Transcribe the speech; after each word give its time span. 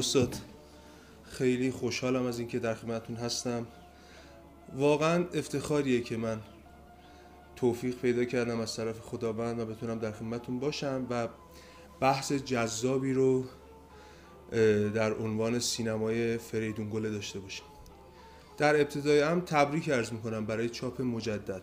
استاد 0.00 0.36
خیلی 1.24 1.70
خوشحالم 1.70 2.26
از 2.26 2.38
اینکه 2.38 2.58
در 2.58 2.74
خدمتتون 2.74 3.16
هستم. 3.16 3.66
واقعا 4.76 5.24
افتخاریه 5.34 6.00
که 6.00 6.16
من 6.16 6.40
توفیق 7.56 7.94
پیدا 7.94 8.24
کردم 8.24 8.60
از 8.60 8.76
طرف 8.76 9.00
خداوند 9.00 9.58
و 9.58 9.66
بتونم 9.66 9.98
در 9.98 10.12
خدمتتون 10.12 10.58
باشم 10.58 11.06
و 11.10 11.28
بحث 12.00 12.32
جذابی 12.32 13.12
رو 13.12 13.44
در 14.94 15.14
عنوان 15.14 15.58
سینمای 15.58 16.38
فریدون 16.38 16.90
گله 16.90 17.10
داشته 17.10 17.40
باشیم 17.40 17.66
در 18.58 18.80
ابتدای 18.80 19.20
هم 19.20 19.40
تبریک 19.40 19.88
ارز 19.88 20.12
می‌کنم 20.12 20.46
برای 20.46 20.68
چاپ 20.68 21.00
مجدد. 21.00 21.62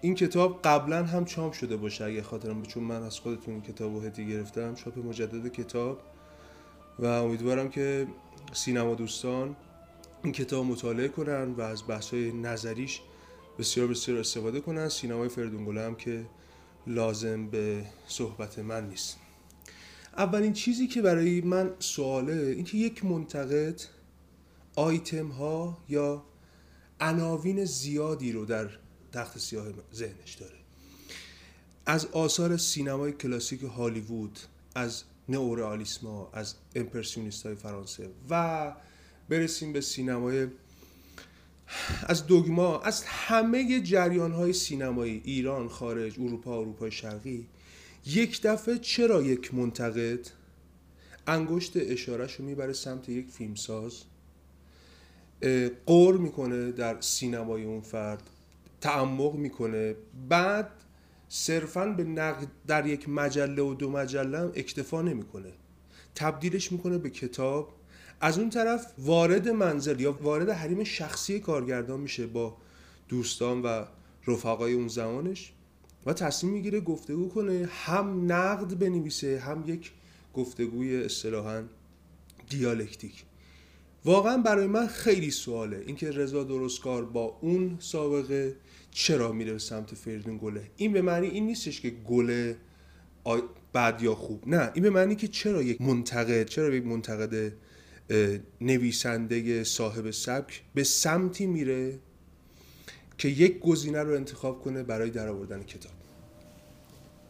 این 0.00 0.14
کتاب 0.14 0.60
قبلا 0.62 1.04
هم 1.04 1.24
چاپ 1.24 1.52
شده 1.52 1.76
باشه 1.76 2.04
اگه 2.04 2.22
خاطرم 2.22 2.62
چون 2.62 2.84
من 2.84 3.02
از 3.02 3.20
خودتون 3.20 3.60
کتاب 3.60 3.94
رو 3.94 4.00
هدیه 4.00 4.28
گرفتم. 4.28 4.74
چاپ 4.74 4.98
مجدد 4.98 5.52
کتاب. 5.52 5.98
و 6.98 7.06
امیدوارم 7.06 7.68
که 7.68 8.06
سینما 8.52 8.94
دوستان 8.94 9.56
این 10.22 10.32
کتاب 10.32 10.64
مطالعه 10.64 11.08
کنن 11.08 11.52
و 11.52 11.60
از 11.60 11.82
بحث 11.88 12.14
های 12.14 12.32
نظریش 12.32 13.00
بسیار 13.58 13.86
بسیار 13.86 14.18
استفاده 14.18 14.60
کنن. 14.60 14.88
سینمای 14.88 15.28
فردونگوله 15.28 15.82
هم 15.82 15.94
که 15.94 16.26
لازم 16.86 17.46
به 17.46 17.84
صحبت 18.06 18.58
من 18.58 18.88
نیست. 18.88 19.16
اولین 20.16 20.52
چیزی 20.52 20.86
که 20.86 21.02
برای 21.02 21.40
من 21.40 21.70
سواله 21.78 22.32
اینکه 22.32 22.78
یک 22.78 23.04
منتقد 23.04 23.80
آیتم 24.76 25.28
ها 25.28 25.78
یا 25.88 26.24
عناوین 27.00 27.64
زیادی 27.64 28.32
رو 28.32 28.44
در 28.44 28.70
تخت 29.12 29.38
سیاه 29.38 29.66
ذهنش 29.94 30.34
داره. 30.34 30.56
از 31.86 32.06
آثار 32.06 32.56
سینمای 32.56 33.12
کلاسیک 33.12 33.62
هالیوود 33.62 34.38
از 34.74 35.02
نئورئالیسما 35.28 36.30
از 36.32 36.54
امپرسیونیست 36.74 37.46
های 37.46 37.54
فرانسه 37.54 38.08
و 38.30 38.72
برسیم 39.28 39.72
به 39.72 39.80
سینمای 39.80 40.46
از 42.06 42.26
دوگما 42.26 42.80
از 42.80 43.04
همه 43.06 43.80
جریان 43.80 44.32
های 44.32 44.52
سینمایی 44.52 45.22
ایران 45.24 45.68
خارج 45.68 46.20
اروپا 46.20 46.60
اروپای 46.60 46.90
شرقی 46.90 47.46
یک 48.06 48.42
دفعه 48.42 48.78
چرا 48.78 49.22
یک 49.22 49.54
منتقد؟ 49.54 50.26
انگشت 51.26 51.72
اشارهش 51.76 52.34
رو 52.34 52.44
می‌بره 52.44 52.72
سمت 52.72 53.08
یک 53.08 53.30
فیلمساز 53.30 54.02
قور 55.86 56.16
می‌کنه 56.16 56.72
در 56.72 57.00
سینمای 57.00 57.64
اون 57.64 57.80
فرد 57.80 58.22
تعمق 58.80 59.34
می‌کنه 59.34 59.94
بعد 60.28 60.70
صرفا 61.28 61.86
به 61.86 62.04
نقد 62.04 62.48
در 62.66 62.86
یک 62.86 63.08
مجله 63.08 63.62
و 63.62 63.74
دو 63.74 63.90
مجله 63.90 64.38
هم 64.38 64.52
اکتفا 64.54 65.02
نمی‌کنه. 65.02 65.52
تبدیلش 66.14 66.72
می‌کنه 66.72 66.98
به 66.98 67.10
کتاب. 67.10 67.72
از 68.20 68.38
اون 68.38 68.50
طرف 68.50 68.92
وارد 68.98 69.48
منزل 69.48 70.00
یا 70.00 70.12
وارد 70.12 70.50
حریم 70.50 70.84
شخصی 70.84 71.40
کارگردان 71.40 72.00
میشه 72.00 72.26
با 72.26 72.56
دوستان 73.08 73.62
و 73.62 73.84
رفقای 74.26 74.72
اون 74.72 74.88
زمانش 74.88 75.52
و 76.06 76.12
تصمیم 76.12 76.52
می‌گیره 76.52 76.80
گفتگو 76.80 77.28
کنه. 77.28 77.68
هم 77.72 78.32
نقد 78.32 78.78
بنویسه 78.78 79.38
هم 79.38 79.64
یک 79.66 79.92
گفتگوی 80.34 81.04
اصطلاحا 81.04 81.62
دیالکتیک. 82.48 83.24
واقعا 84.06 84.36
برای 84.36 84.66
من 84.66 84.86
خیلی 84.86 85.30
سواله 85.30 85.82
اینکه 85.86 86.10
رضا 86.10 86.44
درستکار 86.44 87.04
با 87.04 87.38
اون 87.40 87.76
سابقه 87.80 88.56
چرا 88.90 89.32
میره 89.32 89.52
به 89.52 89.58
سمت 89.58 89.94
فریدون 89.94 90.38
گله. 90.38 90.70
این 90.76 90.92
به 90.92 91.02
معنی 91.02 91.26
این 91.26 91.46
نیستش 91.46 91.80
که 91.80 91.90
گله 91.90 92.56
بد 93.74 94.02
یا 94.02 94.14
خوب. 94.14 94.48
نه 94.48 94.70
این 94.74 94.82
به 94.82 94.90
معنی 94.90 95.16
که 95.16 95.28
چرا 95.28 95.62
یک 95.62 95.80
منتقد 95.80 96.46
چرا 96.46 96.74
یک 96.74 96.86
منتقد 96.86 97.52
نویسنده 98.60 99.64
صاحب 99.64 100.10
سبک 100.10 100.62
به 100.74 100.84
سمتی 100.84 101.46
میره 101.46 101.98
که 103.18 103.28
یک 103.28 103.60
گزینه 103.60 104.02
رو 104.02 104.14
انتخاب 104.14 104.62
کنه 104.62 104.82
برای 104.82 105.10
درآوردن 105.10 105.62
کتاب. 105.62 105.92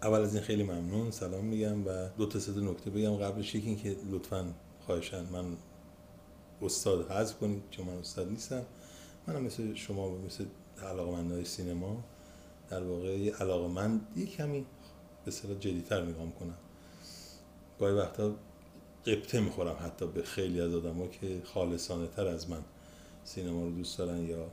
اول 0.03 0.20
از 0.20 0.34
این 0.34 0.44
خیلی 0.44 0.62
ممنون 0.62 1.10
سلام 1.10 1.44
میگم 1.44 1.86
و 1.86 2.09
دو 2.19 2.26
تا 2.26 2.38
سه 2.38 2.60
نکته 2.60 2.91
بگم. 2.91 3.16
قبلش 3.16 3.54
یکی 3.54 3.66
این 3.66 3.78
که 3.78 3.97
لطفا 4.10 4.54
خواهشن 4.86 5.26
من 5.32 5.44
استاد 6.62 7.11
حذف 7.11 7.39
کنید 7.39 7.62
چون 7.71 7.87
من 7.87 7.94
استاد 7.94 8.28
نیستم. 8.28 8.62
منم 9.27 9.43
مثل 9.43 9.75
شما 9.75 10.09
و 10.11 10.19
مثل 10.19 10.44
های 11.31 11.44
سینما 11.44 12.05
در 12.71 12.84
واقع 12.84 13.67
من 13.69 14.00
یه 14.17 14.27
کمی 14.27 14.66
به 15.25 15.31
صلاح 15.31 15.59
جدیتر 15.59 16.03
نگاه 16.03 16.31
کنم 16.31 16.59
گاهی 17.81 17.95
وقتا 17.95 18.34
قبطه 19.06 19.41
می‌خورم 19.41 19.77
حتی 19.81 20.06
به 20.06 20.22
خیلی 20.22 20.61
از 20.61 20.75
آدم 20.75 21.09
که 21.09 21.43
خالصانه 21.45 22.06
تر 22.06 22.27
از 22.27 22.50
من 22.50 22.62
سینما 23.25 23.65
رو 23.65 23.71
دوست 23.71 23.99
دارن 23.99 24.19
یا 24.19 24.50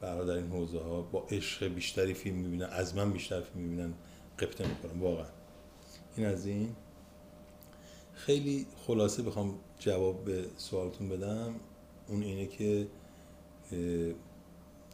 برای 0.00 0.26
در 0.26 0.32
این 0.32 0.50
حوزه 0.50 0.78
ها 0.78 1.02
با 1.02 1.26
عشق 1.30 1.66
بیشتری 1.66 2.14
فیلم 2.14 2.36
می‌بینن 2.36 2.64
از 2.64 2.96
من 2.96 3.12
بیشتر 3.12 3.40
فیلم 3.40 3.64
می‌بینن 3.64 3.94
قبطه 4.38 4.68
می‌خورم 4.68 5.02
واقعا. 5.02 5.26
این 6.16 6.26
از 6.26 6.46
این. 6.46 6.76
خیلی 8.14 8.66
خلاصه 8.86 9.22
بخوام 9.22 9.58
جواب 9.78 10.24
به 10.24 10.44
سوالتون 10.56 11.08
بدم. 11.08 11.54
اون 12.08 12.22
اینه 12.22 12.46
که 12.46 12.86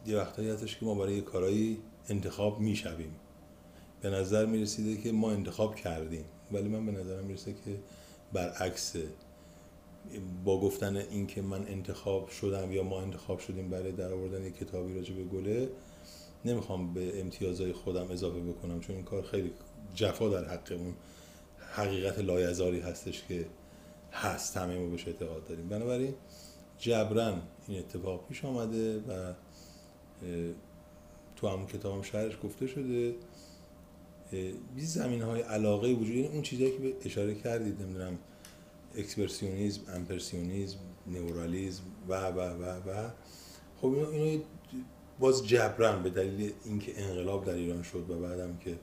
یه 0.06 0.16
وقتایی 0.16 0.50
هستش 0.50 0.78
که 0.78 0.86
ما 0.86 0.94
برای 0.94 1.14
یه 1.14 1.20
کارایی 1.20 1.78
انتخاب 2.08 2.60
می‌شویم. 2.60 3.16
به 4.00 4.10
نظر 4.10 4.46
می‌رسیده 4.46 5.02
که 5.02 5.12
ما 5.12 5.30
انتخاب 5.30 5.74
کردیم. 5.74 6.24
ولی 6.52 6.68
من 6.68 6.86
به 6.86 6.92
نظرم 6.92 7.24
می‌رسه 7.24 7.52
که 7.52 7.78
برعکس 8.32 8.96
با 10.44 10.60
گفتن 10.60 10.96
این 10.96 11.26
که 11.26 11.42
من 11.42 11.66
انتخاب 11.66 12.28
شدم 12.28 12.72
یا 12.72 12.82
ما 12.82 13.00
انتخاب 13.00 13.38
شدیم 13.38 13.70
برای 13.70 13.92
در 13.92 14.12
آوردن 14.12 14.44
یک 14.44 14.56
کتابی 14.56 14.94
راجع 14.94 15.14
به 15.14 15.24
گله 15.24 15.68
نمی‌خوام 16.44 16.94
به 16.94 17.20
امتیازهای 17.20 17.72
خودم 17.72 18.10
اضافه 18.10 18.40
بکنم. 18.40 18.80
چون 18.80 18.96
این 18.96 19.04
کار 19.04 19.22
خیلی 19.22 19.52
جفا 19.94 20.28
در 20.28 20.44
حق 20.44 20.72
اون 20.72 20.94
حقیقت 21.72 22.18
لایزالی 22.18 22.80
هستش 22.80 23.22
که 23.28 23.46
هست 24.12 24.56
همه 24.56 24.78
ما 24.78 24.90
بهش 24.90 25.06
اعتقاد 25.06 25.44
داریم. 25.44 25.68
بنابراین 25.68 26.14
جبران 26.78 27.42
این 27.68 27.78
اتفاق 27.78 28.28
پیش 28.28 28.44
آمده 28.44 28.98
و 28.98 29.34
تو 31.36 31.48
همون 31.48 31.66
کتاب 31.66 31.94
هم 31.94 32.02
شرحش 32.02 32.38
گفته 32.44 32.66
شده. 32.66 33.14
یه 34.32 34.84
ضمیمه‌ای 34.84 35.42
علاقه 35.42 35.92
وجود 35.92 36.16
این 36.16 36.32
اون 36.32 36.42
چیزهایی 36.42 36.72
که 36.72 36.78
به 36.78 36.94
اشاره 37.04 37.34
کردید 37.34 37.82
نمی‌دونم 37.82 38.18
اکسپرسیونیزم 38.96 39.80
امپرسیونیزم 39.88 40.78
نئورئالیزم 41.06 41.82
و 42.08 42.26
و 42.30 42.40
و 42.40 42.64
و. 42.64 43.10
خب 43.80 43.86
اینو, 43.86 44.10
اینو 44.10 44.42
باز 45.18 45.46
جبران 45.46 46.02
به 46.02 46.10
دلیل 46.10 46.52
اینکه 46.64 47.02
انقلاب 47.02 47.44
در 47.44 47.54
ایران 47.54 47.82
شد 47.82 48.10
و 48.10 48.20
بعدم 48.20 48.56
که 48.56 48.78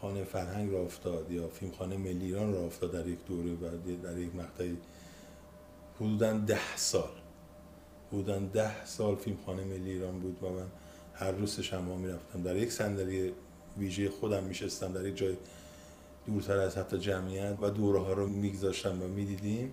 خانه 0.00 0.24
فرهنگ 0.24 0.72
را 0.72 0.80
افتاد 0.80 1.30
یا 1.30 1.48
فیلم 1.48 1.72
خانه 1.72 1.96
ملی 1.96 2.24
ایران 2.24 2.52
را 2.52 2.60
افتاد 2.60 2.92
در 2.92 3.06
یک 3.06 3.18
دوره 3.26 3.52
و 3.52 3.76
در 4.02 4.18
یک 4.18 4.34
مقطعی. 4.34 4.78
حدودا 5.96 6.32
ده 6.32 6.76
سال. 6.76 7.10
حدودا 8.08 8.38
ده 8.38 8.84
سال 8.84 9.16
فیلم 9.16 9.36
خانه 9.46 9.64
ملی 9.64 9.90
ایران 9.90 10.20
بود 10.20 10.42
و 10.42 10.48
من 10.48 10.66
هر 11.14 11.30
روز 11.30 11.60
شما 11.60 11.96
می‌رفتم. 11.96 12.42
در 12.42 12.56
یک 12.56 12.72
صندلی 12.72 13.32
ویژه 13.78 14.10
خودم 14.10 14.44
میشستم. 14.44 14.92
در 14.92 15.06
یک 15.06 15.16
جای 15.16 15.36
دورتر 16.26 16.58
از 16.58 16.78
حتی 16.78 16.98
جمعیت 16.98 17.56
و 17.60 17.70
دوره 17.70 18.00
ها 18.00 18.12
رو 18.12 18.26
میگذاشتم 18.26 19.02
و 19.02 19.08
می‌دیدیم. 19.08 19.72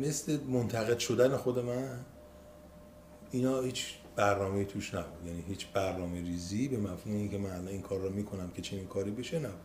مثل 0.00 0.40
منتقد 0.40 0.98
شدن 0.98 1.36
خود 1.36 1.58
من 1.58 2.00
اینا 3.30 3.60
هیچ 3.60 3.94
برنامه 4.16 4.64
توش 4.64 4.94
نبود. 4.94 5.26
یعنی 5.26 5.44
هیچ 5.48 5.66
برنامه 5.72 6.20
ریزی 6.20 6.68
به 6.68 6.76
مفهوم 6.76 7.16
اینکه 7.16 7.38
من 7.38 7.68
این 7.68 7.82
کار 7.82 8.00
رو 8.00 8.10
می‌کنم 8.10 8.50
که 8.50 8.62
چنین 8.62 8.86
کاری 8.86 9.10
بشه 9.10 9.38
نبود. 9.38 9.60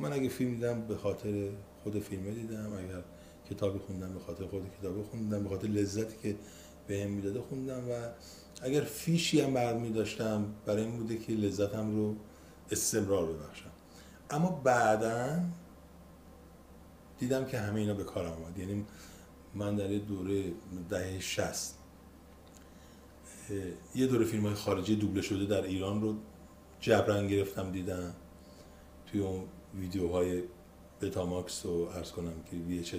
من 0.00 0.12
اگه 0.12 0.28
فیلم 0.28 0.54
دیدم 0.54 0.80
به 0.80 0.96
خاطر 0.96 1.50
خود 1.82 1.98
فیلم 1.98 2.34
دیدم 2.34 2.72
اگر 2.72 3.02
کتابی 3.50 3.78
خوندم 3.78 4.12
به 4.14 4.20
خاطر 4.20 4.46
خود 4.46 4.62
کتاب 4.80 5.02
خوندم 5.02 5.42
به 5.42 5.48
خاطر 5.48 5.68
لذتی 5.68 6.16
که 6.22 6.36
به 6.86 7.02
هم 7.02 7.10
می‌داده 7.10 7.40
خوندم 7.40 7.90
و 7.90 7.92
اگر 8.62 8.80
فیشی 8.80 9.40
هم 9.40 9.54
برمی 9.54 9.92
داشتم 9.92 10.54
برای 10.66 10.82
این 10.82 10.96
بوده 10.96 11.16
که 11.16 11.32
لذتم 11.32 11.96
رو 11.96 12.16
استمرار 12.70 13.32
ببخشم. 13.32 13.70
اما 14.30 14.60
بعدا 14.64 15.40
دیدم 17.18 17.44
که 17.44 17.58
همه 17.58 17.80
اینا 17.80 17.94
به 17.94 18.04
کارم 18.04 18.32
آمد 18.32 18.58
یعنی 18.58 18.86
من 19.54 19.76
در 19.76 19.86
دوره 19.86 20.44
دهه 20.88 21.20
60 21.20 21.79
یه 23.94 24.06
دوره 24.06 24.24
فیلم 24.24 24.46
های 24.46 24.54
خارجی 24.54 24.96
دوبله 24.96 25.22
شده 25.22 25.46
در 25.46 25.62
ایران 25.62 26.02
رو 26.02 26.14
جبران 26.80 27.28
گرفتم 27.28 27.72
دیدم 27.72 28.14
توی 29.06 29.20
اون 29.20 29.44
ویدیوهای 29.80 30.42
بتاماکس 31.00 31.66
رو 31.66 31.72
ارز 31.72 32.10
کنم 32.10 32.32
که 32.50 32.56
وی 32.56 32.78
اچ 32.78 32.94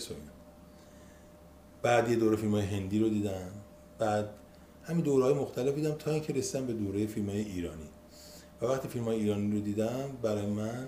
بعد 1.81 2.09
یه 2.09 2.15
دوره 2.15 2.35
فیلم 2.35 2.51
های 2.51 2.65
هندی 2.65 2.99
رو 2.99 3.09
دیدم. 3.09 3.51
بعد 3.99 4.29
همین 4.83 5.01
دوره 5.01 5.25
های 5.25 5.33
مختلف 5.33 5.75
دیدم 5.75 5.91
تا 5.91 6.11
اینکه 6.11 6.33
رسیدم 6.33 6.65
به 6.65 6.73
دوره 6.73 7.07
فیلم 7.07 7.29
های 7.29 7.39
ایرانی. 7.41 7.89
و 8.61 8.65
وقتی 8.65 8.87
فیلم 8.87 9.05
های 9.05 9.15
ایرانی 9.15 9.51
رو 9.51 9.59
دیدم 9.59 10.09
برای 10.21 10.45
من 10.45 10.87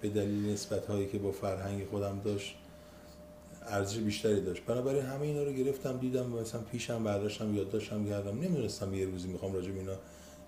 به 0.00 0.08
دلیل 0.08 0.52
نسبت 0.52 0.86
هایی 0.86 1.08
که 1.08 1.18
با 1.18 1.32
فرهنگ 1.32 1.86
خودم 1.86 2.20
داشت 2.24 2.56
ارزش 3.62 3.98
بیشتری 3.98 4.40
داشت. 4.40 4.62
بنابراین 4.64 5.02
همه 5.02 5.22
اینا 5.22 5.42
رو 5.42 5.52
گرفتم 5.52 5.98
دیدم 5.98 6.26
مثلا 6.26 6.60
پیشم 6.60 7.04
برداشتم 7.04 7.54
یادداشتم 7.54 8.08
کردم. 8.08 8.40
نمی‌دونستم 8.40 8.94
یه 8.94 9.06
روزی 9.06 9.28
می‌خوام 9.28 9.54
راجع 9.54 9.72
اینا 9.72 9.96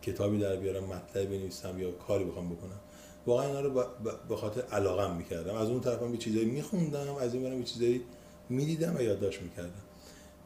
کتابی 0.03 0.39
در 0.39 0.57
بیارم 0.57 0.85
مطلب 0.85 1.25
بنویسم 1.29 1.79
یا 1.79 1.91
کاری 1.91 2.25
بخوام 2.25 2.49
بکنم. 2.49 2.81
واقعا 3.27 3.47
اینا 3.47 3.61
رو 3.61 3.85
به 4.29 4.37
خاطر 4.37 4.61
علاقم 4.61 5.17
می‌کردم. 5.17 5.55
از 5.55 5.69
اون 5.69 5.81
طرفم 5.81 6.13
یه 6.13 6.19
چیزایی 6.19 6.45
میخوندم 6.45 7.15
از 7.15 7.35
این 7.35 7.43
برم 7.43 7.59
یه 7.59 7.65
چیزایی 7.65 8.03
می‌دیدم 8.49 8.97
و 8.97 9.01
یادداشت 9.01 9.43
می‌کردم. 9.43 9.83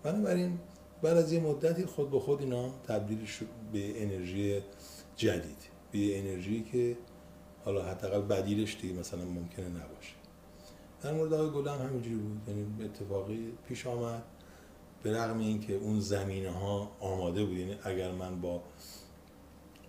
بنابراین 0.03 0.59
بعد 1.03 1.17
از 1.17 1.33
یه 1.33 1.41
مدتی 1.41 1.85
خود 1.85 2.11
به 2.11 2.21
خود 2.21 2.41
اینا 2.41 2.71
تبدیل 2.89 3.25
شد 3.25 3.47
به 3.73 4.03
انرژی 4.03 4.61
جدید 5.17 5.63
به 5.93 6.19
انرژی 6.19 6.65
که 6.73 6.97
حالا 7.65 7.83
حداقل 7.83 8.21
بدیلش 8.21 8.77
دیگه 8.83 8.95
مثلا 8.95 9.25
ممکنه 9.25 9.69
نباشه. 9.69 10.15
در 11.03 11.13
مورد 11.13 11.33
آقای 11.33 11.63
گلم 11.63 11.89
همینجوری 11.89 12.17
بود 12.17 12.41
یعنی 12.49 12.85
اتفاقی 12.85 13.53
پیش 13.69 13.87
آمد. 13.87 14.23
به 15.03 15.13
رغم 15.13 15.39
اینکه 15.39 15.75
اون 15.75 16.01
زمینه 16.01 16.51
ها 16.51 16.91
آماده 17.01 17.45
بود 17.45 17.57
یعنی 17.57 17.77
اگر 17.85 18.13
من 18.13 18.41
با 18.41 18.63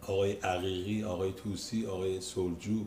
آقای 0.01 0.31
عقیقی 0.31 1.03
آقای 1.03 1.33
توسی 1.33 1.85
آقای 1.85 2.21
سلجو 2.21 2.85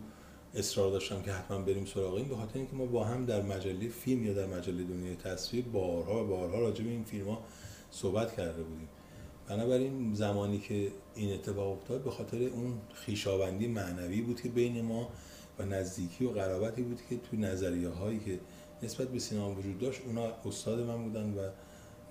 اصرار 0.55 0.91
داشتم 0.91 1.23
که 1.23 1.33
حتما 1.33 1.59
بریم 1.59 1.85
سراغ 1.85 2.15
این 2.15 2.29
به 2.29 2.37
خاطر 2.37 2.59
اینکه 2.59 2.75
ما 2.75 2.87
با 2.87 3.05
هم 3.05 3.25
در 3.25 3.43
مجله 3.43 3.89
فیلم 3.89 4.27
یا 4.27 4.35
در 4.35 4.47
مجله 4.47 4.85
دنیای 4.85 5.17
تصویر 5.17 5.65
بارها 5.65 6.25
و 6.25 6.27
بارها 6.27 6.59
راجع 6.61 6.85
به 6.85 6.91
این 6.91 7.05
فیلم 7.05 7.29
ها 7.29 7.39
صحبت 7.91 8.37
کرده 8.37 8.63
بودیم. 8.63 8.89
بنابراین 9.49 10.15
زمانی 10.15 10.59
که 10.59 10.93
این 11.15 11.35
اتفاق 11.35 11.73
افتاد 11.73 12.05
به 12.05 12.11
خاطر 12.11 12.43
اون 12.43 12.73
خیشاوندی 12.95 13.67
معنوی 13.67 14.21
بود 14.21 14.41
که 14.41 14.49
بین 14.49 14.83
ما 14.83 15.09
و 15.61 15.65
نزدیکی 15.65 16.25
و 16.25 16.31
قرابتی 16.31 16.83
بود 16.83 17.01
که 17.11 17.17
توی 17.17 17.39
نظریه 17.39 17.89
هایی 17.89 18.19
که 18.19 18.39
نسبت 18.83 19.09
به 19.09 19.19
سینما 19.19 19.55
وجود 19.55 19.79
داشت 19.79 20.01
اونا 20.07 20.33
استاد 20.45 20.81
من 20.81 21.05
بودن 21.05 21.35
و 21.35 21.49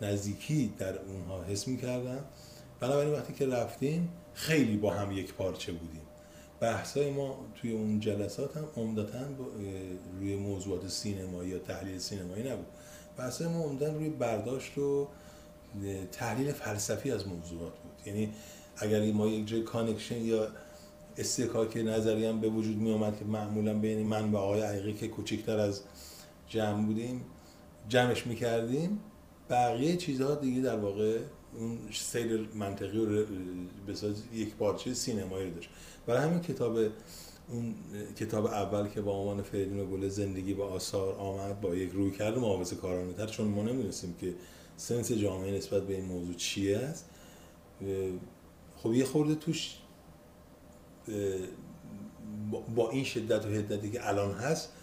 نزدیکی 0.01 0.73
در 0.77 0.99
اونها 0.99 1.43
حس 1.43 1.67
می‌کردم. 1.67 2.25
بنابراین 2.79 3.13
وقتی 3.13 3.33
که 3.33 3.47
رفتیم 3.47 4.09
خیلی 4.33 4.77
با 4.77 4.93
هم 4.93 5.11
یک 5.11 5.33
پارچه 5.33 5.71
بودیم. 5.71 6.01
بحثای 6.59 7.11
ما 7.11 7.45
توی 7.55 7.71
اون 7.71 7.99
جلسات 7.99 8.57
هم 8.57 8.65
عمدتا 8.77 9.25
روی 10.19 10.35
موضوعات 10.35 10.87
سینمایی 10.87 11.49
یا 11.49 11.59
تحلیل 11.59 11.99
سینمایی 11.99 12.49
نبود. 12.49 12.65
بحثای 13.17 13.47
ما 13.47 13.63
عمدتا 13.63 13.93
روی 13.93 14.09
برداشت 14.09 14.77
و 14.77 15.07
تحلیل 16.11 16.51
فلسفی 16.51 17.11
از 17.11 17.27
موضوعات 17.27 17.73
بود. 17.73 18.07
یعنی 18.07 18.33
اگر 18.77 19.11
ما 19.11 19.27
یک 19.27 19.47
جای 19.47 19.63
connection 19.63 20.21
یا 20.21 20.47
اصطکاک 21.19 21.77
نظری 21.77 22.25
هم 22.25 22.41
به 22.41 22.49
وجود 22.49 22.77
می 22.77 22.91
آمد 22.91 23.19
که 23.19 23.25
معمولا 23.25 23.73
بین 23.73 24.07
من 24.07 24.31
و 24.31 24.37
آقای 24.37 24.61
عقیقی 24.61 24.93
که 24.93 25.07
کوچکتر 25.07 25.59
از 25.59 25.81
جمع 26.47 26.85
بودیم 26.85 27.25
جمعش 27.89 28.27
می 28.27 28.35
کردیم 28.35 28.99
بقیه 29.49 29.97
چیزها 29.97 30.35
دیگه 30.35 30.61
در 30.61 30.77
واقع 30.77 31.19
اون 31.57 31.77
سیر 31.91 32.49
منطقی 32.55 32.97
و 32.97 33.25
یک 34.33 34.55
پارچه 34.55 34.93
سینمایی 34.93 35.49
رو 35.49 35.55
داشت. 35.55 35.69
برای 36.07 36.23
همین 36.23 36.39
کتاب 36.39 36.77
اون 37.49 37.75
کتاب 38.19 38.45
اول 38.45 38.87
که 38.87 39.01
با 39.01 39.11
عنوان 39.11 39.41
فریدون 39.41 39.91
گل 39.91 40.07
زندگی 40.07 40.53
با 40.53 40.67
آثار 40.67 41.15
آمد 41.15 41.61
با 41.61 41.75
یک 41.75 41.91
روی 41.91 42.11
کرد 42.11 42.37
محافظه 42.37 42.75
کارانه 42.75 43.13
تر 43.13 43.27
چون 43.27 43.47
ما 43.47 43.63
نمی‌دونستیم 43.63 44.15
که 44.21 44.33
سنس 44.77 45.11
جامعه 45.11 45.57
نسبت 45.57 45.83
به 45.83 45.95
این 45.95 46.05
موضوع 46.05 46.33
چیه 46.33 46.77
است. 46.77 47.09
خب 48.83 48.93
یه 48.93 49.05
خورده 49.05 49.35
توش 49.35 49.75
با 52.75 52.89
این 52.89 53.03
شدت 53.03 53.45
و 53.45 53.49
حدتی 53.49 53.91
که 53.91 54.07
الان 54.09 54.31
هست 54.31 54.73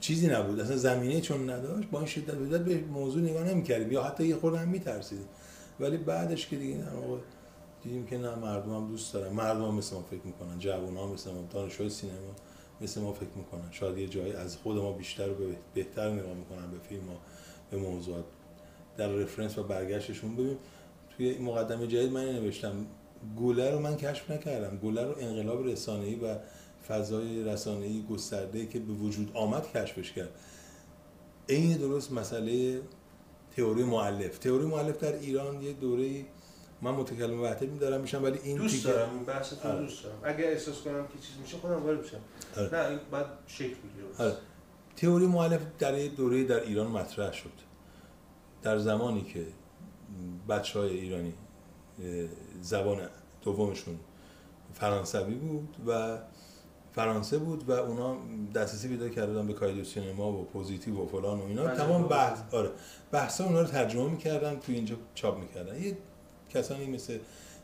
چیزی 0.00 0.26
نبود. 0.26 0.60
اصلا 0.60 0.76
زمینه 0.76 1.20
چون 1.20 1.50
نداشت 1.50 1.90
با 1.90 1.98
این 1.98 2.08
شدت 2.08 2.34
و 2.34 2.44
حدت 2.44 2.60
به 2.60 2.80
موضوع 2.80 3.22
نگاه 3.22 3.44
نمی‌کردیم. 3.44 3.92
یا 3.92 4.02
حتی 4.02 4.26
یه 4.26 4.36
خورده 4.36 4.58
هم 4.58 4.68
میترسیدیم. 4.68 5.26
ولی 5.80 5.96
بعدش 5.96 6.48
که 6.48 6.56
دیگه 6.56 6.76
در 6.76 6.94
واقع 6.94 7.20
دیدیم 7.82 8.06
که 8.06 8.18
نه 8.18 8.34
مردم 8.34 8.74
هم 8.74 8.88
دوست 8.88 9.14
دارن. 9.14 9.32
مردم 9.32 9.64
هم 9.64 9.74
مثل 9.74 9.96
ما 9.96 10.02
فکر 10.02 10.20
می‌کنن. 10.24 10.58
جوان 10.58 10.96
ها 10.96 11.06
مثل 11.06 11.30
ما 11.30 11.48
دانشجوی 11.50 11.90
سینما 11.90 12.34
مثل 12.80 13.00
ما 13.00 13.12
فکر 13.12 13.30
می‌کنن. 13.36 13.70
شاید 13.70 13.98
یه 13.98 14.08
جایی 14.08 14.32
از 14.32 14.56
خود 14.56 14.76
ما 14.76 14.92
بیشتر 14.92 15.30
و 15.30 15.34
بهتر 15.74 16.10
نگاه 16.10 16.34
می‌کنن 16.34 16.70
به 16.70 16.78
فیلم 16.88 17.08
ها 17.08 17.16
به 17.70 17.76
موضوعات. 17.76 18.24
در 18.96 19.08
رفرنس 19.08 19.58
و 19.58 19.62
برگشتشون 19.62 20.36
ببین 20.36 20.56
توی 21.16 21.28
این 21.28 21.42
مقدمه 21.42 21.86
جدید 21.86 22.12
من 22.12 22.24
نوشتم. 22.24 22.86
گوله 23.36 23.70
رو 23.70 23.78
من 23.78 23.96
کشف 23.96 24.30
نکردم. 24.30 24.76
گوله 24.76 25.04
رو 25.04 25.14
انقلاب 25.18 25.66
رسانه‌ای 25.66 26.14
و 26.14 26.36
فضای 26.88 27.44
رسانه‌ای 27.44 28.04
گسترده 28.10 28.66
که 28.66 28.78
به 28.78 28.92
وجود 28.92 29.30
آمد 29.34 29.72
کشفش 29.72 30.12
کرد. 30.12 30.30
این 31.46 31.76
درست 31.76 32.12
مسئله 32.12 32.80
تئوری 33.56 33.84
مؤلف. 33.84 34.38
تئوری 34.38 34.64
مؤلف 34.64 34.98
در 34.98 35.12
ایران 35.12 35.62
یه 35.62 35.72
دوره 35.72 36.24
من 36.82 36.90
متکلم 36.90 37.42
وحده 37.42 37.78
دارم 37.78 38.00
میشم 38.00 38.24
ولی 38.24 38.38
این 38.42 38.56
دوست 38.56 38.84
دارم 38.84 39.14
این 39.14 39.24
بحث 39.24 39.54
تو 39.54 39.68
آره. 39.68 39.80
دوست 39.80 40.04
دارم. 40.04 40.18
اگه 40.22 40.44
احساس 40.44 40.80
کنم 40.80 41.06
که 41.06 41.18
چیز 41.26 41.36
میشه 41.42 41.56
خودم 41.56 41.82
وارد 41.82 42.02
بشم 42.02 42.16
آره. 42.56 42.74
نه 42.74 42.88
این 42.88 42.98
بعد 43.10 43.26
شکل 43.46 43.66
بگیره 43.66 44.06
آره. 44.18 44.36
تئوری 44.96 45.26
مؤلف 45.26 45.60
در 45.78 45.98
یه 45.98 46.08
دوره 46.08 46.44
در 46.44 46.60
ایران 46.60 46.86
مطرح 46.86 47.32
شد. 47.32 47.52
در 48.62 48.78
زمانی 48.78 49.22
که 49.22 49.46
بچه 50.48 50.78
های 50.78 50.90
ایرانی 50.90 51.32
زبان 52.62 53.00
دومشون 53.42 53.98
فرانسوی 54.74 55.34
بود 55.34 55.76
و 55.86 56.18
فرانسه 56.92 57.38
بود 57.38 57.68
و 57.68 57.72
اونا 57.72 58.16
دسترسی 58.54 58.88
پیدا 58.88 59.08
کردن 59.08 59.46
به 59.46 59.52
کایه 59.52 59.73
دو 59.73 59.84
سینما 59.84 60.32
و 60.32 60.44
پوزیتیو 60.44 61.02
و 61.02 61.06
فلان 61.06 61.40
و 61.40 61.44
اینا. 61.44 61.74
تمام 61.74 62.08
بحث 62.08 62.38
آره. 62.52 62.70
بحثا 63.12 63.44
اونا 63.44 63.60
رو 63.60 63.66
ترجمه 63.66 64.10
می‌کردن 64.10 64.58
تو 64.58 64.72
اینجا 64.72 64.96
چاپ 65.14 65.38
می‌کردن. 65.38 65.82
یه 65.82 65.96
کسانی 66.50 66.86
مثل 66.86 67.18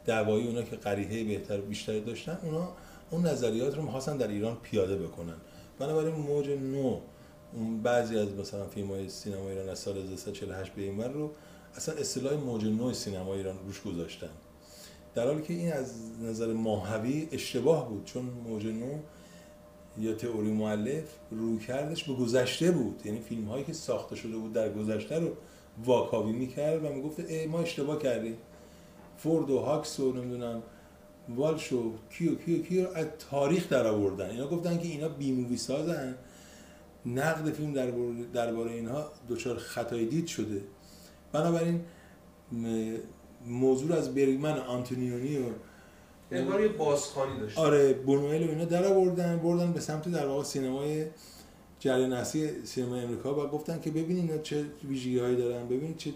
دعوایی 0.04 0.46
اونا 0.46 0.62
که 0.62 0.76
قریحه 0.76 1.24
بهتر 1.24 1.56
بیشتری 1.56 2.00
داشتن 2.00 2.38
اونا 2.42 2.68
اون 3.10 3.26
نظریات 3.26 3.76
رو 3.76 3.82
می‌خواستن 3.82 4.16
در 4.16 4.28
ایران 4.28 4.56
پیاده 4.62 4.96
بکنن. 4.96 5.36
بنابراین 5.78 6.14
موج 6.14 6.50
نو 6.50 7.00
اون 7.52 7.82
بعضی 7.82 8.18
از 8.18 8.34
مثلا 8.34 8.66
فیلم 8.66 8.88
های 8.88 9.08
سینما 9.08 9.48
ایران 9.48 9.68
از 9.68 9.78
سال 9.78 9.98
1948 9.98 10.72
به 10.72 10.82
این 10.82 11.00
رو 11.00 11.32
اصلا 11.78 11.94
اصطلاح 11.94 12.34
موج 12.34 12.64
نو 12.64 12.92
سینما 12.92 13.34
ایران 13.34 13.56
روش 13.66 13.82
گذاشتن. 13.82 14.30
در 15.14 15.26
حالی 15.26 15.42
که 15.42 15.54
این 15.54 15.72
از 15.72 15.94
نظر 16.22 16.52
ماهوی 16.52 17.28
اشتباه 17.32 17.88
بود 17.88 18.04
چون 18.04 18.22
موج 18.22 18.66
نو 18.66 18.98
یا 19.98 20.14
تئوری 20.14 20.50
مؤلف 20.50 21.04
رویکردش 21.30 22.04
به 22.04 22.14
گذشته 22.14 22.70
بود. 22.70 23.02
یعنی 23.04 23.20
فیلم 23.20 23.44
هایی 23.44 23.64
که 23.64 23.72
ساخته 23.72 24.16
شده 24.16 24.36
بود 24.36 24.52
در 24.52 24.72
گذشته 24.72 25.18
رو 25.18 25.28
واکاوی 25.84 26.32
می‌کرد 26.32 26.84
و 26.84 26.88
می‌گفت 26.88 27.20
ما 27.30 27.60
اشتباه 27.60 27.98
کردیم. 27.98 28.36
فورد 29.18 29.50
و 29.50 29.58
هاکس 29.58 30.00
و 30.00 30.12
نمی‌دونم 30.12 30.62
والش 31.36 31.72
و 31.72 31.92
کی 32.10 32.34
و 32.34 32.41
کی 32.41 32.62
و 32.62 32.68
کی 32.68 32.83
و 32.83 32.88
از 32.94 33.06
تاریخ 33.30 33.68
در 33.68 33.86
آوردن. 33.86 34.30
اینا 34.30 34.48
گفتن 34.48 34.78
که 34.78 34.88
اینا 34.88 35.08
B 35.08 35.32
movie 35.32 35.56
سازن. 35.56 36.14
نقد 37.06 37.52
فیلم 37.52 37.72
درباره 38.32 38.72
اینها 38.72 39.12
دچار 39.28 39.56
خطای 39.56 40.06
دید 40.06 40.26
شده. 40.26 40.62
بنابراین 41.32 41.80
موضوع 43.46 43.96
از 43.96 44.14
برگمن 44.14 44.58
آنتونیونی 44.58 45.38
و 45.38 45.42
انگار 46.30 46.60
یه 46.60 46.68
بازخوانی 46.68 47.40
داشت 47.40 47.58
آره 47.58 47.92
بونوئل 47.92 48.46
و 48.46 48.50
اینا 48.50 48.64
در 48.64 48.84
آوردن 48.84 49.36
بردن 49.36 49.72
به 49.72 49.80
سمت 49.80 50.08
در 50.12 50.26
واقع 50.26 50.44
سینمای 50.44 51.06
جریان 51.80 52.12
اصلی 52.12 52.64
سینما 52.64 52.96
امریکا 52.96 53.34
و 53.34 53.48
گفتن 53.48 53.80
که 53.80 53.90
ببینید 53.90 54.30
اینا 54.30 54.42
چه 54.42 54.64
ویژگی 54.88 55.18
هایی 55.18 55.36
دارن 55.36 55.66
ببینید 55.66 55.96
چه 55.96 56.10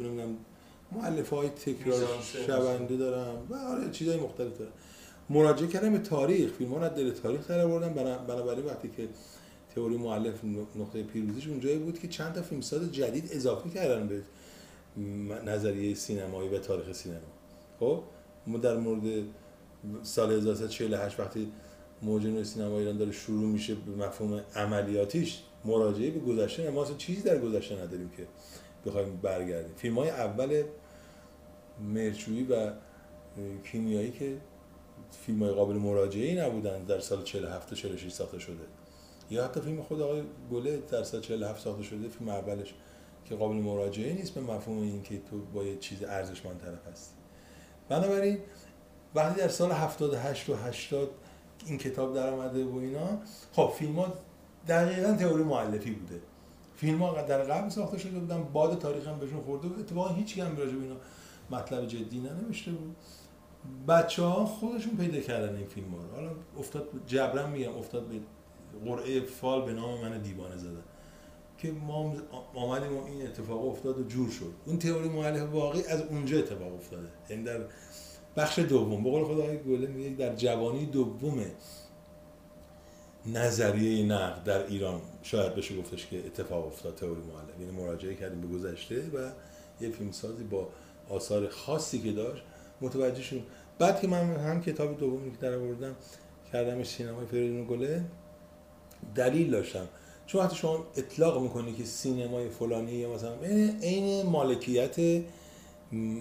نمی‌دونم 0.00 0.36
مؤلفه 0.92 1.36
های 1.36 1.48
تکرار 1.48 2.06
شونده 2.46 2.96
دارن 2.96 3.34
و 3.50 3.54
آره 3.54 3.90
چیزای 3.90 4.20
مختلف 4.20 4.58
دارن. 4.58 4.72
مراجعه 5.30 5.68
کردن 5.68 5.92
به 5.92 5.98
تاریخ 5.98 6.52
فیلم 6.52 6.74
ها 6.74 6.88
دل 6.88 7.10
تاریخ 7.10 7.48
در 7.48 7.60
آوردن 7.60 7.92
بنابراین 8.28 8.66
وقتی 8.66 8.88
که 8.96 9.08
تئوری 9.74 9.96
مؤلف 9.96 10.44
نقطه 10.76 11.02
پیروزیش 11.02 11.48
اونجایی 11.48 11.78
بود 11.78 11.98
که 11.98 12.08
چند 12.08 12.32
تا 12.32 12.42
فیلمساز 12.42 12.92
جدید 12.92 13.28
اضافه 13.32 13.70
کردن 13.70 14.08
به 14.08 14.22
نظریه 15.44 15.94
سینمایی 15.94 16.48
و 16.48 16.58
تاریخ 16.58 16.92
سینما. 16.92 17.20
خب؟ 17.80 18.02
ما 18.46 18.58
در 18.58 18.76
مورد 18.76 19.02
سال 20.02 20.32
1348 20.32 21.20
وقتی 21.20 21.52
موج 22.02 22.26
نوع 22.26 22.42
سینما 22.42 22.78
ایران 22.78 22.96
داره 22.96 23.12
شروع 23.12 23.48
میشه 23.48 23.74
به 23.74 24.06
مفهوم 24.06 24.40
عملیاتیش 24.56 25.42
مراجعه 25.64 26.10
به 26.10 26.20
گذشته 26.20 26.70
ما 26.70 26.84
چیزی 26.84 27.22
در 27.22 27.38
گذشته 27.38 27.82
نداریم 27.82 28.10
که 28.16 28.26
بخوایم 28.86 29.16
برگردیم. 29.22 29.74
فیلم 29.76 29.98
های 29.98 30.10
اول 30.10 30.62
مرچویی 31.94 32.42
و 32.42 32.72
کیمیایی 33.64 34.10
که 34.10 34.36
فیلم 35.10 35.42
های 35.42 35.52
قابل 35.52 35.74
مراجعه 35.74 36.44
نبودن 36.44 36.84
در 36.84 37.00
سال 37.00 37.22
47 37.22 37.72
و 37.72 37.74
46 37.74 38.12
ساخته 38.12 38.38
شده. 38.38 38.64
یا 39.30 39.44
حتی 39.44 39.60
فیلم 39.60 39.82
خود 39.82 40.00
آقای 40.00 40.22
گله 40.52 40.82
در 40.90 41.02
سال 41.02 41.20
47 41.20 41.64
ساخته 41.64 41.82
شده 41.82 42.08
فیلم 42.08 42.28
اولش. 42.28 42.74
که 43.28 43.36
قابل 43.36 43.56
مراجعه 43.56 44.12
نیست 44.12 44.34
به 44.34 44.40
مفهوم 44.40 44.82
اینکه 44.82 45.18
تو 45.30 45.38
با 45.54 45.64
یه 45.64 45.76
چیز 45.76 46.02
ارزشمند 46.02 46.60
طرف 46.60 46.92
هستی. 46.92 47.14
بنابراین 47.88 48.38
وقتی 49.14 49.40
در 49.40 49.48
سال 49.48 49.72
78 49.72 50.48
و 50.48 50.54
80 50.54 51.10
این 51.66 51.78
کتاب 51.78 52.14
در 52.14 52.30
آمده 52.30 52.64
و 52.64 52.76
اینا 52.76 53.18
خب 53.52 53.72
فیلم 53.78 53.98
ها 53.98 54.12
دقیقا 54.68 55.12
تئوری 55.12 55.42
معلفی 55.42 55.90
بوده. 55.90 56.20
فیلم 56.76 57.02
ها 57.02 57.22
در 57.22 57.42
قبل 57.42 57.68
ساخته 57.68 57.98
شده 57.98 58.18
بودن 58.18 58.42
باد 58.42 58.78
تاریخ 58.78 59.08
هم 59.08 59.18
بهشون 59.18 59.40
خورده 59.40 59.68
بود. 59.68 59.80
اتفاقا 59.80 60.14
هیچ 60.14 60.38
هم 60.38 60.56
راجع 60.56 60.72
به 60.72 60.82
اینا 60.82 60.96
مطلب 61.50 61.86
جدی 61.86 62.20
ننوشته 62.20 62.70
بود. 62.70 62.96
بچه 63.88 64.22
ها 64.22 64.44
خودشون 64.44 64.96
پیدا 64.96 65.20
کردن 65.20 65.56
این 65.56 65.66
فیلم 65.66 65.90
ها 65.90 66.02
رو. 66.02 66.14
حالا 66.14 66.30
افتاد 66.58 66.88
جبران 67.06 67.50
میگم 67.50 67.78
افتاد 67.78 68.06
به 68.06 68.20
قرعه 68.84 69.20
فال 69.20 69.64
به 69.64 69.72
نام 69.72 70.00
من 70.00 70.18
دیوانه 70.18 70.56
زدن. 70.56 70.82
که 71.58 71.72
ما 71.72 72.14
آمدیم 72.54 72.96
و 72.96 73.04
این 73.04 73.26
اتفاق 73.26 73.66
افتاد 73.68 73.98
و 73.98 74.04
جور 74.04 74.30
شد. 74.30 74.52
اون 74.66 74.78
تئوری 74.78 75.08
مؤلف 75.08 75.42
واقعی 75.52 75.84
از 75.84 76.02
اونجا 76.02 76.38
اتفاق 76.38 76.74
افتاده. 76.74 77.08
یعنی 77.30 77.42
در 77.42 77.60
بخش 78.36 78.58
دوم 78.58 79.04
به 79.04 79.10
قول 79.10 79.24
خدای 79.24 79.58
گله 79.58 79.86
میگه 79.86 80.10
در 80.10 80.34
جوانی 80.34 80.86
دوم 80.86 81.44
نظریه 83.26 84.06
نقد 84.06 84.44
در 84.44 84.66
ایران 84.66 85.00
شاید 85.22 85.54
بشه 85.54 85.76
گفتش 85.76 86.06
که 86.06 86.18
اتفاق 86.18 86.66
افتاد 86.66 86.94
تئوری 86.94 87.20
مؤلف 87.20 87.60
یعنی 87.60 87.72
مراجعه 87.72 88.14
کردیم 88.14 88.40
به 88.40 88.46
گذشته 88.46 88.96
و 88.96 89.30
یه 89.80 89.90
فیلمسازی 89.90 90.44
با 90.44 90.68
آثار 91.08 91.48
خاصی 91.48 91.98
که 91.98 92.12
داشت 92.12 92.42
متوجه 92.80 93.22
شدیم. 93.22 93.46
بعد 93.78 94.00
که 94.00 94.08
من 94.08 94.36
هم 94.36 94.62
کتاب 94.62 94.98
دومی 94.98 95.30
که 95.30 95.36
در 95.40 95.54
آوردم 95.54 95.96
کردم 96.52 96.84
سینمای 96.84 97.26
فریدون 97.26 97.64
گله 97.64 98.04
دلیل 99.14 99.50
داشتم. 99.50 99.88
چون 100.28 100.40
وقتی 100.40 100.56
شما 100.56 100.86
اطلاق 100.96 101.42
می‌کنی 101.42 101.72
که 101.72 101.84
سینمای 101.84 102.48
فلانی 102.48 103.06
مثلا 103.06 103.34
عین 103.82 104.26
مالکیت 104.26 105.24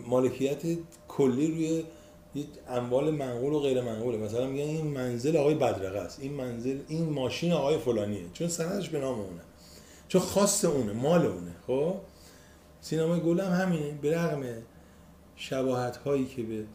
مالکیت 0.08 0.62
کلی 1.08 1.48
روی 1.48 1.84
اموال 2.70 3.12
منقول 3.12 3.54
و 3.54 3.60
غیر 3.60 3.82
منقوله. 3.82 4.18
مثلا 4.18 4.48
میگن 4.48 4.64
این 4.64 4.88
منزل 4.88 5.38
آقای 5.38 5.56
بدرقه 5.56 6.00
است. 6.00 6.20
این 6.20 6.34
منزل 6.34 6.80
این 6.88 7.10
ماشین 7.10 7.52
آقای 7.52 7.78
فلانیه. 7.78 8.26
چون 8.34 8.48
سندش 8.48 8.90
به 8.90 9.00
نام 9.00 9.20
اونه. 9.20 9.42
چون 10.08 10.22
خاص 10.22 10.66
اونه 10.66 10.94
مال 10.94 11.26
اونه. 11.26 11.56
خب؟ 11.68 11.96
سینمای 12.82 13.20
گل 13.20 13.40
هم 13.40 13.62
همینه. 13.62 13.92
به 14.02 14.18
رغم 14.18 14.44
شباهت 15.36 15.98
هایی 15.98 16.26
که 16.26 16.44
به 16.44 16.66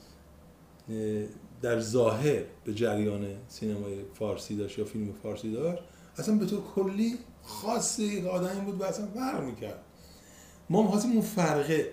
در 1.62 1.80
ظاهر 1.80 2.42
به 2.64 2.74
جریان 2.74 3.26
سینمای 3.48 3.94
فارسی 4.14 4.56
داشت 4.56 4.78
یا 4.78 4.84
فیلم 4.84 5.12
فارسی 5.22 5.52
داشت 5.52 5.82
اصلا 6.18 6.34
به 6.34 6.46
طور 6.46 6.60
کلی 6.74 7.18
خاص 7.42 7.98
یک 7.98 8.26
آدمی 8.26 8.60
بود 8.60 8.80
و 8.80 8.84
اصلا 8.84 9.06
فرق 9.06 9.44
می‌کرد. 9.44 9.82
ما 10.70 10.82
می‌خواستیم 10.82 11.12
اون 11.12 11.20
فرقه 11.20 11.92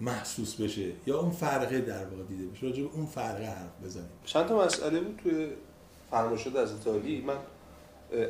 محسوس 0.00 0.60
بشه 0.60 0.92
یا 1.06 1.20
اون 1.20 1.30
فرقه 1.30 1.80
در 1.80 2.04
واقع 2.04 2.22
دیده 2.22 2.46
بشه. 2.46 2.66
راجع 2.66 2.82
اون 2.82 3.06
فرقه 3.06 3.44
حرف 3.44 3.84
بزنیم. 3.84 4.10
چند 4.24 4.46
تا 4.46 4.64
مسئله 4.64 5.00
بود 5.00 5.20
توی 5.22 5.48
فرمایشات 6.10 6.56
از 6.56 6.72
ایتالی. 6.72 7.20
من 7.20 7.36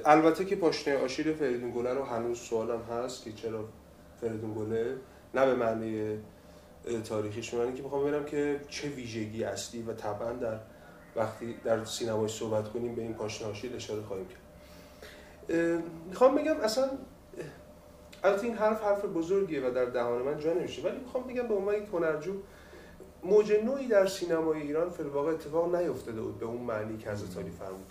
البته 0.05 0.45
که 0.45 0.57
پاشنه 0.57 0.97
آشیل 0.97 1.35
فریدون 1.35 1.71
گله 1.71 1.95
رو 1.95 2.05
هنوز 2.05 2.39
سوالم 2.39 2.83
هست 2.83 3.25
که 3.25 3.33
چرا 3.33 3.69
فریدون 4.21 4.55
گله؟ 4.55 4.97
نه 5.35 5.47
به 5.47 5.55
معنی 5.55 6.19
تاریخیش 7.05 7.55
میمونه 7.55 7.77
که 7.77 7.83
می‌خوام 7.83 8.03
ببینم 8.03 8.25
که 8.25 8.61
چه 8.69 8.89
ویژگی 8.89 9.45
اصلی 9.45 9.83
و 9.83 9.93
طبعا 9.93 10.33
در 10.33 10.61
وقتی 11.17 11.55
در 11.65 11.85
سینمای 11.85 12.29
صحبت 12.29 12.73
کنیم 12.73 12.95
به 12.95 13.03
این 13.03 13.15
پاشنه 13.15 13.49
آشیل 13.49 13.77
اشاره 13.77 14.03
خواهیم 14.03 14.29
کرد. 14.29 14.41
می‌خوام 16.07 16.35
بگم 16.35 16.61
اصلا 16.61 16.91
البته 18.25 18.45
این 18.45 18.55
حرف 18.55 18.83
حرف 18.83 19.05
بزرگیه 19.05 19.69
و 19.69 19.71
در 19.71 19.85
دهان 19.85 20.23
من 20.23 20.39
جا 20.39 20.53
نمیشه 20.53 20.83
ولی 20.83 20.99
می‌خوام 20.99 21.25
بگم 21.25 21.49
به 21.49 21.55
عنوان 21.55 21.75
یک 21.75 21.89
هنرجو 21.93 22.33
موج 23.25 23.53
نوعی 23.53 23.89
در 23.89 24.07
سینمای 24.07 24.63
ایران 24.63 24.91
فی 24.91 25.03
الواقع 25.03 25.33
اتفاق 25.33 25.75
نیفتاده 25.75 26.21
بود 26.21 26.39
به 26.39 26.47
اون 26.47 26.61
معنی 26.61 26.99
که 26.99 27.11
از 27.11 27.35
تالی 27.35 27.51
فرمود. 27.51 27.87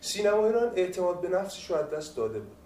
سینما 0.00 0.46
ایران 0.46 0.72
اعتماد 0.76 1.20
به 1.20 1.28
نفسش 1.28 1.70
رو 1.70 1.76
از 1.76 1.90
دست 1.90 2.16
داده 2.16 2.38
بود. 2.38 2.56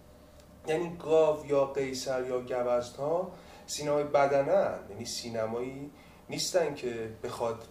یعنی 0.69 0.97
گاو 1.05 1.47
یا 1.47 1.65
قیصر 1.65 2.27
یا 2.27 2.41
گوزن 2.41 2.97
ها 2.99 3.33
سینمای 3.67 4.05
بدنن 4.05 4.79
یعنی 4.91 5.05
سینمایی 5.05 5.91
نیستن 6.31 6.75
که 6.75 7.09
بخواد 7.25 7.65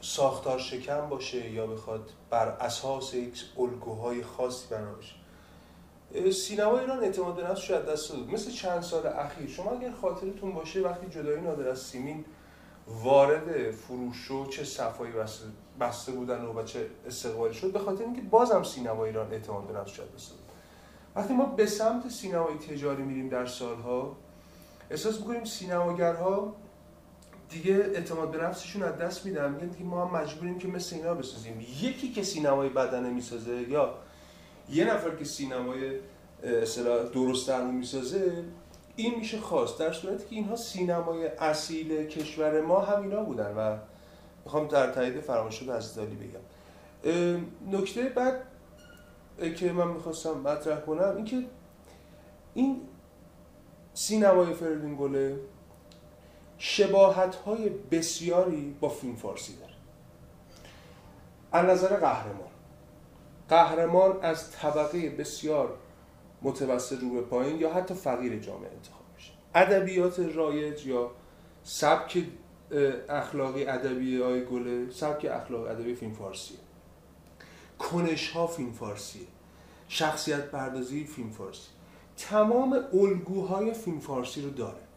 ساختار 0.00 0.58
شکم 0.58 1.08
باشه 1.08 1.50
یا 1.50 1.66
بخواد 1.66 2.10
بر 2.30 2.48
اساس 2.48 3.14
یک 3.14 3.42
الگوهای 3.58 4.22
خاصی 4.22 4.66
بنا 4.70 4.92
بشه. 4.92 5.14
سینما 6.32 6.78
ایران 6.78 7.04
اعتماد 7.04 7.36
به 7.36 7.42
نفس 7.42 7.60
شاید 7.60 7.86
دست 7.86 8.12
داد 8.12 8.30
مثل 8.30 8.50
چند 8.50 8.82
سال 8.82 9.06
اخیر. 9.06 9.48
شما 9.48 9.70
اگر 9.70 9.92
خاطرتون 9.92 10.52
باشه 10.52 10.80
وقتی 10.80 11.06
جدایی 11.06 11.40
نادر 11.40 11.68
از 11.68 11.78
سیمین 11.78 12.24
وارد 12.86 13.70
فروش 13.70 14.16
شد 14.16 14.46
چه 14.50 14.64
صفایی 14.64 15.12
بسته, 15.80 16.12
بودن 16.12 16.44
و 16.44 16.62
چه 16.62 16.86
استقبالی 17.06 17.54
شد 17.54 17.72
به 17.72 17.78
خاطر 17.78 18.04
اینکه 18.04 18.22
بازم 18.22 18.62
سینما 18.62 19.04
ایران 19.04 19.32
اعتماد 19.32 19.66
به 19.66 19.78
نفس 19.78 19.90
شاید 19.90 20.14
دست 20.14 20.32
وقتی 21.16 21.34
ما 21.34 21.44
به 21.44 21.66
سمت 21.66 22.08
سینمای 22.08 22.54
تجاری 22.54 23.02
میریم 23.02 23.28
در 23.28 23.46
سالها 23.46 24.16
احساس 24.90 25.20
می‌کنیم 25.20 25.44
سینماگرها 25.44 26.54
دیگه 27.50 27.74
اعتماد 27.74 28.30
به 28.30 28.38
نفسشون 28.38 28.82
از 28.82 28.96
دست 28.96 29.26
میدن. 29.26 29.52
میگن 29.52 29.74
که 29.78 29.84
ما 29.84 30.06
هم 30.06 30.16
مجبوریم 30.16 30.58
که 30.58 30.68
مثل 30.68 30.96
اینا 30.96 31.14
بسازیم. 31.14 31.60
یکی 31.82 32.12
که 32.12 32.22
سینمای 32.22 32.68
بدنه 32.68 33.10
می‌سازه 33.10 33.68
یا 33.68 33.94
یه 34.70 34.94
نفر 34.94 35.14
که 35.14 35.24
سینمای 35.24 35.92
اصطلاح 36.42 37.08
درست 37.08 37.48
درمون 37.48 37.74
می‌سازه 37.74 38.44
این 38.96 39.18
میشه 39.18 39.38
خاص. 39.38 39.78
در 39.78 39.92
صورتی 39.92 40.24
که 40.28 40.34
اینها 40.34 40.56
سینمای 40.56 41.26
اصیل 41.26 42.06
کشور 42.06 42.60
ما 42.60 42.80
همینا 42.80 43.22
بودن 43.22 43.54
و 43.56 43.76
می‌خوام 44.44 44.68
در 44.68 44.92
تایید 44.92 45.20
فرمایشات 45.20 45.68
از 45.68 45.94
دالی 45.94 46.16
بگم. 46.16 46.40
نکته 47.78 48.02
بعد 48.02 48.42
که 49.56 49.72
من 49.72 49.88
می‌خواستم 49.88 50.32
مطرح 50.32 50.80
کنم 50.80 51.16
این 51.16 51.24
که 51.24 51.44
این 52.54 52.80
سینمای 53.94 54.54
فریدون 54.54 54.96
گله 54.96 55.38
شباهت 56.62 57.34
های 57.34 57.68
بسیاری 57.68 58.76
با 58.80 58.88
فیلم 58.88 59.16
فارسی 59.16 59.56
داره. 59.56 59.72
از 61.52 61.66
نظر 61.66 61.96
قهرمان 61.96 62.48
قهرمان 63.48 64.18
از 64.22 64.50
طبقه 64.50 65.10
بسیار 65.10 65.74
متوسط 66.42 67.00
رو 67.00 67.10
به 67.10 67.20
پایین 67.20 67.60
یا 67.60 67.74
حتی 67.74 67.94
فقیر 67.94 68.38
جامعه 68.38 68.70
انتخاب 68.70 69.02
میشه. 69.16 69.32
ادبیات 69.54 70.20
رایج 70.20 70.86
یا 70.86 71.10
سبک 71.64 72.24
اخلاقی 73.08 73.66
ادبی 73.66 74.22
آی 74.22 74.44
گله 74.44 74.90
سبک 74.90 75.24
اخلاقی 75.24 75.68
ادبی 75.68 75.94
فیلم 75.94 76.12
فارسیه. 76.12 76.58
کنش 77.78 78.30
ها 78.30 78.46
فیلم 78.46 78.72
فارسیه. 78.72 79.26
شخصیت 79.88 80.50
پردازی 80.50 81.04
فیلم 81.04 81.30
فارسی 81.30 81.68
تمام 82.16 82.84
الگوهای 82.92 83.74
فیلم 83.74 84.00
فارسی 84.00 84.42
رو 84.42 84.50
داره. 84.50 84.89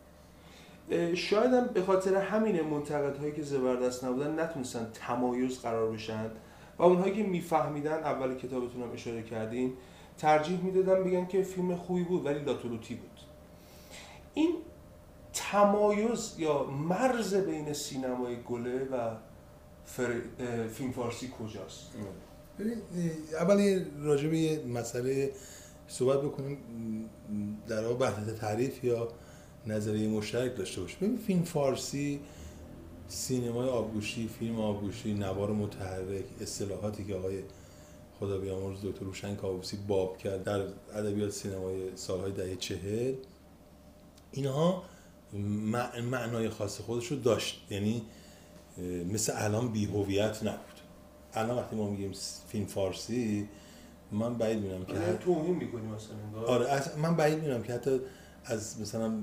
شاید 1.15 1.53
هم 1.53 1.67
به 1.67 1.81
خاطر 1.81 2.15
همین 2.15 2.61
منتقد 2.61 3.17
هایی 3.17 3.31
که 3.31 3.41
زبردست 3.41 4.03
نبودن 4.03 4.39
نتونستن 4.39 4.87
تمایز 4.93 5.59
قرار 5.59 5.91
بشن 5.91 6.31
و 6.79 6.83
اونهایی 6.83 7.13
که 7.13 7.23
میفهمیدن 7.23 7.93
اول 8.03 8.35
کتابتون 8.35 8.81
هم 8.81 8.91
اشاره 8.91 9.23
کردین 9.23 9.73
ترجیح 10.17 10.63
می‌دادن 10.63 11.03
بگن 11.03 11.25
که 11.25 11.43
فیلم 11.43 11.75
خوبی 11.75 12.03
بود 12.03 12.25
ولی 12.25 12.39
لاتولوتی 12.39 12.95
بود. 12.95 13.19
این 14.33 14.55
تمایز 15.33 16.35
یا 16.37 16.63
مرز 16.63 17.35
بین 17.35 17.73
سینمای 17.73 18.37
گله 18.43 18.85
و 18.85 19.15
فیلم 20.67 20.91
فارسی 20.91 21.31
کجاست؟ 21.39 21.91
اول 23.39 23.85
راجع 24.01 24.29
به 24.29 24.65
مسئله 24.65 25.31
صحبت 25.87 26.21
بکنیم 26.21 26.57
در 27.67 27.87
واقع 27.87 28.09
تعریف 28.41 28.83
یا 28.83 29.07
نظریه 29.67 30.07
مشترک 30.07 30.55
داشته 30.55 30.81
باشه. 30.81 30.97
ببین 30.97 31.17
فیلم 31.17 31.43
فارسی 31.43 32.19
سینمای 33.07 33.69
آبگوشی 33.69 34.27
فیلم 34.39 34.59
آبگوشی 34.59 35.13
نوار 35.13 35.51
متحرک 35.51 36.25
اصطلاحاتی 36.41 37.05
که 37.05 37.15
آقای 37.15 37.43
خدا 38.19 38.37
بیامرز 38.37 38.77
دکتر 38.83 39.05
روشن 39.05 39.35
کاووسی 39.35 39.77
باب 39.87 40.17
کرد 40.17 40.43
در 40.43 40.61
ادبیات 40.93 41.31
سینمای 41.31 41.95
سالهای 41.95 42.31
دهه 42.31 42.55
چهل 42.55 43.13
اینها 44.31 44.83
معنای 46.11 46.49
خاص 46.49 46.81
خودش 46.81 47.07
رو 47.07 47.17
داشت. 47.17 47.61
یعنی 47.69 48.01
مثل 49.13 49.33
الان 49.35 49.71
بیهویت 49.71 50.43
نبود. 50.43 50.79
الان 51.33 51.57
وقتی 51.57 51.75
ما 51.75 51.89
میگیم 51.89 52.11
فیلم 52.47 52.65
فارسی 52.65 53.49
من 54.11 54.37
بعید 54.37 54.59
می‌دونم 54.59 54.85
که 54.85 54.93
آره، 54.93 55.17
توهین 55.17 55.55
می‌کنیم 55.55 55.85
مثلا 55.85 56.47
آره 56.47 56.97
من 56.97 57.15
بعید 57.15 57.39
می‌دونم 57.39 57.63
که 57.63 57.73
حتی 57.73 57.99
از 58.45 58.81
مثلا 58.81 59.13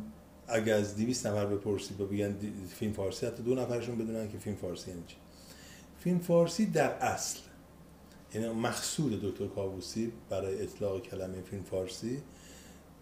اگر 0.52 0.74
از 0.74 0.96
200 0.96 1.26
نفر 1.26 1.46
بپرسی 1.46 1.94
و 1.94 2.06
بگن 2.06 2.36
فیلم 2.68 2.92
فارسی 2.92 3.26
حتی 3.26 3.42
دو 3.42 3.54
نفرشون 3.54 3.98
بدونن 3.98 4.28
که 4.28 4.38
فیلم 4.38 4.56
فارسی 4.56 4.90
یعنی 4.90 5.02
چی. 5.06 5.16
فیلم 5.98 6.18
فارسی 6.18 6.66
در 6.66 6.90
اصل 6.90 7.38
یعنی 8.34 8.48
مقصود 8.48 9.22
دکتر 9.22 9.46
کابوسی 9.46 10.12
برای 10.30 10.62
اطلاق 10.62 11.02
کلمه 11.02 11.42
فیلم 11.42 11.62
فارسی 11.62 12.22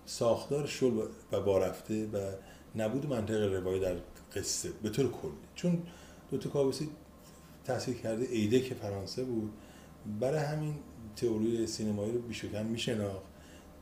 ساختار 0.06 0.66
شل 0.66 1.06
و 1.32 1.40
بارفته 1.40 2.06
و 2.06 2.18
نبود 2.76 3.06
منطق 3.06 3.52
روایی 3.52 3.80
در 3.80 3.96
قصه 4.36 4.70
به 4.82 4.90
طور 4.90 5.10
کلی. 5.10 5.32
چون 5.54 5.82
دکتر 6.32 6.48
کابوسی 6.48 6.88
تحصیل 7.64 7.94
کرده 7.94 8.26
ایده 8.30 8.60
که 8.60 8.74
فرانسه 8.74 9.24
بود 9.24 9.52
برای 10.20 10.44
همین 10.44 10.74
تئوری 11.16 11.66
سینمایی 11.66 12.12
رو 12.12 12.18
بیشکن 12.18 12.62
میشناخت. 12.62 13.27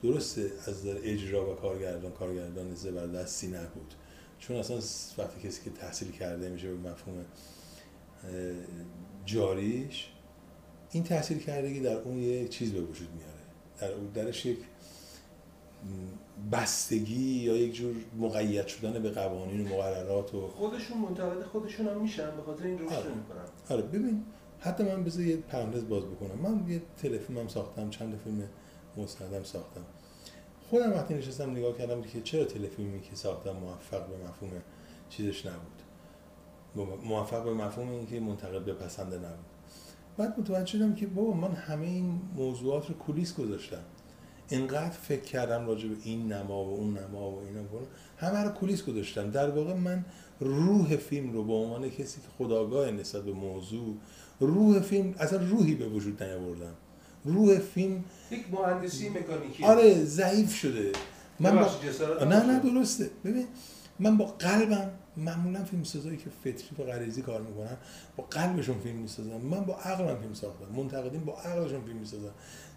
درسته 0.03 0.51
از 0.67 0.87
نظر 0.87 0.99
اجرا 1.03 1.53
و 1.53 1.55
کارگردان 1.55 2.13
کارگردان 2.13 2.75
زبردستی 2.75 3.47
نبود. 3.47 3.95
چون 4.39 4.57
اصلا 4.57 4.77
وقتی 5.19 5.49
کسی 5.49 5.65
که 5.65 5.71
تحصیل 5.71 6.11
کرده 6.11 6.49
میشه 6.49 6.69
به 6.69 6.91
مفهوم 6.91 7.25
جاریش 9.25 10.09
این 10.91 11.05
تحصیل 11.05 11.39
کردگی 11.39 11.81
در 11.81 11.97
اون 11.97 12.19
یک 12.19 12.49
چیز 12.49 12.73
به 12.73 12.81
وجود 12.81 13.09
میاره. 13.17 13.33
در 13.81 13.93
اون 13.93 14.07
درش 14.07 14.47
یک 14.47 14.59
بستگی 16.53 17.43
یا 17.45 17.57
یک 17.57 17.75
جور 17.75 17.95
مقید 18.19 18.67
شدن 18.67 19.03
به 19.03 19.11
قوانین 19.11 19.61
و 19.61 19.75
مقررات 19.75 20.35
و 20.35 20.49
خودشون 20.49 20.99
منتقد 20.99 21.43
خودشون 21.43 21.89
هم 21.89 22.03
میشن 22.03 22.37
به 22.37 22.43
خاطر 22.43 22.65
این 22.65 22.79
رشد 22.79 22.93
آره. 22.93 23.15
می‌کنن. 23.15 23.45
آره 23.71 23.83
ببین 23.83 24.25
حتی 24.61 24.85
من 24.85 25.05
بذار 25.05 25.23
یه 25.23 25.37
پرانتز 25.37 25.89
باز 25.89 26.05
بکنم. 26.05 26.39
من 26.43 26.69
یه 26.69 26.83
تلفیلم 26.97 27.39
هم 27.39 27.49
ساختم 27.49 27.91
چند 27.91 28.21
فیلم 28.25 28.49
مستندم 28.97 29.43
ساختم. 29.43 29.85
خودم 30.71 30.93
وقتی 30.93 31.15
نشستم 31.15 31.51
نگاه 31.51 31.79
کردم 31.79 32.03
که 32.03 32.21
چرا 32.21 32.45
تلفیلمی 32.45 33.01
که 33.01 33.17
ساختم 33.17 33.53
موفق 33.53 34.07
به 34.07 34.17
مفهوم 34.17 34.51
چیزش 35.11 35.47
نبود. 35.47 35.83
موفق 37.05 37.45
به 37.45 37.55
مفهوم 37.55 37.91
اینکه 37.91 38.21
منتقد 38.21 38.65
بپسنده 38.65 39.17
نبود. 39.17 39.47
بعد 40.17 40.41
متوجه 40.41 40.67
شدم 40.67 40.95
که 40.95 41.07
بابا 41.07 41.33
من 41.33 41.53
همه 41.53 41.87
این 41.87 42.21
موضوعات 42.35 42.89
رو 42.89 42.95
کولیس 42.95 43.35
گذاشتم. 43.35 43.83
اینقدر 44.49 44.91
فکر 44.91 45.23
کردم 45.23 45.67
راجع 45.67 45.89
به 45.89 45.97
این 46.03 46.33
نما 46.33 46.65
و 46.65 46.75
اون 46.75 46.99
نما 46.99 47.31
و 47.31 47.39
اینا 47.39 47.65
کنم 47.65 47.87
همه 48.17 48.39
رو 48.39 48.51
کولیس 48.51 48.85
گذاشتم. 48.85 49.31
در 49.31 49.51
واقع 49.51 49.75
من 49.75 50.05
روح 50.41 50.97
فیلم 50.97 51.33
رو 51.33 51.45
به 51.45 51.53
عنوان 51.53 51.91
کسی 51.91 52.21
که 52.21 52.27
خداگاه 52.39 52.91
نسبت 52.91 53.23
به 53.23 53.33
موضوع 53.33 53.95
روح 54.41 54.81
فیلم 54.81 55.15
اصلا 55.19 55.49
روحی 55.49 55.75
به 55.75 55.89
وجود 55.89 56.23
نیاوردم. 56.23 56.75
روح 57.27 57.59
فیلم. 57.59 58.05
یک 58.31 58.45
مهندسی 58.53 59.09
مکانیکی. 59.09 59.65
آره 59.65 60.05
ضعیف 60.05 60.55
شده. 60.55 60.93
من 61.41 61.59
با... 61.59 61.71
نه 62.25 62.47
نه. 62.47 62.59
درسته. 62.59 63.11
ببین 63.25 63.47
من 63.99 64.17
با 64.17 64.25
قلبم 64.25 64.91
معمولا 65.17 65.65
فیلم 65.65 65.85
سازایی 65.85 66.17
که 66.17 66.31
فطری 66.45 66.69
و 66.79 66.83
غریزی 66.83 67.23
کار 67.23 67.41
می‌کنن 67.41 67.77
با 68.17 68.25
قلبشون 68.25 68.79
فیلم 68.79 68.97
می‌سازن. 68.97 69.37
من 69.37 69.61
با 69.61 69.75
عقلم 69.75 70.21
فیلم 70.21 70.35
ساختم. 70.35 70.75
منتقدین 70.77 71.25
با 71.25 71.33
عقلشون 71.41 71.85
فیلم 71.85 71.97
می‌سازن. 71.97 72.31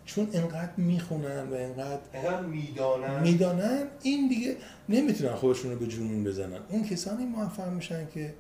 چون 0.06 0.30
انقدر 0.34 0.72
می‌خونن 0.78 1.50
و 1.50 1.54
انقدر 1.54 2.42
می‌دانن. 2.42 3.22
می‌دانن 3.22 3.88
این 4.04 4.28
دیگه 4.28 4.58
نمی‌تونن 4.90 5.36
خودشون 5.36 5.72
رو 5.72 5.80
به 5.80 5.88
جنون 5.88 6.24
بزنن. 6.24 6.60
اون 6.70 6.84
کسانی 6.84 7.26
موفق 7.26 7.70
میشن 7.70 8.08
که 8.14 8.34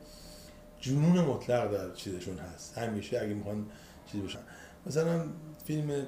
جنون 0.80 1.26
مطلق 1.26 1.72
در 1.72 1.94
چیزشون 1.94 2.38
هست. 2.38 2.78
همیشه 2.78 3.20
اگه 3.20 3.34
می‌خوان 3.34 3.66
چیز 4.12 4.22
بشن. 4.22 4.40
مثلا 4.86 5.24
فیلم 5.70 6.08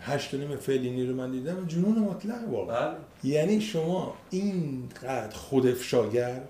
هشت 0.00 0.34
نیم 0.34 0.56
فلینی 0.56 1.06
رو 1.06 1.16
من 1.16 1.30
دیدم 1.30 1.66
جنون 1.66 1.98
مطلق 1.98 2.48
واقعا. 2.48 2.88
بله. 2.90 2.98
یعنی 3.24 3.60
شما 3.60 4.14
اینقدر 4.30 5.34
خودافشاگر 5.36 6.40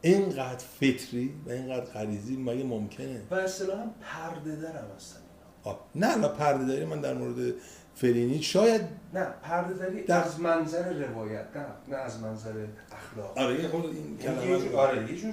اینقدر 0.00 0.64
فطری 0.80 1.34
و 1.46 1.50
اینقدر 1.50 1.84
غریزی 1.84 2.36
مگه 2.36 2.64
ممکنه؟ 2.64 3.22
و 3.30 3.34
اصطلاحا 3.34 3.84
پرده 4.00 4.56
درم 4.56 4.90
هستن. 4.96 5.20
آه، 5.64 5.80
نه 5.94 6.16
نه 6.16 6.28
پرده 6.28 6.64
داری 6.66 6.84
من 6.84 7.00
در 7.00 7.14
مورد 7.14 7.54
فلینی 7.94 8.42
شاید 8.42 8.80
نه 9.14 9.24
پرده 9.42 9.74
داری 9.74 10.02
در- 10.02 10.24
از 10.24 10.40
منظر 10.40 10.92
روایت 10.92 11.46
نه 11.56 11.66
نه 11.88 11.96
از 11.96 12.20
منظر 12.20 12.66
اخلاق. 12.92 13.38
آره 13.38 13.62
یه 13.62 13.68
خورده 13.68 13.88
این 13.88 14.18
یعنی 14.20 14.46
کلمه 14.46 14.76
آره 14.76 15.12
یه 15.12 15.18
جور 15.18 15.32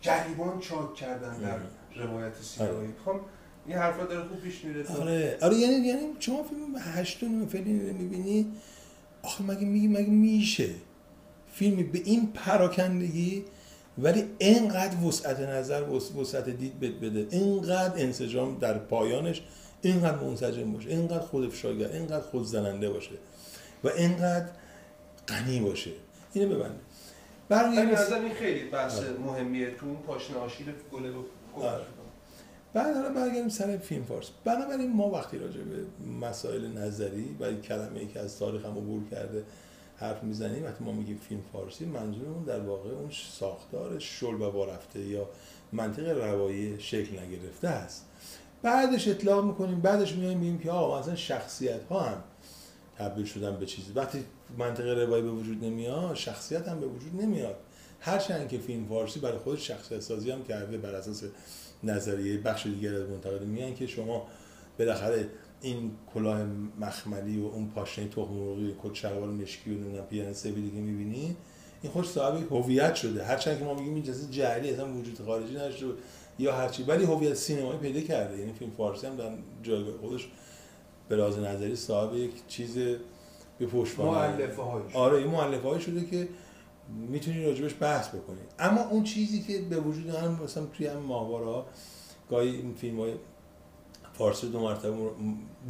جریبان 0.00 0.60
چاک 0.60 0.94
کردن 0.94 1.38
در 1.38 1.50
آره. 1.52 2.06
روایت 2.06 2.34
سینمایی 2.42 2.94
خب 3.04 3.20
این 3.68 3.76
حرفا 3.76 4.04
داره 4.04 4.28
خوب 4.28 4.40
پیش 4.40 4.64
میره 4.64 4.82
تو 4.82 5.00
آره. 5.02 5.38
آره 5.42 5.56
یعنی 5.56 5.86
یعنی 5.86 6.00
شما 6.20 6.42
فیلم 6.42 6.76
هشت 6.78 7.22
و 7.22 7.26
نیم 7.26 7.46
فلینی 7.46 7.88
رو 7.90 7.96
می‌بینی 7.96 8.52
آخه 9.22 9.44
مگه 9.44 9.64
میگی 9.64 9.88
مگه 9.88 10.10
میشه 10.10 10.68
فیلمی 11.52 11.82
به 11.82 12.00
این 12.04 12.26
پراکندگی 12.26 13.44
ولی 13.98 14.24
اینقدر 14.38 15.04
وسعت 15.04 15.40
نظر 15.40 15.82
وس- 15.82 16.14
وسعت 16.16 16.48
دید 16.48 16.80
بد 16.80 17.00
بده 17.00 17.26
اینقدر 17.30 18.02
انسجام 18.02 18.58
در 18.58 18.78
پایانش 18.78 19.42
اینقدر 19.82 20.16
منسجم 20.24 20.72
باشه 20.72 20.88
اینقدر 20.90 21.18
خودافشاگر 21.20 21.88
اینقدر 21.92 22.20
خودزننده 22.20 22.90
باشه 22.90 23.14
و 23.84 23.88
اینقدر 23.88 24.48
غنی 25.28 25.60
باشه. 25.60 25.90
اینو 26.32 26.48
به 26.48 26.64
نظرم 27.92 28.24
این 28.24 28.34
خیلی 28.34 28.64
بحث 28.64 28.98
آره. 28.98 29.12
مهمیه 29.12 29.70
تو 29.70 29.86
اون 29.86 29.96
پاشنه 29.96 30.36
آشیل 30.36 30.66
گله. 30.92 31.12
بعد 32.76 32.94
حالا 32.94 33.08
برگردیم 33.08 33.48
سر 33.48 33.76
فیلم 33.76 34.04
فارس. 34.04 34.30
بنابراین 34.44 34.92
ما 34.92 35.10
وقتی 35.10 35.38
راجع 35.38 35.60
به 35.60 35.76
مسائل 36.20 36.66
نظری 36.66 37.36
و 37.40 37.52
کلمه 37.52 38.00
ای 38.00 38.06
که 38.06 38.20
از 38.20 38.38
تاریخ 38.38 38.64
هم 38.64 38.70
عبور 38.70 39.02
کرده 39.10 39.44
حرف 39.96 40.22
می‌زنیم 40.22 40.64
وقتی 40.64 40.84
ما 40.84 40.92
میگیم 40.92 41.20
فیلم 41.28 41.40
فارسی 41.52 41.84
منظورمون 41.84 42.44
در 42.44 42.60
واقع 42.60 42.90
اون 42.90 43.10
ساختار 43.38 43.98
شل 43.98 44.42
و 44.42 44.50
بارفته 44.50 45.00
یا 45.00 45.28
منطق 45.72 46.08
روایی 46.08 46.80
شکل 46.80 47.18
نگرفته 47.18 47.68
است. 47.68 48.06
بعدش 48.62 49.08
اطلاق 49.08 49.44
می‌کنیم 49.44 49.80
بعدش 49.80 50.12
میایم 50.12 50.38
میگیم 50.38 50.58
که 50.58 50.70
آقا 50.70 51.00
مثلا 51.00 51.16
شخصیت 51.16 51.84
ها 51.90 52.00
هم 52.00 52.22
تبدیل 52.98 53.24
شدن 53.24 53.56
به 53.56 53.66
چیزی 53.66 53.92
وقتی 53.92 54.24
منطق 54.58 54.86
روایی 54.86 55.22
به 55.22 55.30
وجود 55.30 55.64
نمیاد 55.64 56.14
شخصیت 56.14 56.68
هم 56.68 56.80
به 56.80 56.86
وجود 56.86 57.22
نمیاد. 57.22 57.56
هرچند 58.00 58.48
که 58.48 58.58
فیلم 58.58 58.86
فارسی 58.86 59.20
برای 59.20 59.38
خودش 59.38 59.68
شخصیت 59.68 60.00
سازی 60.00 60.30
هم 60.30 60.44
کرده 60.44 60.78
بر 60.78 60.94
اساس 60.94 61.22
نظریه 61.90 62.38
بخش 62.38 62.66
دیگر 62.66 62.94
از 62.94 63.08
منتقدین 63.08 63.48
میگن 63.48 63.74
که 63.74 63.86
شما 63.86 64.26
بالاخره 64.78 65.28
این 65.60 65.90
کلاه 66.14 66.46
مخملی 66.80 67.40
و 67.40 67.46
اون 67.46 67.70
پاشنه 67.74 68.08
تخم 68.08 68.32
مرغی 68.32 68.74
کت 68.82 68.94
شلوار 68.94 69.28
مشکی 69.28 69.70
و 69.70 69.74
نمی‌دونم 69.74 70.04
پیرن 70.04 70.32
سفیدی 70.32 70.70
که 70.70 70.76
می‌بینی 70.76 71.36
این 71.82 71.92
خوش 71.92 72.08
صاحب 72.08 72.52
هویت 72.52 72.94
شده. 72.94 73.24
هرچند 73.24 73.58
که 73.58 73.64
ما 73.64 73.74
میگیم 73.74 73.94
این 73.94 74.02
جنس 74.02 74.30
جعلی 74.30 74.70
اصلا 74.70 74.92
وجود 74.92 75.18
خارجی 75.26 75.54
نداشته 75.54 75.86
یا 76.38 76.52
هرچی 76.52 76.82
ولی 76.82 77.04
هویت 77.04 77.34
سینمایی 77.34 77.78
پیدا 77.78 78.00
کرده. 78.00 78.38
یعنی 78.38 78.52
فیلم 78.52 78.70
فارسی 78.70 79.06
هم 79.06 79.16
در 79.16 79.30
جایگاه 79.62 79.98
خودش 79.98 80.28
به 81.08 81.16
لحاظ 81.16 81.38
نظری 81.38 81.76
صاحب 81.76 82.16
یک 82.16 82.30
چیز 82.48 82.78
به 83.58 83.66
پشتوانه 83.66 84.36
مؤلفه 84.36 84.62
آره 84.94 85.18
این 85.18 85.26
مؤلفه 85.26 85.80
شده 85.80 86.04
که 86.04 86.28
می‌تونی 86.88 87.44
راجبش 87.44 87.74
بحث 87.80 88.08
بکنی. 88.08 88.38
اما 88.58 88.80
اون 88.88 89.04
چیزی 89.04 89.42
که 89.42 89.58
به 89.58 89.76
وجود 89.76 90.08
هم 90.08 90.40
مثلا 90.44 90.66
توی 90.66 90.86
هم 90.86 90.96
ماهواره 90.98 91.46
ها 91.46 91.66
گاهی 92.30 92.48
این 92.48 92.74
فیلم 92.74 93.00
های 93.00 93.14
فارسی 94.12 94.48
دو 94.48 94.60
مرتبه 94.60 94.90
مر- 94.90 95.10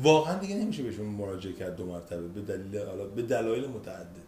واقعا 0.02 0.38
دیگه 0.38 0.54
نمیشه 0.54 0.82
بهشون 0.82 1.06
مراجعه 1.06 1.52
کرد 1.52 1.76
دو 1.76 1.86
مرتبه 1.86 2.28
به 2.28 2.40
دلیل 2.40 2.78
حالا 2.86 3.04
به 3.04 3.22
دلایل 3.22 3.66
متعدد. 3.66 4.26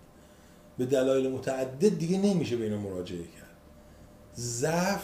به 0.78 0.86
دلایل 0.86 1.30
متعدد 1.30 1.98
دیگه 1.98 2.18
نمیشه 2.18 2.56
به 2.56 2.64
اینا 2.64 2.78
مراجعه 2.78 3.18
کرد. 3.24 3.56
ضعف 4.36 5.02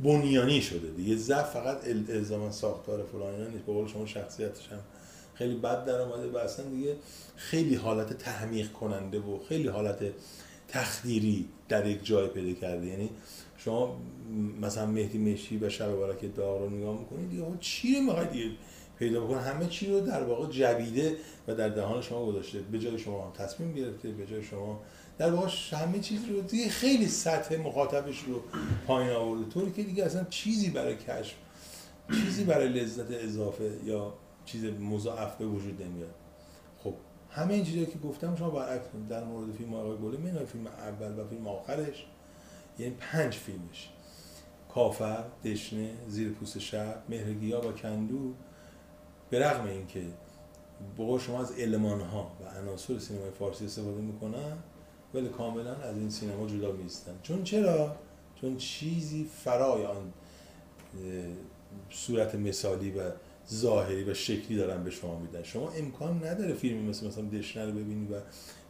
بنیانی 0.00 0.62
شده 0.62 0.90
دیگه. 0.90 1.16
ضعف 1.16 1.50
فقط 1.50 1.84
ال- 1.84 2.10
الزاما 2.10 2.50
ساختار 2.50 3.04
فلان 3.04 3.34
اینا 3.34 3.48
نیست. 3.48 3.64
به 3.64 3.72
قول 3.72 3.88
شما 3.88 4.06
شخصیتش 4.06 4.68
هم 4.68 4.78
خیلی 5.34 5.54
بد 5.54 5.84
در 5.84 6.00
اومده 6.00 6.30
و 6.30 6.36
اصلا 6.36 6.66
دیگه 6.66 6.96
خیلی 7.36 7.74
حالت 7.74 8.12
تحمیق 8.18 8.72
کننده 8.72 9.18
و 9.20 9.38
خیلی 9.48 9.68
حالت 9.68 9.98
تخدیری 10.68 11.48
در 11.68 11.86
یک 11.86 12.04
جای 12.04 12.28
پیدا 12.28 12.60
کرده. 12.60 12.86
یعنی 12.86 13.10
شما 13.56 14.00
مثلا 14.60 14.86
مهدی 14.86 15.18
مشی 15.18 15.58
و 15.58 15.68
شب 15.68 15.92
بارک 15.96 16.34
داغ 16.36 16.60
رو 16.60 16.70
نگاه 16.70 16.98
می‌کنید 16.98 17.30
دیگه 17.30 17.44
چی 17.60 17.94
رو 17.94 18.02
می‌خواید 18.02 18.52
پیدا 18.98 19.24
بکنه؟ 19.24 19.40
همه 19.40 19.66
چی 19.66 19.86
رو 19.86 20.00
در 20.00 20.22
واقع 20.22 20.46
جویده 20.46 21.16
و 21.48 21.54
در 21.54 21.68
دهان 21.68 22.02
شما 22.02 22.26
گذاشته. 22.26 22.58
به 22.58 22.78
جای 22.78 22.98
شما 22.98 23.32
تصمیم 23.38 23.72
گرفته 23.72 24.08
به 24.08 24.26
جای 24.26 24.42
شما 24.42 24.80
در 25.18 25.30
واقع 25.30 25.48
همه 25.72 26.00
چیز 26.00 26.20
رو 26.24 26.40
دیگه 26.40 26.68
خیلی 26.68 27.08
سطح 27.08 27.56
مخاطبش 27.56 28.22
رو 28.22 28.42
پایین 28.86 29.10
آورده. 29.10 29.50
طوری 29.50 29.72
که 29.72 29.82
دیگه 29.82 30.04
اصلا 30.04 30.24
چیزی 30.30 30.70
برای 30.70 30.96
کشف 30.96 31.34
چیزی 32.24 32.44
برای 32.44 32.68
لذت 32.68 33.10
اضافه 33.10 33.72
یا 33.84 34.14
چیز 34.44 34.64
مضاعف 34.64 35.36
به 35.36 35.46
وجود 35.46 35.82
نمیاد. 35.82 36.14
همه 37.30 37.54
این 37.54 37.64
چیزایی 37.64 37.86
که 37.86 37.98
گفتم 37.98 38.36
شما 38.36 38.50
برعکس 38.50 38.88
کنید. 38.88 39.08
در 39.08 39.24
مورد 39.24 39.52
فیلم 39.52 39.74
آقای 39.74 39.96
گله 39.96 40.16
مینا 40.16 40.44
فیلم 40.44 40.66
اول 40.66 41.18
و 41.18 41.28
فیلم 41.28 41.48
آخرش 41.48 42.06
یعنی 42.78 42.94
پنج 42.94 43.34
فیلمش 43.34 43.88
کافر، 44.74 45.24
دشنه، 45.44 45.90
زیر 46.08 46.32
پوست 46.32 46.58
شب، 46.58 47.02
مهرگیا 47.08 47.68
و 47.68 47.72
کندو 47.72 48.34
به 49.30 49.38
رغم 49.46 49.66
اینکه 49.66 50.04
بقول 50.98 51.20
شما 51.20 51.40
از 51.40 51.52
علمان 51.52 52.00
ها 52.00 52.30
و 52.40 52.58
عناصر 52.58 52.98
سینمای 52.98 53.30
فارسی 53.30 53.64
استفاده 53.64 54.00
می‌کنن 54.00 54.58
ولی 55.14 55.28
کاملا 55.28 55.74
از 55.74 55.96
این 55.96 56.10
سینما 56.10 56.46
جدا 56.46 56.72
میستن 56.72 57.12
چون 57.22 57.44
چرا؟ 57.44 57.96
چون 58.40 58.56
چیزی 58.56 59.30
فرای 59.44 59.86
آن 59.86 60.12
صورت 61.90 62.34
مثالی 62.34 62.90
و 62.90 63.10
ظاهری 63.52 64.04
و 64.04 64.14
شکلی 64.14 64.56
دارن 64.56 64.84
به 64.84 64.90
شما 64.90 65.18
میدن. 65.18 65.42
شما 65.42 65.70
امکان 65.70 66.26
نداره 66.26 66.54
فیلمی 66.54 66.88
مثل 66.88 67.06
مثلا 67.06 67.24
دشنه 67.24 67.66
رو 67.66 67.72
ببینی 67.72 68.06
و 68.06 68.20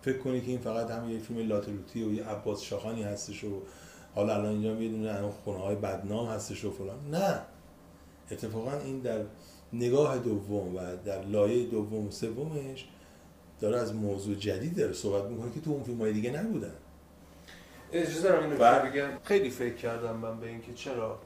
فکر 0.03 0.19
کنی 0.19 0.41
که 0.41 0.47
این 0.47 0.59
فقط 0.59 0.91
هم 0.91 1.11
یه 1.11 1.19
فیلم 1.19 1.49
لاتلوتی 1.49 2.03
و 2.03 2.13
یه 2.13 2.25
عباس 2.25 2.63
شاخانی 2.63 3.03
هستش 3.03 3.45
و 3.45 3.63
حالا 4.15 4.35
الان 4.35 4.47
اینجا 4.47 4.75
هم 4.75 4.83
یه 4.83 4.89
دونه 4.89 5.31
خونه 5.31 5.59
های 5.59 5.77
بدنام 5.77 6.27
هستش 6.29 6.65
و 6.65 6.71
فلان. 6.71 7.11
نه. 7.11 7.41
اتفاقا 8.31 8.79
این 8.79 9.01
در 9.01 9.21
نگاه 9.73 10.19
دوم 10.19 10.77
و 10.77 10.81
در 11.05 11.25
لایه 11.25 11.67
دوم 11.67 12.07
و 12.07 12.11
سومش 12.11 12.89
داره 13.61 13.79
از 13.79 13.95
موضوع 13.95 14.35
جدید 14.35 14.77
داره 14.77 14.93
صحبت 14.93 15.31
می‌کنه 15.31 15.53
که 15.53 15.61
تو 15.61 15.71
اون 15.71 15.83
فیلم 15.83 15.99
های 15.99 16.13
دیگه 16.13 16.31
نبودن. 16.31 16.75
اجازه 17.93 18.23
دارم 18.23 18.45
اینو 18.45 18.57
بله. 18.57 18.91
بگم. 18.91 19.09
خیلی 19.25 19.51
فکر 19.51 19.75
کردم 19.75 20.17
من 20.17 20.41
به 20.41 20.49
اینکه 20.49 20.73
چرا 20.75 21.19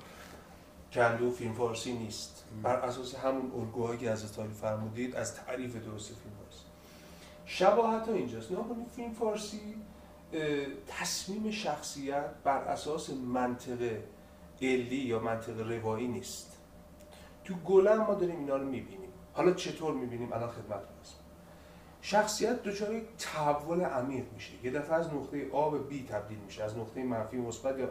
کندو 0.92 1.30
فیلم 1.30 1.54
فارسی 1.54 1.92
نیست 1.92 2.44
بر 2.62 2.76
اساس 2.76 3.14
همون 3.14 3.52
الگوهایی 3.60 3.98
که 3.98 4.10
از 4.10 4.32
تاریخ 4.32 4.52
فرمودید 4.52 5.16
از 5.16 5.34
تعریف 5.34 5.76
درست 5.76 6.08
فیلم 6.08 6.34
فارسی 6.42 6.64
شباهت 7.46 8.08
ها 8.08 8.14
اینجاست. 8.14 8.52
نگاه 8.52 8.68
کنید 8.68 8.88
فیلم 8.88 9.12
فارسی 9.12 9.74
تصمیم 10.86 11.50
شخصیت 11.50 12.30
بر 12.44 12.58
اساس 12.58 13.10
منطق 13.10 13.98
علی 14.62 14.96
یا 14.96 15.18
منطق 15.18 15.70
روایی 15.70 16.08
نیست. 16.08 16.58
تو 17.44 17.54
گلم 17.54 17.96
ما 17.96 18.14
داریم 18.14 18.38
اینا 18.38 18.56
رو 18.56 18.64
می‌بینیم. 18.64 19.10
حالا 19.32 19.52
چطور 19.52 19.94
می‌بینیم؟ 19.94 20.32
الان 20.32 20.48
خدمتتون 20.48 20.96
هستم. 21.02 21.18
شخصیت 22.00 22.62
دچار 22.62 22.94
یک 22.94 23.04
تحول 23.18 23.80
عمیق 23.80 24.24
میشه. 24.34 24.52
یه 24.62 24.70
دفعه 24.70 24.94
از 24.94 25.14
نقطه 25.14 25.50
آ 25.52 25.70
به 25.70 25.78
بی 25.78 26.06
تبدیل 26.06 26.38
میشه. 26.38 26.64
از 26.64 26.78
نقطه 26.78 27.04
منفی 27.04 27.36
مثبت 27.36 27.78
یا 27.78 27.86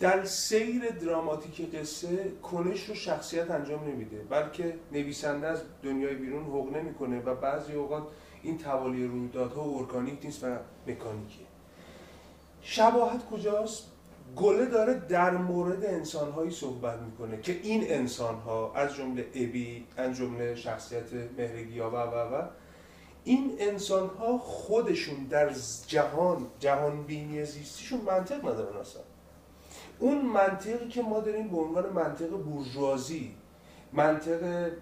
در 0.00 0.24
سیر 0.24 0.90
دراماتیک 0.90 1.74
قصه 1.74 2.32
کنش 2.42 2.88
رو 2.88 2.94
شخصیت 2.94 3.50
انجام 3.50 3.84
نمیده 3.84 4.16
بلکه 4.30 4.74
نویسنده 4.92 5.46
از 5.46 5.62
دنیای 5.82 6.14
بیرون 6.14 6.44
حق 6.44 6.76
نمی‌کنه 6.76 7.20
و 7.20 7.34
بعضی 7.34 7.72
اوقات 7.72 8.02
این 8.42 8.58
توالی 8.58 9.06
رویدادها 9.06 9.62
ارگانیک 9.62 10.18
نیست 10.24 10.44
و 10.44 10.46
مکانیکیه 10.86 11.46
شباهت 12.62 13.26
کجاست؟ 13.30 13.84
گله 14.36 14.66
داره 14.66 14.94
در 14.94 15.30
مورد 15.30 15.84
انسانهایی 15.84 16.50
صحبت 16.50 16.98
می‌کنه 16.98 17.40
که 17.40 17.60
این 17.62 17.84
انسانها 17.88 18.72
از 18.74 18.94
جمله 18.94 19.26
ابی 19.34 19.86
از 19.96 20.16
جمله 20.16 20.54
شخصیت 20.54 21.12
مهرگیا 21.38 21.90
و 21.90 21.94
و 21.94 22.34
و 22.34 22.42
این 23.24 23.56
انسانها 23.58 24.38
خودشون 24.38 25.24
در 25.24 25.50
جهان 25.86 26.46
جهان 26.60 27.02
بینی 27.02 27.44
زیستیشون 27.44 28.00
منطق 28.00 28.38
ندارن 28.38 28.76
اصلا. 28.80 29.02
اون 29.98 30.20
منطقی 30.20 30.88
که 30.88 31.02
ما 31.02 31.20
داریم 31.20 31.48
به 31.48 31.56
عنوان 31.56 31.92
منطق 31.92 32.28
بورژوازی 32.28 33.34
منطق 33.92 34.72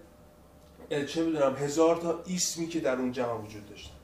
چه 1.06 1.24
می‌دونم 1.24 1.56
هزار 1.56 1.96
تا 1.96 2.22
اسمی 2.34 2.66
که 2.66 2.80
در 2.80 2.96
اون 2.96 3.12
جهان 3.12 3.44
وجود 3.44 3.68
داشتن. 3.70 3.94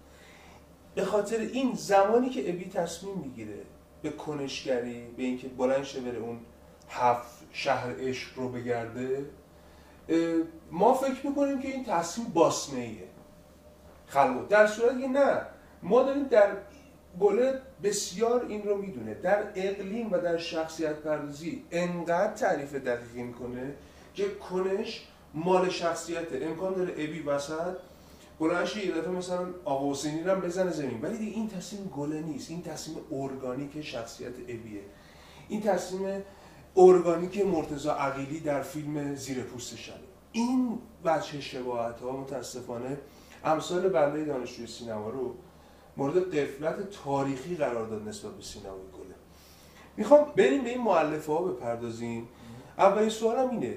به 0.95 1.05
خاطر 1.05 1.39
این 1.39 1.75
زمانی 1.75 2.31
که 2.31 2.51
ابی 2.51 2.65
تصمیم 2.65 3.19
می‌گیره 3.19 3.63
به 4.03 4.11
کنشگری 4.11 5.07
به 5.17 5.23
اینکه 5.23 5.49
بلند 5.49 5.85
شه 5.85 6.01
بره 6.01 6.19
اون 6.19 6.41
هفت 6.89 7.45
شهر 7.53 7.95
عشق 7.99 8.39
رو 8.39 8.49
بگرده 8.49 9.31
ما 10.71 10.95
فکر 10.95 11.27
می‌کنیم 11.27 11.59
که 11.59 11.69
این 11.69 11.85
تصمیم 11.85 12.27
باسمه 12.29 12.81
ایه 12.81 13.09
خلق 14.07 14.49
در 14.49 14.67
صورتی 14.67 15.09
نه 15.09 15.41
ما 15.83 16.03
داریم 16.03 16.23
در 16.23 16.57
گله 17.21 17.61
بسیار 17.83 18.47
این 18.47 18.63
رو 18.63 18.77
می‌دونه. 18.77 19.15
در 19.15 19.43
اقلیم 19.55 20.13
و 20.13 20.19
در 20.19 20.37
شخصیت 20.37 20.97
پردازی 20.97 21.65
انقدر 21.71 22.33
تعریف 22.33 22.75
دقیقی 22.75 23.23
می‌کنه 23.23 23.75
که 24.15 24.25
کنش 24.35 25.09
مال 25.35 25.69
شخصیته 25.69 26.47
امکان 26.47 26.75
داره 26.75 26.93
ابی 26.93 27.21
وسط 27.21 27.77
بلند 28.41 28.65
شه 28.65 28.87
یه 28.87 28.93
دفعه 28.93 29.11
مثلا 29.11 29.47
آقا 29.65 29.91
حسینی 29.91 30.23
رو 30.23 30.41
بزنه 30.41 30.71
زمین. 30.71 31.01
ولی 31.03 31.27
این 31.27 31.49
تصمیم 31.49 31.93
گله 31.97 32.21
نیست. 32.21 32.51
این 32.51 32.63
تصمیم 32.63 32.97
ارگانیک 33.13 33.83
شخصیت 33.83 34.39
ابیه. 34.49 34.81
این 35.49 35.61
تصمیم 35.61 36.23
ارگانیک 36.77 37.47
مرتضی 37.47 37.89
عقیلی 37.89 38.41
در 38.41 38.63
فیلم 38.63 39.15
زیر 39.15 39.43
پوست 39.43 39.77
شب 39.77 39.93
این 40.33 40.79
وجه 41.05 41.41
شباهت 41.41 42.01
ها 42.01 42.13
متاسفانه 42.13 42.99
امثال 43.45 43.89
بنده 43.89 44.25
دانشجوی 44.25 44.67
سینما 44.67 45.09
رو 45.09 45.35
مورد 45.99 46.37
قفلت 46.37 46.91
تاریخی 47.05 47.57
قرار 47.57 47.87
داد 47.87 48.09
نسبت 48.09 48.33
به 48.33 48.43
سینمای 48.43 48.79
گله 48.93 49.15
می‌خوام 49.97 50.33
بریم 50.37 50.65
به 50.65 50.71
این 50.71 50.83
معلفه 50.83 51.33
ها 51.33 51.43
بپردازیم. 51.43 52.29
اولین 52.79 53.09
سوالم 53.09 53.51
اینه 53.51 53.77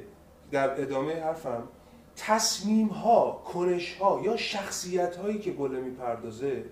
در 0.52 0.82
ادامه 0.82 1.22
حرفم 1.22 1.64
تصمیم 2.16 2.88
ها 2.88 3.42
کنش 3.54 3.96
ها 3.96 4.22
یا 4.24 4.38
شخصیت 4.38 5.16
هایی 5.16 5.40
که 5.40 5.52
گله 5.52 5.80
می‌پردازه 5.80 6.66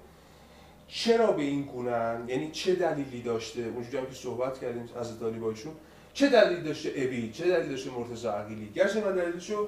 چرا 0.88 1.32
به 1.32 1.42
این 1.42 1.62
گونن 1.62 2.24
یعنی 2.28 2.52
چه 2.52 2.76
دلیلی 2.76 3.22
داشته؟ 3.22 3.62
اونجوری 3.62 3.98
هم 3.98 4.06
که 4.06 4.14
صحبت 4.14 4.60
کردیم 4.60 4.90
از 5.00 5.20
طالبایشون 5.20 5.74
چه 6.14 6.30
دلیلی 6.30 6.62
داشته 6.62 6.94
ابی 6.96 7.32
چه 7.32 7.48
دلیلی 7.48 7.70
داشته 7.70 7.92
مرتضی 7.92 8.28
عقیلی؟ 8.28 8.70
گرچه 8.76 9.06
من 9.06 9.16
دلیلشو 9.16 9.68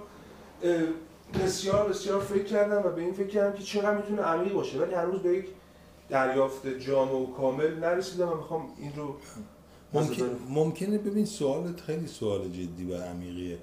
بسیار 1.43 1.89
بسیار 1.89 2.21
فکر 2.21 2.43
کردم 2.43 2.77
و 2.77 2.89
به 2.89 3.01
این 3.01 3.13
فکر 3.13 3.27
کردم 3.27 3.57
که 3.57 3.63
چقدر 3.63 3.97
می‌تونه 3.97 4.21
عمیق 4.21 4.53
باشه. 4.53 4.79
ولی 4.79 4.93
هنوز 4.93 5.19
به 5.19 5.29
یک 5.37 5.45
دریافت 6.11 6.67
جامع 6.67 7.11
و 7.11 7.25
کامل 7.25 7.79
نرسیدم 7.79 8.29
و 8.29 8.35
می‌خوام 8.35 8.65
این 8.79 8.93
رو 8.95 9.15
ممکن 9.93 10.29
ممکنه 10.49 10.97
ببین 10.97 11.25
سوالت 11.25 11.81
خیلی 11.81 12.07
سوال 12.07 12.49
جدی 12.49 12.91
و 12.91 12.95
عمیقیه. 12.95 13.57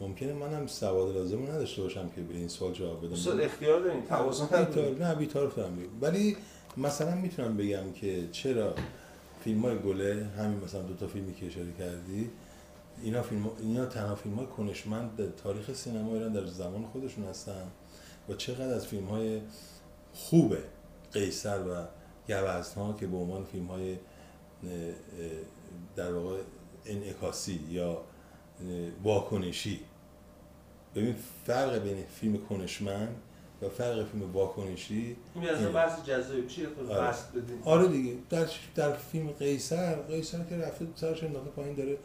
ممکنه 0.00 0.32
منم 0.32 0.66
سواد 0.66 1.16
لازم 1.16 1.42
نداشته 1.42 1.82
باشم 1.82 2.08
که 2.08 2.20
به 2.20 2.34
این 2.34 2.48
سوال 2.48 2.72
جواب 2.72 3.04
بدم. 3.04 3.12
استاد 3.12 3.40
اختیار 3.40 3.80
دارین؟ 3.80 4.06
توازن. 4.06 4.68
نه 5.00 5.14
بیتار 5.14 5.48
فهمی 5.48 5.84
ولی 6.00 6.36
مثلا 6.76 7.14
می‌تونم 7.14 7.56
بگم 7.56 7.92
که 7.92 8.28
چرا 8.32 8.74
فیلم 9.44 9.62
های 9.62 9.78
گله 9.78 10.26
همین 10.38 10.60
مثلا 10.64 10.82
دو 10.82 10.94
تا 10.94 11.06
فیلمی 11.06 11.34
که 11.34 11.46
اشاره 11.46 11.72
کردی 11.78 12.30
اینا 13.02 13.22
فیلم 13.22 13.50
اینا 13.60 13.86
تنها 13.86 14.14
فیلم 14.14 14.34
های 14.34 14.46
کنشمند 14.46 15.16
در 15.16 15.26
تاریخ 15.26 15.72
سینما 15.72 16.14
ایران 16.14 16.32
در 16.32 16.46
زمان 16.46 16.84
خودشون 16.92 17.24
هستن 17.24 17.64
و 18.28 18.34
چقدر 18.34 18.74
از 18.74 18.86
فیلم 18.86 19.04
های 19.04 19.40
خوبه. 20.14 20.58
قیصر 21.12 21.60
و 21.60 21.86
گوزنها 22.28 22.92
که 22.92 23.06
به 23.06 23.16
عنوان 23.16 23.44
فیلم 23.44 23.66
های 23.66 23.96
در 25.96 26.12
واقع 26.12 26.36
انعکاسی 26.86 27.60
یا 27.70 28.02
واکنشی. 29.02 29.80
ببین 30.94 31.14
فرق 31.46 31.78
بین 31.78 32.04
فیلم 32.20 32.38
کنشمند 32.46 33.16
و 33.62 33.68
فرق 33.68 34.06
فیلم 34.06 34.32
واکنشی 34.32 35.16
این 35.34 35.48
از. 35.48 35.72
بحث 35.72 36.04
جذابی 36.04 36.40
میشه 36.40 36.62
یه 36.62 36.68
خود 36.68 36.90
آره. 36.90 37.14
بدین 37.34 37.62
آره 37.64 37.88
دیگه. 37.88 38.14
در 38.30 38.46
در 38.74 38.92
فیلم 38.92 39.30
قیصر 39.30 39.94
قیصر 39.94 40.44
که 40.44 40.56
رفته 40.56 40.86
سرش 40.94 41.24
انداخته 41.24 41.50
پایین 41.50 41.74
داره 41.74 41.98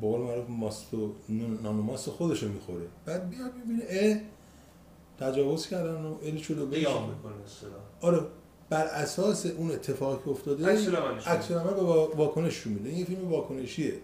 به 0.00 0.06
قول 0.06 0.20
معروف 0.20 0.48
ماست 0.48 0.94
و 0.94 1.14
نان 1.28 1.74
ماست 1.74 2.10
خودش 2.10 2.42
رو 2.42 2.48
می‌خوره. 2.48 2.86
بعد 3.04 3.30
بیا 3.30 3.48
ببینه 3.48 3.84
اه 3.88 4.20
تجاوز 5.22 5.66
کردن 5.68 5.94
و 6.04 6.14
ال 6.22 6.36
شده 6.36 6.64
قیام 6.64 7.08
می‌کنه 7.10 7.32
آره 8.00 8.20
بر 8.70 8.84
اساس 8.86 9.46
اون 9.46 9.70
اتفاقی 9.70 10.24
که 10.24 10.30
افتاده 10.30 10.66
عکس 11.26 11.50
العمل 11.50 11.74
به 11.74 11.80
وا- 11.82 12.16
واکنش 12.16 12.66
میده. 12.66 12.88
این 12.88 12.98
یه 12.98 13.04
فیلم 13.04 13.28
واکنشیه. 13.32 13.94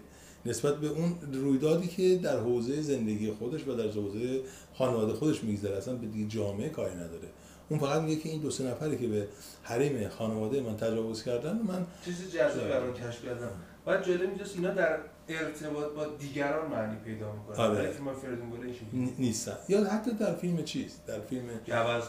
نسبت 0.45 0.75
به 0.77 0.87
اون 0.87 1.15
رویدادی 1.33 1.87
که 1.87 2.15
در 2.23 2.39
حوزه 2.39 2.81
زندگی 2.81 3.31
خودش 3.31 3.67
و 3.67 3.73
در 3.73 3.83
حوزه 3.87 4.41
خانواده 4.73 5.13
خودش 5.13 5.43
میگذره 5.43 5.77
اصلا 5.77 5.95
به 5.95 6.07
دیگه 6.07 6.27
جامعه 6.29 6.69
کاری 6.69 6.95
نداره. 6.95 7.27
اون 7.69 7.79
فقط 7.79 8.01
میگه 8.01 8.21
که 8.21 8.29
این 8.29 8.41
دو 8.41 8.49
سه 8.51 8.63
نفری 8.63 8.97
که 8.97 9.07
به 9.07 9.27
حریم 9.63 10.09
خانواده 10.09 10.61
من 10.61 10.77
تجاوز 10.77 11.23
کردن 11.23 11.59
من 11.67 11.85
چیز 12.05 12.31
جذابی 12.35 12.69
برام 12.69 12.93
کشف 12.93 13.25
کردم 13.25 13.51
بعد 13.85 14.05
جالب 14.07 14.29
میجاست 14.31 14.55
اینا 14.55 14.73
در 14.73 14.99
ارتباط 15.29 15.93
با 15.93 16.05
دیگران 16.05 16.71
معنی 16.71 16.95
پیدا 17.05 17.31
می‌کنن 17.31 17.55
آره. 17.65 17.91
فیلم 17.91 18.13
فریدون 18.13 18.49
گله 18.49 18.73
این 18.91 19.05
ن- 19.05 19.13
نیستن. 19.19 19.55
یا 19.69 19.83
حتی 19.83 20.11
در 20.11 20.35
فیلم 20.35 20.63
چیز 20.63 20.91
در 21.07 21.19
فیلم 21.21 21.43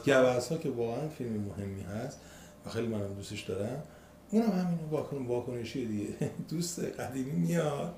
گوز 0.07 0.49
ها 0.49 0.57
که 0.59 0.71
واقعا 0.71 1.09
فیلم 1.09 1.33
مهمی 1.33 1.83
هست 1.83 2.19
و 2.67 2.71
خیلی 2.71 2.87
منم 2.87 3.15
دوستش 3.15 3.41
دارم 3.43 3.83
اونم 4.31 4.51
همین 4.51 4.79
واکن 4.91 5.27
واکنشی 5.27 5.87
دیگه. 5.87 6.09
دوست 6.51 6.85
قدیمی 6.85 7.33
میاد 7.33 7.95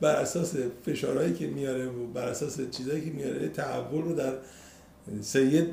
بر 0.00 0.16
اساس 0.16 0.56
فشارهایی 0.86 1.34
که 1.34 1.46
میاره 1.46 1.86
و 1.86 2.06
بر 2.06 2.28
اساس 2.28 2.60
چیزایی 2.70 3.04
که 3.04 3.10
میاره 3.10 3.48
تحول 3.48 4.02
رو 4.02 4.14
در 4.14 4.32
سید 5.20 5.68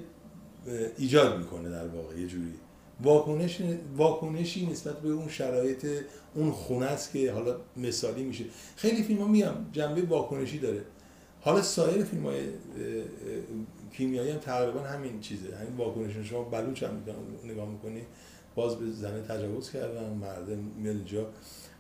ایجاد 0.98 1.38
می‌کنه 1.40 1.70
در 1.70 1.88
واقع 1.88 2.16
یه 2.20 2.28
جوری. 2.28 2.54
واکنش 3.04 3.62
واکنشی 3.98 4.66
نسبت 4.66 5.00
به 5.00 5.10
اون 5.10 5.28
شرایط 5.28 5.86
اون 6.36 6.52
خونه 6.52 6.86
است 6.86 7.12
که 7.12 7.32
حالا 7.32 7.56
مثالی 7.78 8.24
میشه. 8.24 8.46
خیلی 8.76 9.04
فیلم 9.04 9.22
ها 9.22 9.28
میگم 9.28 9.54
جنبه 9.72 10.02
واکنشی 10.02 10.60
داره. 10.60 10.82
حالا 11.42 11.62
سایر 11.62 12.04
فیلم 12.04 12.26
های 12.26 12.48
کیمیایی 13.92 14.32
هم 14.32 14.38
تقریبا 14.38 14.80
همین 14.80 15.20
چیزه. 15.20 15.56
همین 15.56 15.78
واکنش. 15.78 16.30
شما 16.30 16.44
بلوچ 16.44 16.84
هم 16.84 17.04
نگاه 17.46 17.70
می‌کنی. 17.70 18.02
باز 18.56 18.76
به 18.76 18.92
زنه 18.92 19.22
تجاوز 19.22 19.72
کردن 19.72 20.14
مرد 20.14 20.50
میاد 20.50 20.96
اینجا 20.96 21.30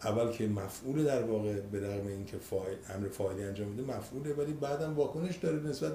اول 0.04 0.32
که 0.32 0.48
مفعول 0.48 1.04
در 1.04 1.24
واقع 1.24 1.60
به 1.60 1.80
رغم 1.80 2.08
اینکه 2.08 2.38
فاعل 2.38 2.76
امر 2.96 3.08
فاعلی 3.08 3.44
انجام 3.44 3.68
میده 3.68 3.98
مفعوله. 3.98 4.34
ولی 4.34 4.54
بعدم 4.54 4.96
واکنش 4.96 5.36
داره 5.36 5.58
نسبت 5.58 5.92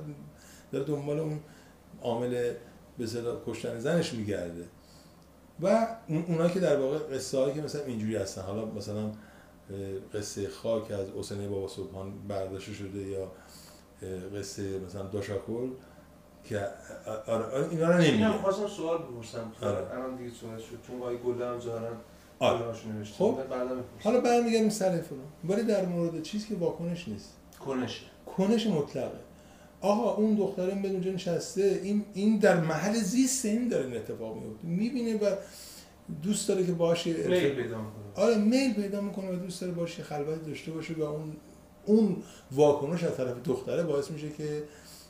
داره 0.72 0.84
دنبال 0.84 1.18
اون 1.18 1.40
عامل 2.02 2.52
به 2.98 3.06
کشتن 3.46 3.78
زنش 3.78 4.14
میگرده. 4.14 4.64
و 5.62 5.86
اون 6.08 6.24
اونا 6.28 6.48
که 6.48 6.60
در 6.60 6.80
واقع 6.80 6.98
قصه 6.98 7.38
هایی 7.38 7.54
که 7.54 7.62
مثلا 7.62 7.84
اینجوری 7.84 8.16
هستن. 8.16 8.42
حالا 8.42 8.64
مثلا 8.64 9.10
قصه 10.14 10.48
خاک 10.48 10.90
از 10.90 11.06
حسین 11.18 11.50
بابا 11.50 11.68
سبحان 11.68 12.12
برداشته 12.28 12.72
شده 12.72 12.98
یا 12.98 13.32
قصه 14.38 14.78
مثلا 14.78 15.02
دوشاکل 15.02 15.70
که 16.44 16.66
آره, 17.26 17.44
آره 17.44 17.68
اینا 17.70 17.90
رو 17.90 17.98
نمیگه 17.98 18.28
خواستم 18.28 18.66
سوال 18.66 18.98
بپرسم. 18.98 19.52
آره. 19.62 19.90
الان 19.92 20.16
دیگه 20.16 20.30
سوال 20.30 20.58
شد. 20.58 20.78
چون 20.86 20.96
آقای 20.96 21.18
گله 21.18 21.46
هم 21.46 21.60
ظاهرا 21.60 21.90
آره. 22.38 22.72
خب. 23.18 23.38
حالا 24.04 24.20
برمیگردیم 24.20 24.68
سر 24.68 25.00
فلان. 25.00 25.24
ولی 25.44 25.62
در 25.62 25.86
مورد 25.86 26.22
چیزی 26.22 26.48
که 26.48 26.54
واکنش 26.54 27.08
نیست. 27.08 27.36
کنشه. 27.64 28.00
کنش 28.36 28.66
مطلقه. 28.66 29.27
آقا 29.80 30.14
اون 30.14 30.34
دختره 30.34 30.74
این 30.74 30.86
اونجا 30.86 31.10
نشسته 31.10 31.80
این 31.82 32.04
این 32.14 32.38
در 32.38 32.60
محل 32.60 32.94
زیست 32.94 33.44
این 33.44 33.68
داره 33.68 33.86
این 33.86 33.96
اتفاق 33.96 34.36
میفته. 34.36 34.66
می‌بینه 34.66 35.16
و 35.16 35.36
دوست 36.22 36.48
داره 36.48 36.66
که 36.66 36.72
باشه 36.72 37.10
میل 37.10 37.48
پیدا 37.48 37.78
می‌کنه. 37.78 38.24
آره 38.24 38.38
میل 38.38 38.74
پیدا 38.74 39.00
می‌کنه 39.00 39.32
و 39.32 39.36
دوست 39.36 39.60
داره 39.60 39.72
باشه 39.72 40.02
خلوت 40.02 40.46
داشته 40.46 40.72
باشه 40.72 40.94
و 40.94 41.02
اون 41.02 41.36
اون 41.86 42.16
واکنش 42.52 43.04
از 43.04 43.16
طرف 43.16 43.36
دختره 43.44 43.82
باعث 43.82 44.10
میشه 44.10 44.30
که 44.30 44.62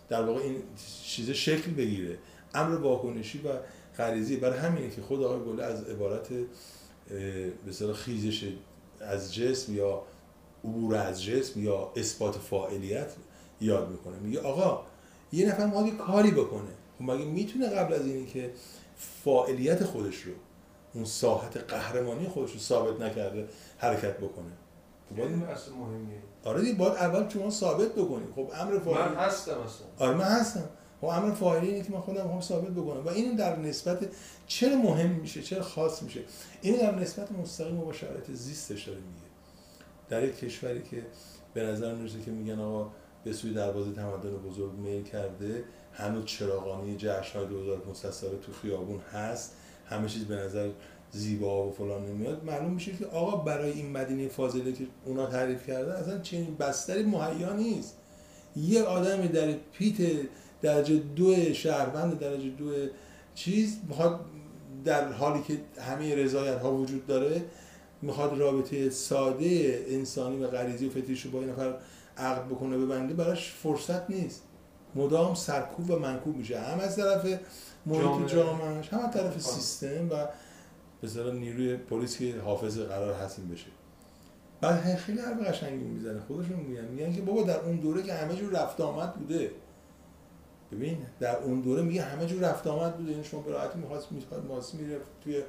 در 0.09 0.23
واقع 0.23 0.41
این 0.41 0.57
چیز 1.05 1.31
شکل 1.31 1.71
بگیره. 1.71 2.19
امر 2.55 2.75
واکنشی 2.75 3.39
و 3.39 3.49
غریزی 3.99 4.37
برای 4.37 4.59
همینه 4.59 4.91
که 4.91 5.03
خود 5.03 5.23
آقای 5.23 5.53
گله 5.53 5.65
از 5.65 5.85
عبارت 5.85 6.29
به 7.67 7.93
خیزش 7.95 8.53
از 9.01 9.35
جسم 9.35 9.75
یا 9.77 10.03
عبور 10.65 10.95
از 10.95 11.25
جسم 11.25 11.65
یا 11.65 11.93
اثبات 11.97 12.35
فاعلیت 12.35 13.13
یاد 13.61 13.91
می‌کنه 13.91 14.19
میگه 14.19 14.41
آقا 14.41 14.83
یه 15.33 15.49
نفر 15.49 15.87
یه 15.87 15.97
کاری 15.97 16.31
بکنه 16.31 16.71
خب 16.99 17.05
مگه 17.05 17.25
می‌تونه 17.25 17.69
قبل 17.69 17.95
از 17.95 18.07
اینی 18.07 18.27
که 18.27 18.51
فاعلیت 19.25 19.85
خودش 19.85 20.17
رو 20.17 20.33
اون 20.95 21.05
ساحت 21.05 21.57
قهرمانی 21.57 22.29
خودش 22.29 22.53
رو 22.53 22.59
ثابت 22.59 23.01
نکرده 23.01 23.49
حرکت 23.79 24.17
بکنه؟ 24.19 24.53
خب 25.11 25.17
باید- 25.17 25.43
اصلا 25.43 25.75
مهمیه. 25.75 26.19
آره 26.45 26.61
دیگه 26.61 26.75
باید 26.75 26.93
اول 26.93 27.29
شما 27.29 27.51
ثابت 27.51 27.93
بکنی. 27.93 28.25
خب 28.35 28.51
امر 28.55 28.79
فاعلی 28.79 29.15
من 29.15 29.21
هستم 29.21 29.53
اصلا. 29.53 29.87
آره 29.99 30.15
من 30.17 30.25
هستم. 30.25 30.65
خب 31.01 31.07
امر 31.07 31.35
فاعلی 31.35 31.69
اینه 31.69 31.85
که 31.85 31.93
من 31.93 32.01
خودم 32.01 32.23
می‌خوام 32.23 32.41
ثابت 32.41 32.71
بکنم. 32.71 33.05
و 33.05 33.09
اینو 33.09 33.37
در 33.37 33.57
نسبت 33.57 33.99
چرا 34.47 34.77
مهم 34.77 35.11
میشه 35.11 35.43
چرا 35.43 35.63
خاص 35.63 36.03
میشه؟ 36.03 36.21
اینو 36.63 36.79
در 36.79 36.95
نسبت 36.95 37.33
مستقیم 37.33 37.81
با 37.81 37.93
شرایط 37.93 38.31
زیستش 38.33 38.85
داره 38.85 38.99
میگه. 38.99 39.29
در 40.09 40.25
یک 40.25 40.37
کشوری 40.39 40.83
که 40.83 41.07
به 41.55 41.63
نظر 41.63 41.95
می‌رسه 41.95 42.21
که 42.21 42.31
میگن 42.31 42.61
آقا 42.61 42.91
به 43.29 43.35
سوی 43.35 43.53
دروازه 43.53 43.93
تمدن 43.93 44.31
بزرگ 44.31 44.73
میل 44.73 45.03
کرده. 45.03 45.65
هنوز 45.93 46.25
چراغانی 46.25 46.97
جشن‌های 46.97 47.47
2500 47.47 48.11
ساله 48.11 48.39
تو 48.39 48.53
خیابون 48.53 49.01
هست. 49.13 49.53
همه 49.87 50.09
چیز 50.09 50.25
به 50.25 50.35
نظر 50.35 50.71
زیبا 51.11 51.69
و 51.69 51.73
فلان 51.73 52.07
نمیاد 52.07 52.45
معلوم 52.45 52.73
میشه 52.73 52.93
که 52.93 53.07
آقا 53.07 53.37
برای 53.37 53.73
این 53.73 53.93
مدینه 53.93 54.29
فاضله 54.29 54.73
که 54.73 54.87
اونا 55.05 55.27
تعریف 55.27 55.67
کردن 55.67 55.93
اصلا 55.93 56.19
چنین 56.19 56.57
بستری 56.57 57.03
مهیا 57.03 57.53
نیست. 57.53 57.97
یه 58.57 58.83
آدمی 58.83 59.29
در 59.29 59.53
پیت 59.73 59.97
درجه 60.63 60.97
دو 60.97 61.53
شهروند 61.53 62.19
درجه 62.19 62.49
دو 62.49 62.73
چیز 63.35 63.79
می‌خواد 63.89 64.21
در 64.85 65.13
حالی 65.13 65.43
که 65.43 65.59
همه 65.81 66.15
رضایت 66.15 66.59
ها 66.59 66.75
وجود 66.75 67.07
داره 67.07 67.43
می‌خواد 68.03 68.39
رابطه 68.39 68.91
ساده 68.91 69.85
انسانی 69.89 70.45
و 70.45 70.47
غریزی 70.47 70.87
و 70.87 70.91
فطریش 70.91 71.23
رو 71.23 71.31
با 71.31 71.41
این 71.41 71.51
نفر 71.51 71.75
عقد 72.19 72.47
بکنه 72.47 72.79
ببنده 72.79 73.15
براش 73.15 73.53
فرصت 73.53 74.11
نیست. 74.11 74.43
مدام 74.95 75.35
سرکوب 75.35 75.91
و 75.91 75.99
منکوب 75.99 76.37
میشه. 76.37 76.61
هم 76.61 76.81
از 76.81 76.97
طرف 76.97 77.25
محیط 77.87 78.03
جامعه. 78.03 78.29
جامعهش 78.29 78.93
هم 78.93 78.99
از 78.99 79.15
طرف. 79.15 79.41
سیستم 79.41 80.11
و 80.11 80.27
به 81.01 81.33
نیروی 81.33 81.77
پلیس 81.77 82.19
که 82.19 82.41
حافظ 82.41 82.79
قرار 82.79 83.15
هستیم 83.15 83.49
بشه. 83.49 83.67
بعد 84.61 84.97
خیلی 84.97 85.19
حرف 85.21 85.47
قشنگی 85.47 85.85
می‌زنه. 85.85 86.21
خودشون 86.21 86.57
میگن. 86.57 86.85
میگن 86.85 87.13
که 87.13 87.23
بابا 87.23 87.43
در 87.43 87.61
اون 87.61 87.77
دوره 87.77 88.03
که 88.03 88.15
همه 88.15 88.37
جور 88.37 88.63
رفت 88.63 88.81
آمد 88.81 89.15
بوده. 89.15 89.51
ببین 90.73 90.99
در 91.21 91.37
اون 91.37 91.61
دوره 91.61 91.83
میگه 91.83 92.03
همه 92.03 92.27
جور 92.27 92.41
رفت 92.41 92.67
آمد 92.67 92.97
بوده. 92.97 93.13
این 93.13 93.23
شما 93.23 93.41
به 93.41 93.53
راحتی 93.53 93.79
می‌خواست 93.79 94.13
می‌خواد 94.13 94.47
ماسی 94.47 94.77
میره 94.77 95.01
توی 95.25 95.43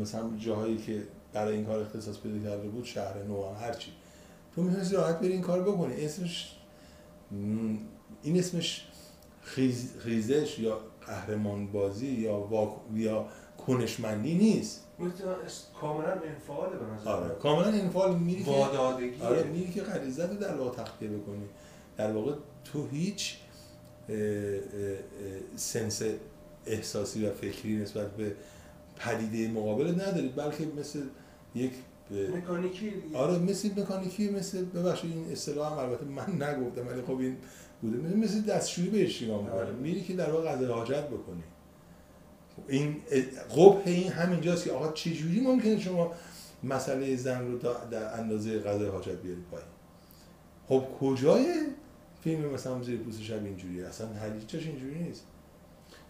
مثلا 0.00 0.30
جاهایی 0.38 0.78
که 0.78 1.02
برای 1.32 1.54
این 1.54 1.66
کار 1.66 1.80
اختصاص 1.80 2.18
پیدا 2.18 2.50
کرده 2.50 2.68
بود 2.68 2.84
شهر 2.84 3.22
نو 3.22 3.54
هرچی 3.54 3.92
تو 4.56 4.62
می‌تونستی 4.62 4.96
راحت 4.96 5.20
بری 5.20 5.32
این 5.32 5.42
کار 5.42 5.62
بکنی. 5.62 6.04
اسمش 6.04 6.56
این 8.22 8.38
اسمش 8.38 8.86
خیز، 9.42 9.92
خیزش 9.98 10.58
یا 10.58 10.80
قهرمان 11.06 11.66
بازی 11.66 12.06
یا 12.06 12.38
واک 12.40 12.76
یا 12.94 13.28
کنشمندی 13.66 14.34
نیست. 14.34 14.86
کاملا 15.80 16.12
انفعاله 16.12 16.76
به 16.76 16.86
نظر 16.86 17.10
آره. 17.10 17.34
کاملا 17.34 17.68
انفعال. 17.68 18.16
میری 18.18 18.44
که 18.44 18.50
آره. 19.20 19.44
میری 19.44 19.72
که 19.72 19.82
غریزت 19.82 20.30
رو 20.30 20.36
در 20.36 20.54
واقع 20.54 20.82
تخلیه 20.82 21.10
بکنی. 21.10 21.44
در 21.96 22.12
واقع 22.12 22.32
تو 22.64 22.86
هیچ 22.86 23.36
اه، 24.08 24.16
اه، 24.16 24.20
اه، 24.20 24.58
سنس 25.56 26.02
احساسی 26.66 27.26
و 27.26 27.30
فکری 27.30 27.76
نسبت 27.76 28.16
به 28.16 28.36
پدیده 28.96 29.52
مقابل 29.52 29.90
نداری. 29.90 30.28
بلکه 30.28 30.66
مثل 30.78 31.02
یک 31.54 31.72
اه، 32.10 32.36
مکانیکی 32.36 32.90
دیگه. 32.90 33.18
آره 33.18 33.38
مثل 33.38 33.80
مکانیکی 33.80 34.30
مثل 34.30 34.64
ببخشید 34.64 35.12
این 35.12 35.32
اصطلاح 35.32 35.72
هم 35.72 35.78
البته 35.78 36.04
من 36.04 36.42
نگفتم 36.48 36.88
ولی 36.88 37.02
خب 37.02 37.18
این 37.18 37.36
بوده 37.82 38.16
مثل, 38.16 38.40
دستشویی 38.40 38.88
بهش 38.88 39.22
نگاه 39.22 39.42
می‌کنی. 39.42 39.58
آره. 39.58 39.72
میری 39.72 40.02
که 40.02 40.12
در 40.12 40.30
واقع 40.30 40.52
قضای 40.52 40.66
حاجت 40.66 41.06
بکنی 41.06 41.42
خب 42.56 42.62
این 42.68 42.96
قبح 43.56 43.82
این 43.84 44.12
همینجاست 44.12 44.64
که 44.64 44.72
آقا 44.72 44.92
چه 44.92 45.10
جوری 45.10 45.40
ممکنه 45.40 45.80
شما 45.80 46.12
مسئله 46.62 47.16
زن 47.16 47.46
رو 47.46 47.58
در 47.90 48.20
اندازه 48.20 48.58
قضای 48.58 48.88
حاجت 48.88 49.22
بیاری 49.22 49.40
پایین 49.50 49.68
خب 50.68 50.84
کجای 51.00 51.46
فیلم 52.20 52.50
مثلا 52.50 52.82
زیر 52.82 52.98
پوست 52.98 53.22
شب 53.22 53.44
اینجوریه 53.44 53.86
اصلا 53.86 54.08
هیچ 54.40 54.54
اینجوری 54.54 54.98
نیست 54.98 55.24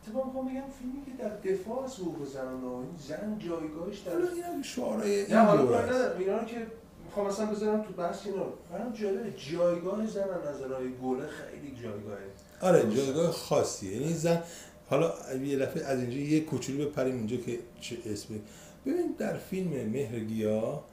اتفاقا 0.06 0.26
می‌خوام 0.26 0.46
بگم 0.46 0.62
فیلمی 0.78 1.04
که 1.06 1.22
در 1.22 1.50
دفاع 1.50 1.84
از 1.84 1.94
حقوق 1.94 2.28
زنان 2.28 2.64
این 2.64 2.96
زن 3.08 3.38
جایگاهش 3.38 3.98
در 3.98 4.12
حالا 4.12 4.24
نه 4.24 5.26
این 5.28 5.36
حالا 5.36 5.66
کاری 5.66 5.88
است. 5.88 5.92
ندارم. 5.92 6.18
اینا 6.18 6.38
رو 6.38 6.44
که 6.44 6.66
می‌خوام 7.04 7.26
مثلا 7.26 7.46
بذارم 7.46 7.82
تو 7.82 7.92
بحث 7.92 8.26
اینا. 8.26 8.44
برام 8.72 8.92
جالبه 8.92 9.32
جایگاه 9.52 10.06
زن 10.06 10.20
از 10.20 10.54
نظرهای 10.54 10.88
گله 11.02 11.26
خیلی 11.26 11.82
جایگاهه 11.82 12.18
آره 12.60 12.96
جایگاه 12.96 13.30
خاصیه. 13.30 14.00
یعنی 14.00 14.14
زن 14.14 14.42
حالا 14.90 15.12
یه 15.44 15.58
دفعه 15.58 15.84
از 15.84 16.00
اینجا 16.00 16.18
یه 16.18 16.40
کوچولو 16.40 16.88
بپریم 16.88 17.14
اینجا 17.14 17.36
که 17.36 17.58
چه 17.80 17.96
اسمی 18.06 18.40
ببین 18.86 19.14
در 19.18 19.36
فیلم 19.36 19.70
مهر 19.70 20.18
گیاه 20.18 20.84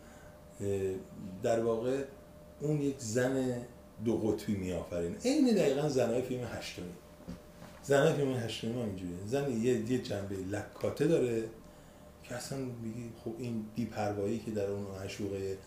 اه، 0.62 0.68
در 1.44 1.60
واقع 1.60 2.04
اون 2.62 2.82
یک 2.82 2.96
زن 3.00 3.62
دو 4.06 4.18
قطبی 4.18 4.56
میآفرینه. 4.56 5.18
عین 5.26 5.56
دقیقا 5.56 5.90
زنهای 5.90 6.22
فیلم 6.22 6.44
هشتمی. 6.44 6.86
زنهای 7.84 8.14
فیلم 8.14 8.34
هشتمی 8.34 8.72
هم 8.72 8.80
اینجوریه. 8.80 9.18
زن 9.26 9.52
یه, 9.52 9.92
یه 9.92 10.02
جنبه 10.02 10.36
لکاته 10.36 11.08
داره 11.08 11.44
که 12.24 12.36
اصلا 12.36 12.58
میگی 12.58 13.12
خب 13.24 13.34
این 13.38 13.66
بیپروایی 13.76 14.40
که 14.40 14.52
در 14.52 14.66
اون 14.66 14.86
عشوقه 15.06 15.58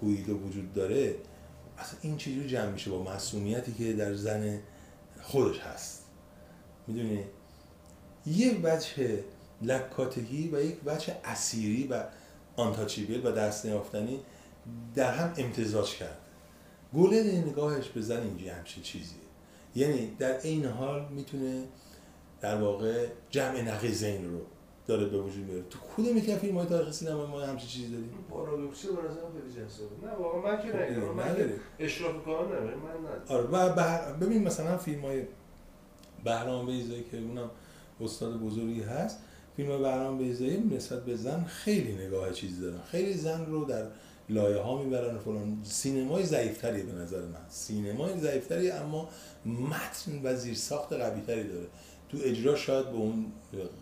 گویدو 0.00 0.38
وجود 0.38 0.72
داره 0.72 1.14
اصلا 1.78 1.98
این 2.02 2.16
چجوری 2.16 2.48
جمع 2.48 2.70
میشه 2.70 2.90
با 2.90 3.02
مسئولیتی 3.02 3.72
که 3.72 3.92
در 3.92 4.14
زن 4.14 4.60
خودش 5.22 5.58
هست؟ 5.58 6.04
می‌دونی؟ 6.86 7.24
یه 8.26 8.60
وجه 8.62 9.24
لکاتگی 9.62 10.48
و 10.52 10.62
یک 10.62 10.76
وجه 10.86 11.16
اسیری 11.24 11.86
و 11.86 12.04
آنتاچیبل 12.56 13.26
و 13.26 13.32
دست 13.32 13.66
نیافتنی 13.66 14.20
در 14.94 15.14
هم 15.14 15.34
امتزاج 15.36 15.96
کرد. 15.96 16.18
گله 16.94 17.44
نگاهش 17.46 17.88
به 17.88 18.00
زن 18.00 18.22
اینجا 18.22 18.54
همچین 18.54 18.82
چیزیه. 18.82 19.29
یعنی 19.74 20.16
در 20.18 20.40
این 20.42 20.64
حال 20.64 21.08
می‌تونه 21.10 21.64
در 22.40 22.60
واقع 22.60 23.06
جمع 23.30 23.60
نقیزین 23.60 24.32
رو 24.32 24.40
داره 24.86 25.06
به 25.06 25.20
وجود 25.20 25.44
میاره 25.44 25.62
تو 25.70 25.78
کدوم 25.96 26.16
یک 26.16 26.34
فیلم 26.34 26.58
های 26.58 26.66
تاریخ 26.66 26.92
سینما 26.92 27.26
ما 27.26 27.40
همچین 27.40 27.68
چیزی 27.68 27.90
داریم؟ 27.90 28.10
پارادوکسی 28.30 28.88
به 28.88 28.92
نظرم 28.92 29.32
خیلی 29.32 29.66
جذابه. 29.66 30.06
نه 30.06 30.12
واقعا 30.12 30.52
من 30.52 30.62
که 30.62 30.68
خب 30.68 30.76
نگیرم 30.76 31.14
من. 31.14 31.52
اشراف 31.78 32.24
کار 32.24 32.46
ندارم 32.46 32.78
من 32.78 33.36
آره 33.36 33.44
و 33.44 33.74
بهر... 33.74 34.12
ببین 34.12 34.42
مثلا 34.42 34.78
فیلم 34.78 35.00
های 35.00 35.22
بهرام 36.24 36.66
بیزایی 36.66 37.04
که 37.10 37.18
اونم 37.18 37.50
استاد 38.00 38.40
بزرگی 38.40 38.82
هست 38.82 39.18
فیلم 39.56 39.68
های 39.68 39.78
بهرام 39.78 40.18
بیزایی 40.18 40.58
نسبت 40.76 41.04
به 41.04 41.16
زن 41.16 41.44
خیلی 41.44 42.06
نگاه 42.06 42.32
چیز 42.32 42.60
دارن. 42.60 42.80
خیلی 42.90 43.14
زن 43.14 43.46
رو 43.46 43.64
در 43.64 43.86
لایه 44.30 44.58
ها 44.58 44.82
می‌برن 44.82 45.18
فلان. 45.18 45.60
سینمای 45.64 46.24
ضعیفتری 46.24 46.82
به 46.82 46.92
نظر 46.92 47.20
من. 47.20 47.48
سینمای 47.48 48.20
ضعیفتری 48.20 48.70
اما 48.70 49.08
متن 49.46 50.20
و 50.24 50.36
زیرساخت 50.36 50.92
قویتری 50.92 51.48
داره. 51.48 51.66
تو 52.08 52.18
اجرا 52.22 52.56
شاید 52.56 52.86
به 52.86 52.96
اون 52.96 53.26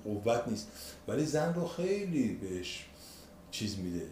قوت 0.05 0.49
نیست. 0.49 0.69
ولی 1.09 1.27
زن 1.27 1.55
رو 1.55 1.67
خیلی 1.67 2.35
بهش 2.35 2.85
چیز 3.51 3.79
میده. 3.79 4.07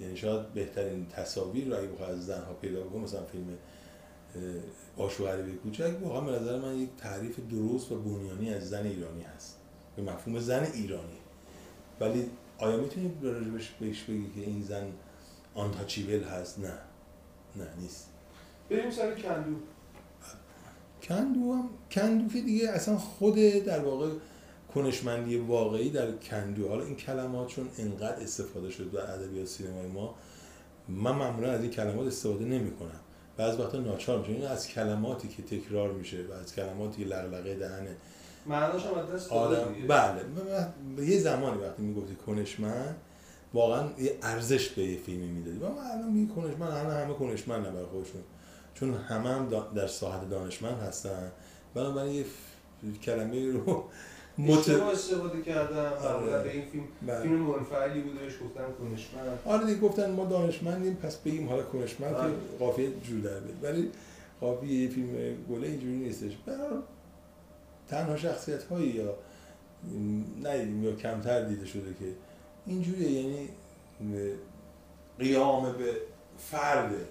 یعنی 0.00 0.16
شاید 0.16 0.52
بهترین 0.52 1.06
تصاویر 1.06 1.68
رو 1.68 1.78
اگه 1.78 1.88
بخواد 1.88 2.10
از 2.10 2.26
زنها 2.26 2.52
پیدا 2.52 2.80
بکنم 2.80 3.02
مثلا 3.02 3.24
فیلم 3.24 3.48
اه، 3.48 5.04
آشو 5.04 5.24
غریبه 5.24 5.52
کوچک 5.52 5.92
واقعا 6.02 6.20
به 6.20 6.32
نظر 6.32 6.58
من 6.58 6.78
یک 6.78 6.88
تعریف 6.98 7.40
درست 7.50 7.92
و 7.92 8.00
بنیانی 8.02 8.54
از 8.54 8.68
زن 8.68 8.86
ایرانی 8.86 9.22
هست. 9.22 9.56
به 9.96 10.02
مفهوم 10.02 10.38
زن 10.38 10.66
ایرانی. 10.74 11.18
ولی 12.00 12.30
آیا 12.58 12.76
می‌تونی 12.76 13.12
راجبش 13.22 13.70
بهش 13.80 14.02
بگی 14.02 14.30
که 14.34 14.40
این 14.40 14.62
زن 14.62 14.86
آنتاچیبل 15.54 16.22
هست. 16.24 16.58
نه. 16.58 16.72
نه 17.56 17.66
نیست. 17.80 18.06
بریم 18.70 18.90
سر 18.90 19.14
کندو. 19.14 19.56
کندو 21.02 21.54
هم 21.54 21.68
کندو 21.90 22.32
که 22.32 22.40
دیگه 22.40 22.68
اصلا 22.68 22.98
خود 22.98 23.34
در 23.34 23.80
واقع 23.80 24.10
کنشمندی 24.74 25.36
واقعی 25.36 25.90
در 25.90 26.12
کندو. 26.12 26.68
حالا 26.68 26.84
این 26.84 26.96
کلمات 26.96 27.48
چون 27.48 27.68
انقدر 27.78 28.22
استفاده 28.22 28.70
شد 28.70 28.92
در 28.92 29.10
ادبیات 29.10 29.46
سینمای 29.46 29.86
ما 29.86 30.14
من 30.88 31.12
معمولا 31.12 31.50
از 31.50 31.60
این 31.62 31.70
کلمات 31.70 32.06
استفاده 32.06 32.44
نمی 32.44 32.70
کنم. 32.70 33.00
بعض 33.36 33.60
وقتا 33.60 33.78
ناچار 33.78 34.18
میشه 34.18 34.32
این 34.32 34.46
از 34.46 34.68
کلماتی 34.68 35.28
که 35.28 35.42
تکرار 35.42 35.92
میشه 35.92 36.26
و 36.30 36.32
از 36.32 36.54
کلماتی 36.54 37.04
که 37.04 37.08
لغلقه 37.08 37.54
دهنه 37.54 37.96
معناش 38.46 38.82
هم 38.86 38.92
آدم. 39.30 39.74
بله. 39.88 40.24
یه 40.98 41.18
زمانی 41.18 41.62
وقتی 41.62 41.82
می‌گفتی 41.82 42.14
کنشمند 42.14 42.96
واقعا 43.54 43.88
یه 43.98 44.18
ارزش 44.22 44.68
به 44.68 44.82
یه 44.82 44.98
فیلمی 44.98 45.26
می‌دادی. 45.26 45.58
و 45.58 45.68
من 45.68 45.90
الان 45.98 46.12
میگی 46.12 46.32
کنشمند 46.34 46.72
همه 46.72 46.94
همه 46.94 47.14
کنشمند 47.14 47.62
برای 47.62 47.86
خودشون. 47.86 48.20
چون 48.74 48.94
همه 48.94 49.28
هم 49.28 49.48
در 49.74 49.86
ساحت 49.86 50.30
دانشمند 50.30 50.80
هستن. 50.80 51.32
بنابراین 51.74 52.14
یه 52.14 52.24
کلمه 53.02 53.52
رو 53.52 53.84
مت... 54.38 54.58
اشتباه 54.58 54.92
استفاده 54.92 55.42
کردم. 55.42 55.92
آره. 56.06 56.42
به 56.42 56.52
این 56.52 56.64
فیلم 56.72 56.84
بله. 57.06 57.22
فیلم 57.22 57.34
منفعلی 57.34 58.00
بود 58.00 58.20
بهش 58.20 58.32
گفتم 58.32 58.64
کنشمند. 58.78 59.38
آره 59.44 59.66
دیگه 59.66 59.80
گفتن 59.80 60.10
ما 60.10 60.24
دانشمندیم 60.24 60.94
پس 60.94 61.16
بگیم 61.16 61.48
حالا 61.48 61.62
کنشمند 61.62 62.14
آره. 62.14 62.30
که 62.30 62.36
قافیه 62.58 62.90
جور 63.02 63.20
در 63.20 63.40
بیاد. 63.40 63.64
ولی 63.64 63.90
قافیه 64.40 64.82
یه 64.82 64.88
فیلم 64.88 65.34
گله 65.50 65.66
اینجوری 65.66 65.96
نیستش. 65.96 66.32
برای 66.46 66.78
تنها 67.88 68.16
شخصیت 68.16 68.62
هایی 68.62 68.88
یا 68.88 69.14
ندیدیم 70.42 70.84
یا 70.84 70.92
کمتر 70.92 71.44
دیده 71.44 71.66
شده 71.66 71.94
که 71.98 72.04
اینجوریه 72.66 73.10
یعنی 73.10 73.48
قیام 75.18 75.72
به 75.72 75.92
فرده 76.38 77.08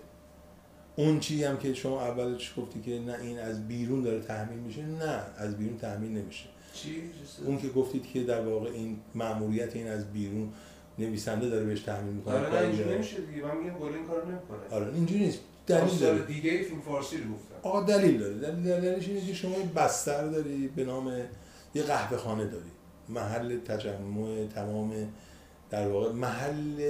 اون 0.96 1.20
چیزی 1.20 1.44
هم 1.44 1.58
که 1.58 1.74
شما 1.74 2.02
اولش 2.02 2.54
گفتی 2.58 2.82
که 2.82 3.00
نه 3.00 3.16
این 3.22 3.40
از 3.40 3.68
بیرون 3.68 4.04
داره 4.04 4.20
تحمیل 4.20 4.60
میشه 4.60 4.86
نه 4.86 5.22
از 5.38 5.58
بیرون 5.58 5.78
تحمیل 5.78 6.12
نمیشه. 6.12 6.46
چی؟ 6.74 7.02
اون 7.46 7.58
که 7.58 7.70
گفتید 7.70 8.06
که 8.14 8.24
در 8.24 8.42
واقع 8.42 8.70
این 8.70 9.00
مأموریت 9.16 9.76
این 9.76 9.88
از 9.88 10.14
بیرون 10.14 10.50
نویسنده 11.00 11.50
داره 11.50 11.66
بهش 11.66 11.82
تحمیل 11.82 12.14
می‌کنه 12.14 12.36
آره 12.36 12.50
نه 12.54 12.68
اینجوری 12.68 12.96
نمیشه 12.96 13.22
دیگه 13.22 13.46
من 13.46 13.58
میگم 13.58 13.78
گل 13.78 13.94
این 13.94 14.08
کارو 14.08 14.32
نمی‌کنه. 14.32 14.60
آره 14.72 14.94
اینجوری 14.94 15.20
نیست 15.20 15.40
دلیل 15.68 15.98
داره. 16.00 16.26
دیگه 16.26 16.64
فیلم 16.64 16.82
فارسی 16.82 17.18
رو 17.18 17.24
گفتم. 17.24 17.56
آقا 17.64 17.84
دلیل 17.84 18.18
داره. 18.18 18.34
دلیل 18.34 18.64
دلیلش 18.64 19.08
اینه 19.08 19.26
که 19.28 19.34
شما 19.34 19.56
بستر 19.76 20.28
داری 20.28 20.68
به 20.68 20.86
نام 20.86 21.12
یه 21.76 21.84
قهوه 21.84 22.18
خانه 22.18 22.46
داری. 22.46 22.72
محل 23.10 23.60
تجمع 23.60 24.46
تمام 24.56 24.94
در 25.70 25.88
واقع 25.88 26.12
محل 26.12 26.84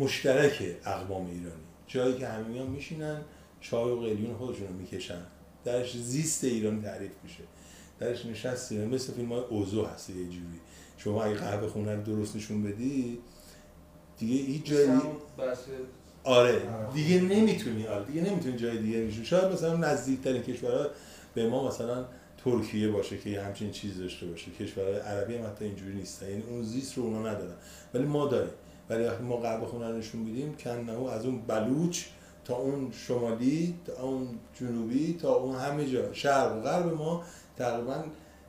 مشترک 0.00 0.76
اقوام 0.84 1.26
ایرانی. 1.26 1.62
جایی 1.86 2.18
که 2.18 2.26
همه 2.26 2.48
میان 2.48 2.66
میشینن 2.66 3.20
چای 3.60 3.92
و 3.92 3.96
قلیون 3.96 4.34
خودشون 4.34 4.68
رو 4.68 4.74
می‌کشن. 4.74 5.22
درش 5.64 5.96
زیست 5.96 6.44
ایرانی 6.44 6.82
تعریف 6.82 7.12
میشه. 7.22 7.42
درش 7.98 8.26
نشست 8.26 8.72
ایرانی 8.72 8.94
مثل 8.94 9.12
فیلم 9.12 9.32
های 9.32 9.40
اوزو 9.40 9.84
هست 9.84 10.10
یه 10.10 10.24
جوری. 10.24 10.60
شما 10.98 11.24
اگه 11.24 11.34
قهوه 11.34 11.68
خونه 11.68 11.96
رو 11.96 12.02
درست 12.02 12.36
نشون 12.36 12.62
بدی 12.62 13.18
دیگه 14.18 14.34
هیچ 14.34 14.64
جایی 14.64 14.90
آره. 16.24 16.68
آره. 16.68 16.92
دیگه 16.94 17.20
نمی‌تونی 17.20 17.86
آره. 17.86 18.04
دیگه 18.04 18.20
نمی‌تونی 18.20 18.56
جای 18.56 18.78
دیگه 18.78 18.98
میشه 18.98 19.24
شاید 19.24 19.52
مثلا 19.52 19.76
نزدیکترین 19.76 20.42
کشورها 20.42 20.86
به 21.34 21.48
ما 21.48 21.68
مثلا 21.68 22.04
ترکیه 22.44 22.88
باشه 22.88 23.18
که 23.18 23.40
همچین 23.40 23.70
چیز 23.70 23.98
داشته 23.98 24.26
باشه 24.26 24.50
کشورهای 24.50 24.98
عربی 24.98 25.36
هم 25.36 25.46
حتی 25.46 25.64
اینجوری 25.64 25.94
نیستن 25.94 26.28
یعنی 26.30 26.42
اون 26.42 26.62
زیست 26.62 26.98
رو 26.98 27.04
اونا 27.04 27.18
ندارن. 27.18 27.54
ولی 27.94 28.04
ما 28.04 28.26
داریم. 28.26 28.52
ولی 28.90 29.08
ما 29.08 29.36
غرب 29.36 29.64
خونه 29.64 29.92
نشون 29.92 30.20
میدیم 30.20 30.54
کنه 30.54 31.10
از 31.10 31.24
اون 31.24 31.40
بلوچ 31.40 32.04
تا 32.44 32.56
اون 32.56 32.92
شمالی 32.92 33.74
تا 33.84 34.02
اون 34.02 34.28
جنوبی 34.60 35.18
تا 35.22 35.34
اون 35.34 35.56
همه 35.56 35.90
جا. 35.90 36.12
شرق 36.12 36.56
و 36.56 36.60
غرب 36.60 36.94
ما 36.94 37.24
تقریبا 37.56 38.04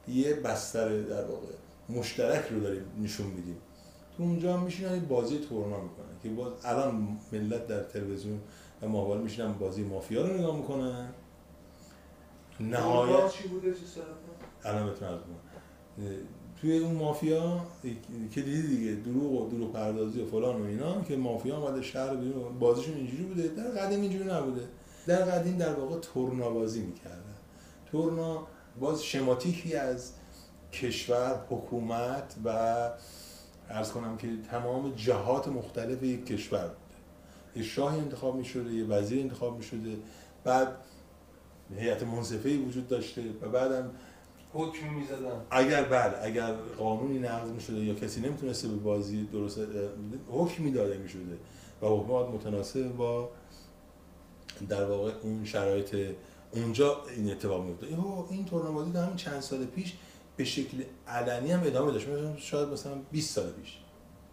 یه 0.07 0.33
بستر 0.33 1.01
در 1.01 1.25
واقع 1.25 1.47
مشترک 1.89 2.45
رو 2.51 2.59
داریم 2.59 2.83
نشون 3.01 3.27
میدیم. 3.27 3.57
تو 4.17 4.23
اونجا 4.23 4.57
هم 4.57 4.63
میشینن 4.63 4.99
بازی 4.99 5.37
تورنا 5.37 5.81
می‌کنن 5.81 6.19
که 6.23 6.29
باز 6.29 6.51
الان 6.63 7.17
ملت 7.31 7.67
در 7.67 7.83
تلویزیون 7.83 8.39
و 8.81 8.87
ماهوال 8.87 9.21
میشینن 9.21 9.53
بازی 9.53 9.83
مافیا 9.83 10.27
رو 10.27 10.37
نگاه 10.37 10.57
می‌کنن. 10.57 11.09
نهایت 12.59 13.31
چی 13.31 13.47
بوده؟ 13.47 13.73
الان 14.65 14.89
عرض 14.89 14.99
کنم. 14.99 15.19
توی 16.61 16.77
اون 16.77 16.95
مافیا 16.95 17.65
که 18.31 18.41
دیدی 18.41 18.67
دیگه 18.67 18.91
دروغ 18.91 19.31
و 19.31 19.49
دروغ 19.49 19.73
پردازی 19.73 20.21
و 20.21 20.25
فلان 20.25 20.61
و 20.61 20.65
اینا 20.65 21.01
که 21.01 21.17
مافیا 21.17 21.57
اومده 21.57 21.81
شهر 21.81 22.15
بیرون 22.15 22.59
بازیشون 22.59 22.95
اینجوری 22.95 23.23
بوده 23.23 23.47
در 23.47 23.81
قدیم 23.81 24.01
اینجوری 24.01 24.25
نبوده 24.25 24.67
در 25.07 25.21
قدیم 25.21 25.57
در 25.57 25.73
واقع 25.73 25.99
تورنا 25.99 26.49
بازی 26.49 26.81
می‌کردن 26.81 27.35
تورنا 27.91 28.47
باز 28.79 29.03
شماتیکی 29.03 29.75
از 29.75 30.11
کشور 30.73 31.45
حکومت 31.49 32.35
و 32.45 32.49
ارز 33.69 33.91
کنم 33.91 34.17
که 34.17 34.27
تمام 34.51 34.93
جهات 34.95 35.47
مختلف 35.47 36.03
یک 36.03 36.25
کشور 36.25 36.67
بوده 36.67 36.77
یه 37.55 37.63
شاهی 37.63 37.99
انتخاب 37.99 38.35
می 38.35 38.45
شده 38.45 38.73
یه 38.73 38.85
وزیر 38.85 39.19
انتخاب 39.19 39.57
می 39.57 39.63
شده 39.63 39.97
بعد 40.43 40.67
هیئت 41.77 42.03
منصفه 42.03 42.57
وجود 42.57 42.87
داشته 42.87 43.23
و 43.41 43.49
بعدم 43.49 43.91
حکم 44.53 44.93
می‌زدن. 44.93 45.41
اگر 45.51 45.83
بله 45.83 46.13
اگر 46.21 46.53
قانونی 46.77 47.19
نقض 47.19 47.49
می 47.49 47.61
شده 47.61 47.77
یا 47.77 47.93
کسی 47.93 48.21
نمی‌تونسته 48.21 48.67
به 48.67 48.75
بازی 48.75 49.23
درست 49.23 49.59
حکمی 50.29 50.71
داده 50.71 50.97
می 50.97 51.09
شده 51.09 51.37
و 51.81 51.85
حکمات 51.87 52.29
متناسب 52.29 52.87
با 52.87 53.29
در 54.69 54.85
واقع 54.85 55.11
اون 55.21 55.45
شرایط 55.45 56.15
اونجا 56.51 56.97
این 57.15 57.31
اتفاق 57.31 57.65
میفته 57.65 57.85
اوه، 57.85 58.27
این 58.31 58.45
تورنمنت 58.45 58.73
بازی 58.73 58.97
همین 58.97 59.15
چند 59.15 59.39
سال 59.39 59.65
پیش 59.65 59.93
به 60.37 60.43
شکل 60.43 60.83
علنی 61.07 61.51
هم 61.51 61.63
ادامه 61.63 61.91
داشت. 61.91 62.07
مثلا 62.07 62.37
شاید 62.37 62.69
مثلا 62.69 62.95
20 63.11 63.35
سال 63.35 63.51
پیش. 63.51 63.79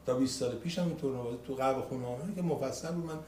تا 0.06 0.14
20 0.14 0.40
سال 0.40 0.54
پیش 0.54 0.78
هم 0.78 0.86
این 0.86 0.96
تورنمنت 0.96 1.24
بازی 1.24 1.38
تو 1.46 1.54
قبل 1.54 1.80
خونه 1.80 2.34
که 2.34 2.42
مفصل 2.42 2.92
بود. 2.92 3.04
من 3.04 3.18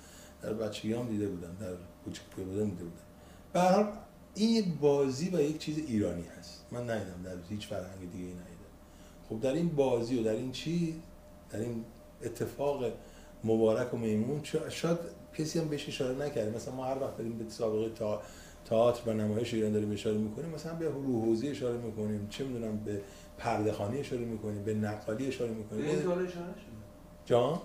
در 0.43 0.53
بچگیام 0.53 1.09
دیده 1.09 1.29
بودم 1.29 1.57
در 1.61 1.75
کوچیک 2.05 2.25
بودم 2.37 2.71
دیده 2.71 2.85
بودم. 2.85 3.12
به 3.53 3.87
این 4.35 4.79
بازی 4.81 5.31
و 5.33 5.41
یک 5.41 5.59
چیز 5.59 5.79
ایرانی 5.79 6.25
هست. 6.39 6.67
من 6.71 6.91
ندیدم 6.91 7.23
در 7.25 7.37
هیچ 7.49 7.67
فرهنگ 7.67 8.13
دیگه 8.13 8.25
ای 8.25 8.33
ندیدم. 8.33 8.73
خب 9.29 9.41
در 9.41 9.53
این 9.53 9.69
بازی 9.69 10.21
و 10.21 10.23
در 10.23 10.33
این 10.33 10.53
چیز 10.53 10.95
در 11.51 11.59
این 11.61 11.85
اتفاق 12.25 12.85
مبارک 13.45 13.95
و 13.95 13.97
میمون 13.97 14.41
شا- 14.43 14.69
شاید 14.69 14.99
کسی 15.39 15.59
هم 15.59 15.69
بهش 15.69 15.89
اشاره 15.89 16.27
نکرده. 16.27 16.57
مثلا 16.57 16.75
ما 16.75 16.85
هر 16.85 16.99
وقت 17.03 17.17
داریم 17.17 17.39
به 17.39 17.45
سابقه 17.51 17.95
تا 17.95 18.21
تئاتر 18.65 19.11
و 19.11 19.13
نمایش 19.13 19.55
ایران 19.55 19.73
داریم 19.73 19.93
اشاره 19.93 20.19
می‌کنیم 20.19 20.51
مثلا 20.51 20.75
به 20.75 20.89
روح 20.89 21.25
حوزه 21.25 21.49
اشاره 21.49 21.77
می‌کنیم 21.77 22.27
چه 22.31 22.45
می‌دونم 22.45 22.77
به 22.85 23.01
پرده 23.39 23.73
خانی 23.73 23.99
اشاره 23.99 24.25
می‌کنیم 24.25 24.65
به 24.65 24.75
نقالی 24.75 25.27
اشاره 25.27 25.51
می‌کنیم. 25.51 25.85
جان؟ 27.27 27.61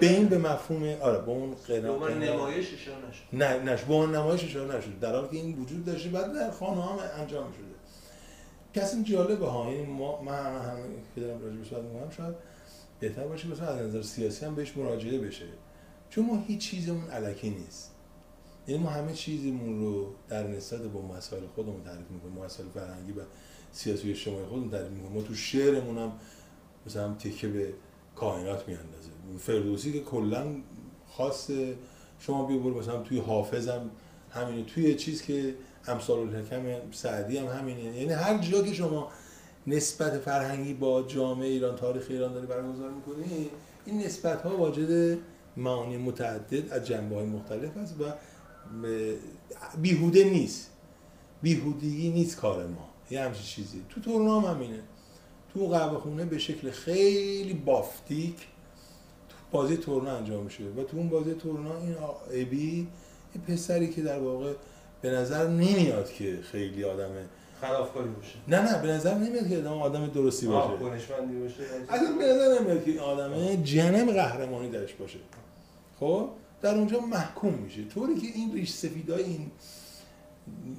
به 0.00 0.06
این 0.08 0.28
به. 0.28 0.38
مفهوم 0.38 0.82
آره 0.82 1.18
به 1.18 1.28
اون 1.30 1.50
به 1.50 1.56
قنا 1.56 1.94
عنوان 1.94 2.14
قنا- 2.14 2.32
نمایش 2.34 2.74
اشاره 2.74 2.98
نشده 3.08 3.26
نه 3.62 3.72
نش 3.72 3.82
به 3.82 3.94
عنوان 3.94 4.14
نمایش 4.14 4.44
اشاره 4.44 4.76
نشد. 4.76 4.98
در 5.00 5.14
حالی 5.14 5.28
که 5.28 5.36
این 5.36 5.58
وجود 5.58 5.84
داشته 5.84 6.08
بعد 6.08 6.34
در 6.34 6.50
خانه 6.50 6.82
هم 6.82 6.98
انجام 7.20 7.52
شده. 7.52 7.74
کسی 8.74 9.02
جالبه 9.02 9.46
ها 9.46 9.72
یعنی 9.72 9.86
ما 9.92 10.22
من 10.22 10.32
همه 10.46 10.60
همه 10.60 10.82
که 11.14 11.20
دارم 11.20 11.42
راجع 11.42 11.56
به 11.56 11.64
صحبت 11.64 11.82
می‌کنم 11.84 12.10
شاید 12.10 12.34
بهتر 13.00 13.26
باشه 13.26 13.48
مثلا 13.48 13.66
از 13.68 13.86
نظر 13.86 14.02
سیاسی 14.02 14.46
هم 14.46 14.54
بهش 14.54 14.76
مراجعه 14.76 15.18
بشه. 15.18 15.46
چون 16.10 16.26
ما 16.26 16.44
هیچ 16.46 16.70
چیزمون 16.70 17.08
علکی 17.10 17.50
نیست. 17.50 17.94
یعنی 18.68 18.82
ما 18.82 18.90
همه 18.90 19.12
چیزمون 19.12 19.80
رو 19.80 20.14
در 20.28 20.46
نسبت 20.46 20.80
با 20.80 21.02
مسائل 21.16 21.42
خودمون 21.54 21.84
تعریف 21.84 22.10
می‌کنیم. 22.10 22.44
مسائل 22.44 22.68
فرهنگی 22.68 23.12
و 23.12 23.20
سیاسی 23.72 24.08
و 24.08 24.10
اجتماعی 24.10 24.44
خودمون 24.44 24.70
تعریف 24.70 24.90
می‌کنیم. 24.90 25.12
ما 25.12 25.22
تو 25.22 25.34
شعرمون 25.34 25.98
هم 25.98 26.12
مثلا 26.86 27.14
تکه 27.14 27.48
به 27.48 27.72
کائنات 28.16 28.68
میاندازه. 28.68 29.10
فردوسی 29.38 29.92
که 29.92 30.00
کلا 30.00 30.46
خاص 31.08 31.50
شما 32.18 32.46
بیا 32.46 32.58
برو 32.58 32.78
مثلا 32.78 33.02
توی 33.02 33.18
حافظم 33.18 33.90
همینه. 34.30 34.64
توی 34.64 34.94
چیز 34.94 35.22
که 35.22 35.54
امثال 35.86 36.18
الحکم 36.18 36.92
سعدی 36.92 37.38
هم 37.38 37.46
همینه. 37.46 37.80
یعنی 37.80 38.12
هر 38.12 38.38
جا 38.38 38.62
که 38.62 38.74
شما 38.74 39.08
نسبت 39.66 40.18
فرهنگی 40.18 40.74
با 40.74 41.02
جامعه 41.02 41.48
ایران 41.48 41.76
تاریخ 41.76 42.06
ایران 42.10 42.32
داری 42.32 42.46
برگزار 42.46 42.90
می‌کنی 42.90 43.50
این 43.86 43.98
نسبت 43.98 44.42
ها 44.42 44.56
واجد 44.56 45.18
معانی 45.56 45.96
متعدد 45.96 46.72
از 46.72 46.86
جنبه 46.86 47.14
های 47.16 47.26
مختلف 47.26 47.76
است 47.76 48.00
و 48.00 48.04
بیهوده 49.80 50.24
نیست. 50.24 50.70
بیهودگی 51.42 52.10
نیست 52.10 52.36
کار 52.36 52.66
ما. 52.66 52.88
یه 53.10 53.20
همچین 53.20 53.42
چیزی. 53.42 53.82
تو 53.88 54.00
تورنام 54.00 54.44
همینه 54.44 54.80
تو 55.54 55.68
قهوه 55.68 55.98
خونه 55.98 56.24
به 56.24 56.38
شکل 56.38 56.70
خیلی 56.70 57.54
بافتیک 57.54 58.36
تو 59.28 59.36
بازی 59.50 59.76
تورنا 59.76 60.16
انجام 60.16 60.44
میشه 60.44 60.64
و 60.64 60.82
تو 60.82 60.96
اون 60.96 61.08
بازی 61.08 61.34
تورنا 61.34 61.76
این 61.76 61.96
ابی 62.30 62.88
یه 63.34 63.54
پسری 63.54 63.90
که 63.90 64.02
در 64.02 64.18
واقع 64.18 64.52
به 65.02 65.10
نظر 65.10 65.48
نمیاد 65.48 66.12
که 66.12 66.38
خیلی 66.42 66.84
آدمه 66.84 67.24
خلافکاری 67.60 68.08
باشه. 68.08 68.34
نه 68.48 68.72
نه 68.72 68.82
به 68.82 68.88
نظر 68.88 69.14
نمیاد 69.14 69.48
که 69.48 69.58
آدم 69.58 69.78
آدم 69.78 70.06
درستی 70.06 70.46
باشه. 70.46 70.76
کنشمندی 70.76 71.40
باشه. 71.40 71.62
اصلا 71.88 72.12
به 72.18 72.24
نظر 72.24 72.60
نمیاد 72.60 72.84
که 72.84 73.00
آدمه 73.00 73.56
جنم 73.56 74.10
قهرمانی 74.10 74.70
درش 74.70 74.94
باشه. 74.94 75.18
خب؟ 76.00 76.28
در 76.62 76.74
اونجا 76.74 77.00
محکوم 77.00 77.54
میشه. 77.54 77.84
طوری 77.84 78.14
که 78.14 78.26
این 78.34 78.54
ریش 78.54 78.70
سفیدای 78.70 79.22
این 79.22 79.50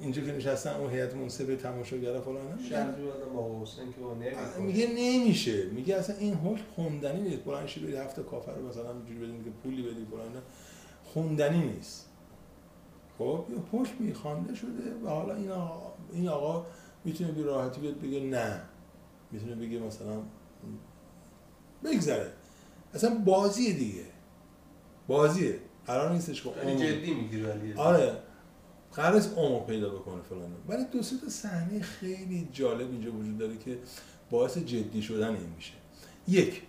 اینجا 0.00 0.22
که 0.22 0.32
نشستن 0.32 0.74
اون 0.74 0.90
هیئت 0.90 1.14
منصفه 1.14 1.56
تماشاگر 1.56 2.20
فلان 2.20 2.58
شرطی 2.70 3.02
بودم 3.02 3.32
با 3.34 3.40
آقا 3.40 3.62
حسین 3.62 3.92
که 3.92 4.00
با 4.00 4.14
نمی‌کنه. 4.14 4.58
میگه 4.58 4.86
نمیشه. 4.86 5.66
میگه 5.66 5.96
اصلا 5.96 6.16
این 6.16 6.34
حکم 6.34 6.62
خوندنی 6.74 7.20
نیست. 7.20 7.44
بلند 7.44 7.66
شی 7.66 7.80
بری 7.80 7.96
هفته 7.96 8.22
کافر 8.22 8.54
رو 8.54 8.68
مثلا 8.68 8.92
اینجوری 8.92 9.18
بدین 9.18 9.44
که 9.44 9.50
پولی 9.50 9.82
بدی 9.82 10.06
فلان. 10.10 10.42
خوندنی 11.04 11.58
نیست. 11.58 12.06
خب 13.18 13.44
یه 13.50 13.80
حکمی 13.80 14.14
خوانده 14.14 14.54
شده 14.54 14.94
و 15.04 15.08
حالا 15.08 15.34
این 15.34 15.50
آقا, 15.50 15.92
این 16.12 16.28
آقا 16.28 16.66
می‌تونه 17.04 17.32
بی 17.32 17.42
راحتی 17.42 17.80
بیاد 17.80 18.00
بگه 18.00 18.20
نه. 18.20 18.62
می‌تونه 19.30 19.54
بگه 19.54 19.78
مثلا 19.78 20.22
بگذره. 21.84 22.32
اصلا 22.94 23.14
بازیه 23.14 23.72
دیگه. 23.72 24.04
بازیه. 25.06 25.58
قرار 25.86 26.12
نیستش 26.12 26.42
که 26.42 26.50
جدی 26.76 27.14
می‌گیری 27.14 27.42
ولی. 27.42 27.72
آره. 27.72 28.12
قرار 28.96 29.22
عمق 29.36 29.66
پیدا 29.66 29.90
بکنه 29.90 30.22
فلان. 30.22 30.52
ولی 30.68 30.84
دو 30.84 31.02
سه 31.02 31.16
تا 31.16 31.28
صحنه 31.28 31.80
خیلی 31.80 32.48
جالب 32.52 32.90
اینجا 32.90 33.12
وجود 33.12 33.38
داره 33.38 33.56
که 33.56 33.78
باعث 34.30 34.58
جدی 34.58 35.02
شدن 35.02 35.28
این 35.28 35.48
میشه. 35.56 35.72
یک 36.28 36.62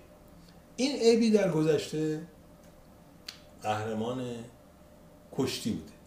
این 0.75 0.97
ابی 1.01 1.31
در 1.31 1.51
گذشته 1.51 2.21
قهرمان 3.61 4.25
کشتی 5.37 5.71
بوده. 5.71 5.97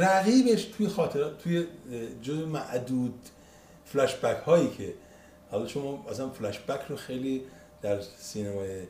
رقیبش 0.00 0.64
توی 0.64 0.88
خاطرات 0.88 1.38
توی 1.38 1.66
جز 2.22 2.38
معدود 2.38 3.14
فلش 3.84 4.14
بک 4.14 4.42
هایی 4.42 4.70
که 4.70 4.94
حالا 5.50 5.66
شما 5.66 6.04
مثلا 6.10 6.30
فلش 6.30 6.58
بک 6.58 6.80
رو 6.88 6.96
خیلی 6.96 7.42
در 7.82 8.00
سینمای 8.18 8.82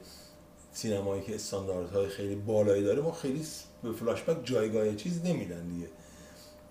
سینمایی 0.72 1.22
که 1.22 1.34
استانداردهای 1.34 2.08
خیلی 2.08 2.34
بالایی 2.34 2.84
داره 2.84 3.02
ما 3.02 3.12
خیلی 3.12 3.44
به 3.82 3.92
فلاش 3.92 4.22
بک 4.22 4.44
جایگاه 4.44 4.94
چیز 4.94 5.24
نمیدن 5.24 5.68
دیگه. 5.68 5.86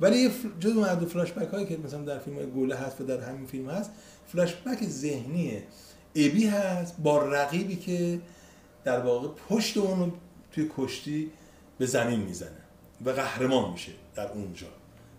ولی 0.01 0.17
یه 0.17 0.31
جز 0.59 0.73
فلاش 1.05 1.31
بک 1.31 1.47
هایی 1.47 1.65
که 1.65 1.77
مثلا 1.77 2.01
در 2.01 2.19
فیلم 2.19 2.37
های 2.37 2.45
گوله 2.45 2.75
هست 2.75 3.01
و 3.01 3.03
در 3.03 3.19
همین 3.19 3.47
فیلم 3.47 3.69
هست 3.69 3.91
فلاش 4.27 4.55
بک 4.55 4.83
ذهنی 4.83 5.63
ابی 6.15 6.47
هست 6.47 6.95
با 7.03 7.23
رقیبی 7.23 7.75
که 7.75 8.21
در 8.83 8.99
واقع 8.99 9.27
پشت 9.49 9.77
اون 9.77 10.13
توی 10.51 10.71
کشتی 10.77 11.31
به 11.77 11.85
زمین 11.85 12.19
می‌زنه 12.19 12.61
و 13.05 13.09
قهرمان 13.09 13.71
میشه 13.71 13.91
در 14.15 14.31
اونجا. 14.31 14.67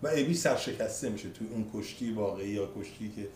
و 0.02 0.08
ابی 0.08 0.34
سرشکسته 0.34 1.08
میشه 1.08 1.30
توی 1.30 1.46
اون 1.48 1.66
کشتی 1.74 2.12
واقعی 2.12 2.48
یا 2.48 2.68
کشتی 2.80 3.12
که 3.16 3.28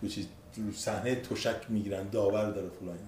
تو 0.00 0.08
چیز 0.08 0.26
صحنه 0.74 1.14
تشک 1.14 1.60
می‌گیرن 1.68 2.08
داور 2.08 2.50
داره 2.50 2.68
فلان. 2.80 2.98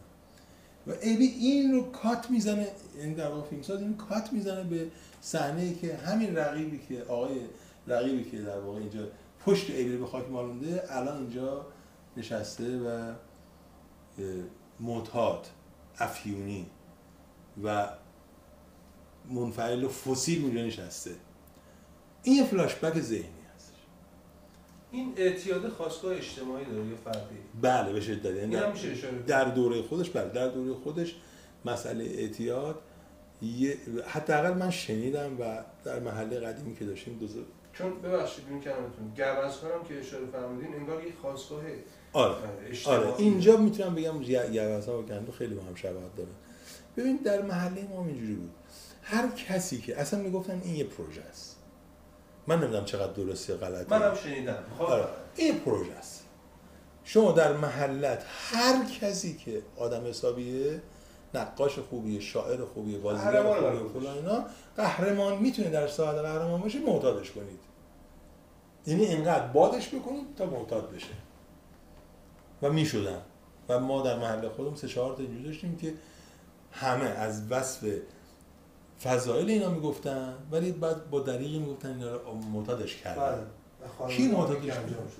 و 0.87 0.91
ابی 0.91 1.27
این 1.27 1.73
رو 1.73 1.91
کات 1.91 2.31
می‌زنه 2.31 2.69
یعنی 2.99 3.15
در 3.15 3.29
واقع 3.29 3.49
فیلمساز 3.49 3.81
این 3.81 3.97
کات 3.97 4.33
می‌زنه 4.33 4.65
به 4.65 4.91
صحنه 5.21 5.63
ای 5.63 5.75
که 5.75 5.97
همین 5.97 6.37
رقیبی 6.37 6.81
که 6.89 7.03
آقای 7.03 7.41
رقیبی 7.87 8.31
که 8.31 8.39
در 8.43 8.61
واقع 8.61 8.79
اینجا 8.79 9.09
پشت 9.45 9.71
ابی 9.71 9.97
به 9.97 10.07
خاک 10.07 10.29
مالونده 10.31 10.83
الان 10.91 11.17
اینجا 11.17 11.67
نشسته 12.17 12.79
و 12.79 13.13
معتاد 14.81 15.47
افیونی 15.99 16.67
و 17.65 17.89
منفعل 19.31 19.85
و 19.85 19.89
فسیل 19.89 20.45
اونجا 20.45 20.61
نشسته. 20.61 21.11
این 22.23 22.37
یه 22.37 22.45
فلاش 22.45 22.75
بک 22.75 23.01
ذهنی. 23.01 23.25
هست 23.25 23.36
این 24.91 25.13
اعتیاد 25.17 25.69
خواستگاه 25.69 26.17
اجتماعی 26.17 26.65
داره 26.65 26.87
یا 26.87 26.97
فردی؟ 27.05 27.37
بله 27.63 27.93
به 27.93 28.01
شدت. 28.01 28.37
یعنی 28.37 28.55
در- 28.55 28.71
کنی؟ 28.71 29.23
در 29.27 29.45
دوره 29.45 29.83
خودش 29.83 30.11
بله 30.11 30.29
در 30.29 30.49
دوره 30.49 30.75
خودش 30.75 31.15
مسئله 31.65 32.05
اعتیاد 32.05 32.79
یه 33.43 33.77
حداقل 34.07 34.53
من 34.55 34.71
شنیدم 34.71 35.41
و 35.41 35.65
در 35.85 36.01
محله 36.01 36.41
قدیمی 36.41 36.77
که 36.77 36.85
داشتیم 36.85 37.19
دو 37.19 37.27
چون 37.73 38.03
ببخشید 38.03 38.45
این 38.51 38.61
کلمتون. 38.61 39.09
گوزکارم 39.17 39.85
که 39.89 39.99
اشاره 39.99 40.27
فرمودین 40.27 40.75
انگار 40.75 41.07
یک 41.07 41.15
خواستگاه 41.23 41.63
آره 42.13 42.35
اجتماعی. 42.71 42.99
آره. 43.05 43.15
اینجا 43.19 43.57
می‌تونم 43.57 43.95
بگم 43.95 44.23
یوزا 44.53 44.99
و 44.99 45.07
کندو 45.07 45.33
خیلی 45.33 45.55
با 45.55 45.63
هم 45.63 45.75
شباهت 45.75 46.17
دارن. 46.17 46.31
ببین 46.97 47.17
در 47.17 47.43
محله 47.43 47.89
ما 47.89 48.07
اینجوری 48.07 48.35
بود. 48.35 48.51
هر 49.03 49.29
کسی 49.29 49.81
که 49.81 50.01
اصلا 50.01 50.21
می‌گفتن 50.23 50.61
این 50.65 50.77
یه 50.77 50.85
پروژه 50.85 51.23
است. 51.23 51.56
من 52.47 52.61
نمی‌دونم 52.61 52.85
چقدر 52.85 53.13
درستی 53.13 53.53
یا 53.53 53.59
غلطی 53.59 53.91
منم 53.91 54.15
شنیدم. 54.15 54.65
خب. 54.79 54.85
آره. 54.85 55.05
این 55.37 55.61
پروژه 55.61 55.93
است. 55.93 56.25
شما 57.05 57.33
در 57.33 57.53
محلت 57.53 58.25
هر 58.29 58.85
کسی 59.01 59.37
که 59.37 59.63
آدم 59.77 60.07
حسابیه 60.07 60.83
نقاش 61.35 61.79
خوبیه 61.79 62.21
شاعر 62.21 62.65
خوبیه 62.65 62.99
بازیگر 62.99 63.43
خوبیه 63.43 63.89
فلان 64.01 64.17
اینا 64.17 64.45
قهرمان 64.77 65.39
می‌تونه 65.39 65.71
در 65.71 65.89
ساعت 65.89 66.17
قهرمان 66.17 66.61
باشه 66.61 66.79
معتادش 66.79 67.31
کنید. 67.31 67.61
یعنی 68.87 69.05
اینقدر 69.05 69.47
بادش 69.47 69.89
بکنید 69.89 70.35
تا 70.37 70.47
معتاد 70.47 70.91
بشه. 70.91 71.07
و 72.63 72.71
می‌شدن. 72.71 73.23
و 73.69 73.81
ما 73.81 74.03
در 74.03 74.19
محل 74.19 74.49
خودم 74.49 74.75
سه 74.75 74.89
چهار 74.89 75.17
تا 75.17 75.23
اینجوری 75.23 75.45
داشتیم 75.45 75.77
که 75.77 75.95
همه 76.73 77.05
از 77.05 77.43
وصف 77.51 77.85
فضایل 79.03 79.51
اینا 79.51 79.71
می‌گفتن 79.71 80.35
ولی 80.51 80.73
بعد 80.73 81.11
با 81.11 81.21
دریغی 81.21 81.59
می‌گفتن 81.59 81.89
اینا 81.89 82.17
رو 82.17 82.35
معتادش 82.35 82.97
کردن 82.97 83.47
بله 83.99 84.17
کی 84.17 84.29
معتادش. 84.29 84.73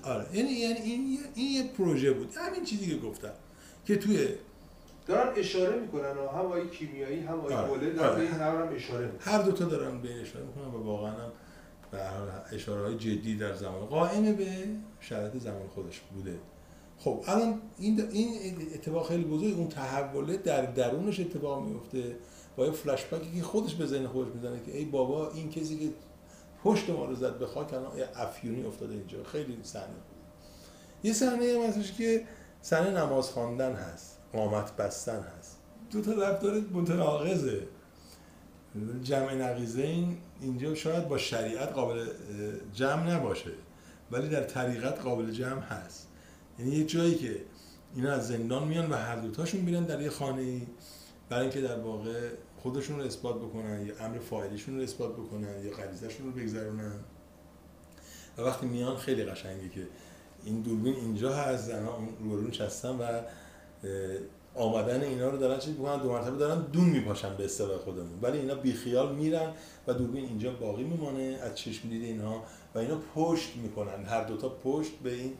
آره 0.03 0.25
یعنی 0.33 0.49
یعنی 0.51 0.79
این 0.79 1.07
یه- 1.13 1.19
این 1.35 1.51
یه 1.51 1.71
پروژه 1.73 2.11
بود 2.13 2.33
همین 2.35 2.63
چیزی 2.63 2.87
که 2.91 2.97
گفتم 3.07 3.31
که 3.85 3.95
توی 3.95 4.27
دارن 5.07 5.33
اشاره 5.37 5.79
می‌کنن 5.79 6.09
هم 6.09 6.17
آقای 6.45 6.69
کیمیایی 6.69 7.19
هم 7.19 7.39
آقای 7.39 7.53
آره. 7.55 7.69
گله 7.71 7.89
دارن 7.93 8.09
آره. 8.09 8.21
این 8.21 8.31
هم, 8.31 8.61
هم 8.61 8.75
اشاره 8.75 9.05
می‌کنن 9.05 9.33
هر 9.33 9.41
دوتا 9.41 9.65
دارن 9.65 10.01
به 10.01 10.09
این 10.09 10.21
اشاره 10.21 10.45
می‌کنن 10.45 10.65
و 10.65 10.83
واقعا 10.83 11.11
هم 11.11 11.31
به 11.91 11.97
هر 11.97 12.55
اشاره 12.55 12.81
های 12.81 12.97
جدی 12.97 13.35
در 13.35 13.53
زمان 13.53 13.85
قائم 13.85 14.33
به 14.35 14.47
شرایط 14.99 15.37
زمان 15.37 15.67
خودش 15.67 15.99
بوده 15.99 16.39
خب 16.99 17.23
الان 17.27 17.61
این 17.79 18.01
این 18.11 18.57
اتفاق 18.73 19.07
خیلی 19.07 19.23
بزرگ 19.23 19.57
اون 19.57 19.67
تحوله 19.67 20.37
در 20.37 20.65
درونش 20.65 21.19
اتفاق 21.19 21.63
میفته 21.63 22.15
با 22.57 22.65
یه 22.65 22.71
فلش 22.71 23.05
بکی 23.05 23.35
که 23.35 23.43
خودش 23.43 23.75
به 23.75 23.85
ذهن 23.85 24.07
خودش 24.07 24.31
می‌زنه 24.33 24.59
که 24.65 24.77
ای 24.77 24.85
بابا 24.85 25.31
این 25.31 25.49
کسی 25.49 25.79
که 25.79 25.93
پشت 26.63 26.89
ما 26.89 27.05
رو 27.05 27.15
زد 27.15 27.37
به 27.39 27.45
خاک 27.45 27.73
الان 27.73 27.97
یه 27.97 28.07
افیونی 28.15 28.65
افتاده 28.65 28.93
اینجا. 28.93 29.23
خیلی 29.23 29.57
صحنه. 29.63 29.85
یه 31.03 31.13
صحنه 31.13 31.53
هم 31.55 31.69
هستش 31.69 31.93
که 31.93 32.23
صحنه 32.61 32.91
نماز 32.91 33.29
خواندن 33.29 33.73
هست 33.73 34.17
قامت 34.33 34.75
بستن 34.75 35.25
هست. 35.37 35.57
دو 35.91 36.01
تا 36.01 36.11
رفتار 36.11 36.61
متناقضه. 36.73 37.67
جمع 39.03 39.33
نقیزه 39.33 39.81
این 39.81 40.17
اینجا 40.41 40.75
شاید 40.75 41.07
با 41.07 41.17
شریعت 41.17 41.71
قابل 41.71 42.07
جمع 42.73 43.15
نباشه 43.15 43.51
ولی 44.11 44.29
در 44.29 44.43
طریقت 44.43 45.01
قابل 45.01 45.31
جمع 45.31 45.61
هست. 45.61 46.07
یعنی 46.59 46.75
یه 46.75 46.85
جایی 46.85 47.15
که 47.15 47.41
اینا 47.95 48.11
از 48.11 48.27
زندان 48.27 48.67
میان 48.67 48.89
و 48.89 48.95
هر 48.95 49.15
دوتاشون 49.15 49.61
میرن 49.61 49.83
در 49.83 50.01
یه 50.01 50.09
خانه 50.09 50.41
ای 50.41 50.61
برای 51.29 51.41
اینکه 51.41 51.61
در 51.61 51.79
واقع 51.79 52.29
خودشون 52.57 52.99
رو 52.99 53.05
اثبات 53.05 53.35
بکنن 53.35 53.85
یا 53.85 54.05
امر 54.05 54.19
فاعلیشون 54.19 54.77
رو 54.77 54.83
اثبات 54.83 55.13
بکنن 55.13 55.65
یا 55.65 55.71
غریزهشون 55.71 56.25
رو 56.25 56.31
بگذرونن. 56.31 56.99
و 58.37 58.41
وقتی 58.41 58.65
میان 58.65 58.97
خیلی 58.97 59.23
قشنگه 59.23 59.69
که 59.69 59.87
این 60.43 60.61
دوربین 60.61 60.95
اینجا 60.95 61.33
هست 61.35 61.67
زنها 61.67 61.95
اون 61.95 62.09
روبرو 62.19 62.47
نشستن 62.47 62.89
و 62.89 63.21
آمدن 64.55 65.01
اینا 65.01 65.29
رو 65.29 65.37
دارن 65.37 65.59
چیز 65.59 65.73
می‌کنن؟ 65.73 66.01
دو 66.03 66.11
مرتبه 66.11 66.37
دارن 66.37 66.61
دون 66.61 66.85
میپاشن 66.85 67.37
به 67.37 67.45
اصطلاح 67.45 67.77
خودمون. 67.77 68.19
ولی 68.21 68.37
اینا 68.37 68.55
بیخیال 68.55 69.15
میرن 69.15 69.53
و 69.87 69.93
دوربین 69.93 70.25
اینجا 70.25 70.51
باقی 70.51 70.83
میمانه 70.83 71.39
از 71.41 71.55
چشم 71.55 71.89
دید 71.89 72.03
اینها 72.03 72.43
و 72.75 72.79
اینا 72.79 72.97
پشت 73.15 73.55
می‌کنن. 73.55 74.05
هر 74.05 74.23
دوتا 74.23 74.49
پشت 74.49 74.91
به 75.03 75.13
این 75.13 75.33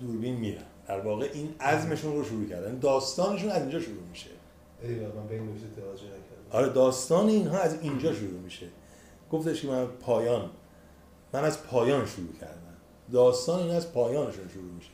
دوربین 0.00 0.36
میرن. 0.36 0.64
در 0.88 1.00
واقع 1.00 1.30
این 1.34 1.54
عزمشون 1.60 2.12
رو 2.12 2.24
شروع 2.24 2.48
کردن. 2.48 2.78
داستانشون 2.78 3.50
از 3.50 3.62
اینجا 3.62 3.80
شروع 3.80 4.02
میشه. 4.10 4.30
ایوه 4.82 5.14
من 5.16 5.26
به 5.26 5.34
این 5.34 5.48
نکته 5.48 5.66
توجه 5.80 6.04
نکردم. 6.04 6.35
آره 6.50 6.68
داستان 6.68 7.28
اینها 7.28 7.58
از 7.58 7.82
اینجا 7.82 8.14
شروع 8.14 8.40
میشه. 8.40 8.66
گفتش 9.32 9.62
که 9.62 9.68
من 9.68 9.86
پایان 9.86 10.50
من 11.32 11.44
از 11.44 11.62
پایان 11.62 12.06
شروع 12.06 12.32
کردم. 12.40 12.76
داستان 13.12 13.60
این 13.60 13.74
از 13.74 13.92
پایانشون 13.92 14.48
شروع 14.48 14.72
میشه. 14.72 14.90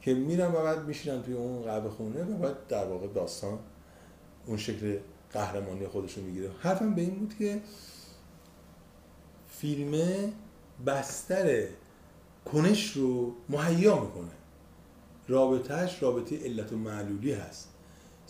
که 0.00 0.14
میرن 0.14 0.52
و 0.54 0.62
بعد 0.62 0.86
میشینن 0.86 1.22
توی 1.22 1.34
اون 1.34 1.62
قهوه 1.62 1.90
خونه 1.90 2.24
و 2.24 2.36
بعد 2.36 2.66
در 2.68 2.84
واقع 2.84 3.06
داستان 3.06 3.58
اون 4.46 4.56
شکل 4.56 4.98
قهرمانی 5.32 5.86
خودشون 5.86 6.24
می‌گیره. 6.24 6.50
حرفم 6.60 6.94
به 6.94 7.02
این 7.02 7.18
بود 7.18 7.34
که 7.38 7.60
فیلم 9.48 10.02
بستر 10.86 11.64
کنش 12.52 12.92
رو 12.96 13.34
مهیا 13.48 14.00
می‌کنه. 14.00 14.30
رابطهش 15.28 16.02
رابطه 16.02 16.44
علت 16.44 16.72
و 16.72 16.76
معلولی 16.76 17.32
هست. 17.32 17.68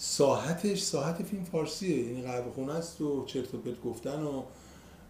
ساحتش 0.00 0.80
ساحت 0.80 1.22
فیلم 1.22 1.44
فارسیه. 1.44 2.06
یعنی 2.06 2.22
قهوه 2.22 2.52
خونه 2.52 2.72
است 2.72 3.00
و 3.00 3.24
چرت 3.24 3.54
و 3.54 3.58
پرت 3.58 3.80
گفتن 3.80 4.22
و 4.22 4.42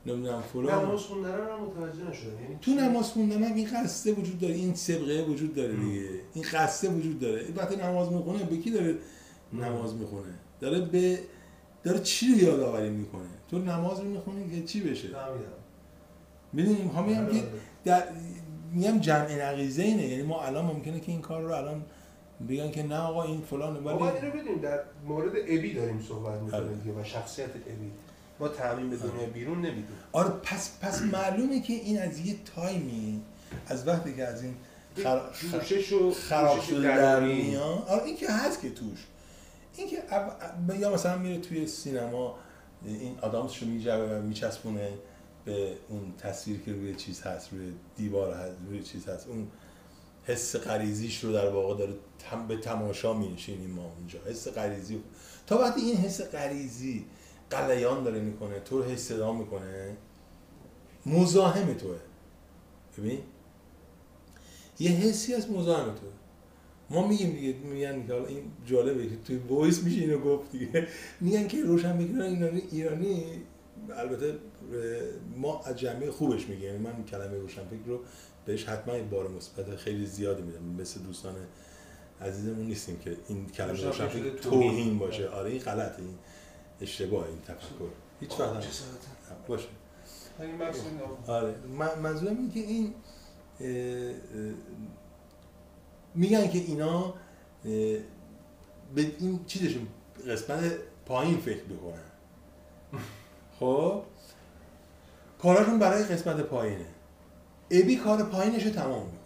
نمی‌دونم 0.06 0.42
فلان. 0.42 0.84
نماز 0.84 1.00
خوندن 1.00 1.30
هم 1.30 1.60
متوجه 1.60 2.10
نشدم. 2.10 2.42
یعنی 2.42 2.58
تو 2.60 2.70
نماز 2.70 3.06
خوندن 3.06 3.42
هم 3.42 3.54
این 3.54 3.68
قصه 3.70 4.12
وجود 4.12 4.38
داره. 4.38 4.54
این 4.54 4.74
سبقه 4.74 5.22
وجود 5.22 5.54
داره 5.54 5.74
دیگه. 5.74 6.08
این 6.34 6.44
قصه 6.52 6.88
وجود 6.88 7.20
داره. 7.20 7.40
این 7.40 7.54
وقتی 7.54 7.76
نماز 7.76 8.12
می‌خونه 8.12 8.44
به 8.44 8.56
کی 8.56 8.70
داره 8.70 8.98
نماز 9.52 9.94
می‌خونه؟ 9.94 10.34
داره 10.60 10.80
به 10.80 11.18
داره 11.82 12.00
چی 12.00 12.32
رو 12.32 12.38
یادآوری 12.38 12.90
می‌کنه؟ 12.90 13.28
تو 13.50 13.58
نماز 13.58 14.00
رو 14.00 14.04
می‌خونی 14.04 14.60
که 14.60 14.66
چی 14.66 14.80
بشه؟ 14.80 15.08
می‌دونیم 16.52 16.88
هم 16.88 17.04
میگم 17.04 17.24
آره، 17.24 17.32
که. 17.32 17.46
در 17.84 18.04
میگم 18.72 18.98
جمع 18.98 19.52
نقیزه 19.52 19.82
اینه. 19.82 20.06
یعنی 20.08 20.22
ما 20.22 20.42
الان 20.42 20.64
ممکنه 20.64 21.00
که 21.00 21.12
این 21.12 21.20
کار 21.20 21.42
رو 21.42 21.52
الان 21.52 21.84
بگن 22.48 22.70
که 22.70 22.82
نه 22.82 22.98
آقا 22.98 23.22
این 23.22 23.42
باید 23.50 23.84
ولی 23.84 24.26
اینو 24.26 24.30
بدونیم 24.30 24.60
در 24.60 24.80
مورد 25.06 25.32
ابی 25.36 25.74
داریم 25.74 26.04
صحبت 26.08 26.26
آره. 26.26 26.42
می‌کنیم 26.42 26.78
دیگه 26.78 27.00
و 27.00 27.04
شخصیت 27.04 27.50
ابی. 27.56 27.90
ما 28.40 28.48
تعمین 28.48 28.90
به 28.90 28.96
دنیا 28.96 29.26
بیرون 29.26 29.56
نمی‌دونیم. 29.58 29.98
آره 30.12 30.28
پس 30.28 30.78
پس 30.80 31.02
معلومه 31.02 31.60
که 31.60 31.72
این 31.72 31.98
از 32.02 32.18
یه 32.26 32.36
تایمی 32.54 33.22
از 33.66 33.88
وقتی 33.88 34.14
که 34.14 34.24
از 34.24 34.42
این 34.42 34.54
خر... 34.96 35.20
و 35.92 36.10
خراب 36.10 36.60
شده 36.62 36.82
در. 36.82 37.20
میان. 37.20 37.78
آره 37.78 38.02
این 38.04 38.16
که 38.16 38.30
هست 38.30 38.60
که 38.60 38.70
توش. 38.70 39.06
این 39.76 39.88
که 39.88 39.96
اب- 40.10 40.80
یا 40.80 40.94
مثلا 40.94 41.18
میره 41.18 41.40
توی 41.40 41.66
سینما 41.66 42.34
این 42.84 43.18
آدامسشو 43.22 43.66
میجوه 43.66 44.18
و 44.18 44.22
میچسبونه 44.22 44.90
به 45.44 45.72
اون 45.88 46.14
تصویر 46.18 46.60
که 46.60 46.72
روی 46.72 46.94
چیز 46.94 47.20
هست 47.22 47.52
روی 47.52 47.72
دیوار 47.96 48.34
هست 48.34 48.56
روی 48.68 48.82
چیز 48.82 49.08
هست. 49.08 49.26
اون 49.28 49.48
حس 50.28 50.56
غریزیش 50.56 51.24
رو 51.24 51.32
در 51.32 51.50
واقع 51.50 51.78
داره 51.78 51.94
تم 52.18 52.46
به 52.46 52.56
تماشا 52.56 53.12
میشینیم 53.12 53.70
ما 53.70 53.92
اونجا. 53.98 54.18
حس 54.26 54.48
غریزی 54.48 55.02
تا 55.46 55.58
وقتی 55.58 55.80
این 55.80 55.96
حس 55.96 56.20
غریزی 56.20 57.04
قلیان 57.50 58.04
داره 58.04 58.20
می‌کنه 58.20 58.60
تو 58.60 58.78
رو 58.78 58.84
حس 58.84 59.08
صدا 59.08 59.32
می‌کنه 59.32 59.96
مزاحم 61.06 61.74
توه. 61.74 61.96
ببین؟ 62.98 63.18
یه 64.80 64.90
حسی 64.90 65.34
از 65.34 65.50
مزاحم 65.50 65.94
توه. 65.94 66.12
ما 66.90 67.08
میگیم 67.08 67.30
دیگه 67.30 67.54
میگن 67.58 68.06
که 68.06 68.12
حالا 68.12 68.26
این 68.26 68.42
جالبه 68.66 69.08
که 69.08 69.16
توی 69.16 69.36
وایس 69.36 69.82
میشه 69.82 70.00
اینو 70.00 70.18
گفت 70.18 70.52
دیگه. 70.52 70.88
میگن 71.20 71.48
که 71.48 71.62
روشن 71.62 71.98
بگیرن 71.98 72.20
ایرانی 72.20 72.62
ایرانی 72.70 73.24
البته 73.96 74.38
ما 75.36 75.60
از 75.64 75.76
جنبه 75.76 76.10
خوبش 76.10 76.46
میگیم. 76.46 76.64
یعنی 76.64 76.78
من 76.78 77.04
کلمه 77.04 77.38
روشنفکر 77.38 77.86
رو 77.86 78.00
بهش 78.48 78.64
حتما 78.68 78.94
یه 78.96 79.02
بار 79.02 79.28
مثبت 79.28 79.76
خیلی 79.76 80.06
زیادی 80.06 80.42
میدم. 80.42 80.62
مثل 80.82 81.00
دوستان 81.00 81.34
عزیزمون 82.20 82.66
نیستیم 82.66 82.98
که 82.98 83.16
این 83.28 83.46
کلمه 83.46 83.82
روشنفکر 83.82 84.18
شده 84.18 84.30
توهین. 84.30 84.98
باشه. 84.98 85.28
آره 85.28 85.50
این 85.50 85.60
غلطه 85.60 86.02
این 86.02 86.14
اشتباه 86.80 87.26
این 87.26 87.40
تفکر. 87.40 87.88
هیچ 88.20 88.30
وقت 88.40 88.52
باشه. 89.48 89.68
این. 90.88 91.00
آره. 91.26 91.54
من- 91.78 91.98
منظورم 91.98 92.36
اینه 92.36 92.52
که 92.54 92.60
این 92.60 92.94
اه، 93.60 93.68
اه، 93.68 94.54
میگن 96.14 96.48
که 96.48 96.58
اینا 96.58 97.14
به 98.94 99.12
این 99.18 99.40
چیزشون 99.46 99.88
قسمت 100.28 100.72
پایین 101.06 101.38
فکر 101.38 101.64
می‌کنن 101.64 102.02
خب؟ 103.60 104.02
کاراشون 105.42 105.78
برای 105.78 106.04
قسمت 106.04 106.40
پایینه. 106.40 106.86
ابی 107.70 107.96
کار 107.96 108.22
پایینش 108.22 108.66
رو 108.66 108.70
تمام 108.70 109.06
می‌کنه. 109.06 109.18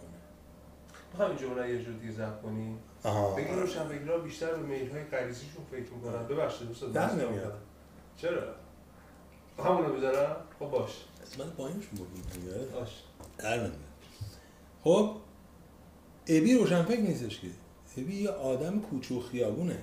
می‌خوام 1.11 1.29
این 1.29 1.39
جمله 1.39 1.69
یه 1.69 1.83
جور 1.83 1.93
دیگه 1.93 2.13
کنیم 2.43 2.77
آها. 3.03 3.35
بگی 3.35 3.53
روشنفکرها 3.53 4.17
بیشتر 4.17 4.55
به 4.55 4.61
میل 4.61 4.91
های 4.91 5.03
غریزیشون 5.03 5.65
فکر 5.71 5.93
می‌کنن. 5.93 6.27
ببخشید 6.27 6.67
دوست 6.67 6.81
دارم. 6.81 7.19
نمیاد. 7.19 7.61
چرا؟ 8.17 8.55
همونو 9.57 9.93
بذارم 9.93 10.35
خب 10.59 10.65
باش. 10.65 10.91
قسمت 11.25 11.47
پایینشون 11.47 11.91
بکنه 11.93 12.65
باش. 12.65 12.89
در. 13.37 13.69
خب 14.83 15.15
ابی 16.27 16.53
روشنفکر 16.53 17.01
نیستش 17.01 17.39
که. 17.39 17.47
ابی 17.97 18.15
یه 18.15 18.29
آدم 18.29 18.79
کوچه 18.79 19.15
و 19.15 19.19
خیابونه. 19.19 19.77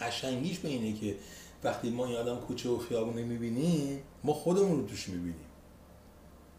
قشنگیش 0.00 0.58
به 0.58 0.68
اینه 0.68 1.00
که 1.00 1.16
وقتی 1.64 1.90
ما 1.90 2.06
این 2.06 2.16
آدم 2.16 2.36
کوچه 2.36 2.68
و 2.68 2.78
خیابونه 2.78 3.24
می‌بینیم 3.24 4.02
ما 4.24 4.32
خودمون 4.32 4.80
رو 4.80 4.86
توش 4.86 5.08
می‌بینیم. 5.08 5.43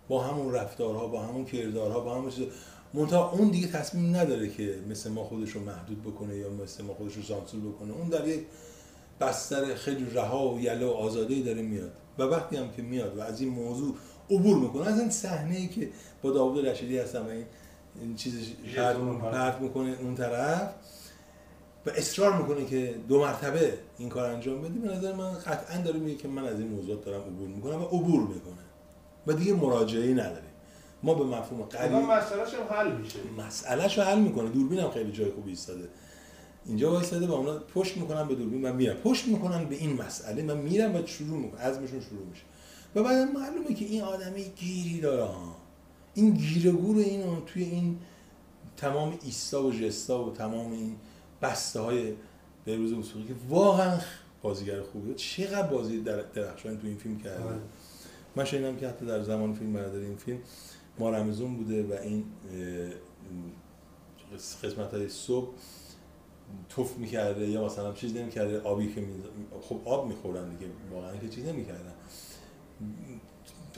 با 0.08 0.24
همون 0.24 0.54
رفتارها 0.54 1.08
با 1.08 1.22
همون 1.22 1.46
کردارها 1.46 2.00
با 2.00 2.16
همون 2.16 2.32
چیز 2.32 2.48
منتها 2.94 3.32
اون 3.32 3.48
دیگه 3.50 3.68
تصمیم 3.68 4.16
نداره 4.16 4.50
که 4.50 4.80
مثل 4.90 5.12
ما 5.12 5.24
خودش 5.24 5.52
رو 5.52 5.62
محدود 5.62 6.02
بکنه 6.04 6.36
یا 6.36 6.50
مثل 6.50 6.84
ما 6.84 6.94
خودش 6.94 7.16
رو 7.16 7.22
سانسور 7.22 7.62
بکنه. 7.62 7.94
اون 7.94 8.10
در 8.10 8.28
یک 8.28 8.46
بستر 9.20 9.76
خیلی 9.76 10.06
رها 10.10 10.54
و 10.54 10.60
یله 10.60 10.86
و 10.86 10.90
آزاده 10.90 11.42
داره 11.42 11.62
میاد. 11.62 11.92
و 12.20 12.24
وقتی 12.24 12.56
هم 12.58 12.72
که 12.72 12.82
میاد 12.82 13.18
و 13.18 13.22
از 13.22 13.42
این 13.42 13.50
موضوع 13.50 13.96
عبور 14.30 14.58
می‌کنه 14.58 14.88
از 14.88 15.00
این 15.00 15.10
صحنه 15.10 15.56
ای 15.56 15.68
که 15.68 15.90
با 16.22 16.32
داوود 16.32 16.68
رشیدی 16.68 16.98
هستم 16.98 17.26
و 17.26 17.30
این, 17.30 17.46
پرت. 18.76 18.98
پرت 19.22 19.62
می‌کنه 19.62 19.98
اون 20.02 20.16
طرف 20.16 20.74
و 21.86 21.90
اصرار 21.90 22.42
می‌کنه 22.42 22.66
که 22.66 22.96
دو 23.08 23.20
مرتبه 23.20 23.74
این 23.98 24.10
کار 24.10 24.26
انجام 24.26 24.62
بده. 24.62 24.80
به 24.80 24.96
نظر 24.96 25.14
من 25.14 25.34
قطعا 25.34 25.82
داره 25.82 26.00
میگه 26.00 26.18
که 26.18 26.28
من 26.28 26.46
از 26.46 26.60
این 26.60 26.68
موضوعات 26.68 27.06
دارم 27.06 27.22
عبور 27.22 27.48
می‌کنم 27.48 27.82
و 27.82 27.86
عبور 27.86 28.22
می‌کنه 28.22 28.65
و 29.28 29.34
دیگه 29.34 29.54
مراجعه 29.54 30.14
نداریم. 30.14 30.50
ما 31.04 31.14
به 31.14 31.24
مفهوم 31.24 31.62
قریب 31.62 31.94
مسئلهش 31.94 32.54
هم 32.54 32.78
حل 32.78 32.92
میشه. 32.92 33.20
مسئلهش 33.38 33.98
رو 33.98 34.04
حل 34.04 34.20
می‌کنه. 34.20 34.50
دوربین 34.50 34.80
هم 34.80 34.92
خیلی 34.92 35.12
جای 35.12 35.32
خوبی 35.32 35.50
ایستاده. 35.50 35.90
اینجا 36.66 36.92
وایساده 36.92 37.28
و 37.28 37.32
اونا 37.32 37.60
پشت 37.60 37.98
می‌کنن 37.98 38.28
به 38.28 38.36
دوربین 38.36 38.66
و 38.66 38.74
میرن 38.74 38.94
پشت 38.94 39.28
می‌کنن 39.28 39.66
به 39.66 39.76
این 39.76 40.02
مسئله. 40.02 40.54
و 40.54 40.56
میرن 40.56 40.96
و 40.96 41.08
شروع 41.08 41.38
می‌کنن 41.38 41.62
عزمشون 41.62 42.02
شروع 42.02 42.26
میشه. 42.30 42.44
و 42.96 43.04
بعد 43.04 43.16
معلومه 43.16 43.74
که 43.74 43.86
این 43.86 44.02
آدمی 44.02 44.44
گیری 44.44 45.02
داره 45.02 45.24
ها. 45.24 45.56
این 46.14 46.32
گیر 46.32 46.74
و 46.74 46.78
گور 46.78 46.98
اینو 46.98 47.42
توی 47.46 47.64
این 47.64 47.98
تمام 48.78 49.18
ایستا 49.24 49.64
و 49.64 49.72
جستا 49.72 50.24
و 50.24 50.34
تمام 50.34 50.72
این 50.72 50.96
بسته 51.42 51.80
های 51.80 52.14
بهروز 52.66 52.94
موسیقی 52.94 53.24
که 53.24 53.36
واقعا 53.50 54.00
بازیگر 54.42 54.82
خوبیه. 54.82 55.16
چقدر 55.16 55.68
بازی 55.68 56.02
در 56.02 56.22
درخشان 56.22 56.78
تو 56.78 56.88
این 56.88 56.98
فیلم 56.98 57.20
کرده؟ 57.20 57.44
آره. 57.44 57.60
من 58.36 58.46
شنیدم 58.46 58.76
که 58.76 58.88
حتی 58.88 59.06
در 59.06 59.22
زمان 59.22 59.54
فیلم 59.54 59.74
برداری 59.74 60.06
این 60.06 60.16
فیلم 60.16 60.40
ما 61.00 61.10
رمزون 61.10 61.56
بوده 61.56 61.84
و 61.84 61.94
این 61.94 62.24
قسمت 64.64 64.94
های 64.94 65.10
صبح 65.10 65.54
توف 66.70 66.98
می‌کرده 66.98 67.48
یا 67.48 67.66
مثلا 67.66 67.94
چیز 67.94 68.16
نمی‌کرده 68.16 68.60
آبی 68.60 68.94
که 68.94 69.02
می... 69.02 69.14
خب 69.62 69.82
آب 69.86 70.08
می‌خورن 70.08 70.50
دیگه 70.50 70.72
واقعا 70.92 71.18
که 71.18 71.30
چیز 71.30 71.46
نمی‌کردن. 71.46 71.94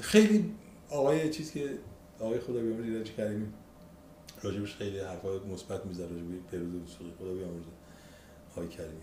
خیلی 0.01 0.53
آقای 0.89 1.29
چیز 1.29 1.51
که 1.51 1.77
آقای 2.19 2.39
خدا 2.39 2.59
بیامرز 2.61 2.85
ایرج 2.85 3.11
کریمی 3.11 3.47
راجبش 4.41 4.75
خیلی 4.75 4.99
حرفای 4.99 5.39
مثبت 5.39 5.85
می‌زد 5.85 6.01
راجب 6.01 6.47
پیروز 6.51 6.75
وسوقی 6.75 7.11
خدا 7.19 7.33
بیامرز 7.33 7.63
آقای 8.51 8.67
کریمی. 8.67 9.01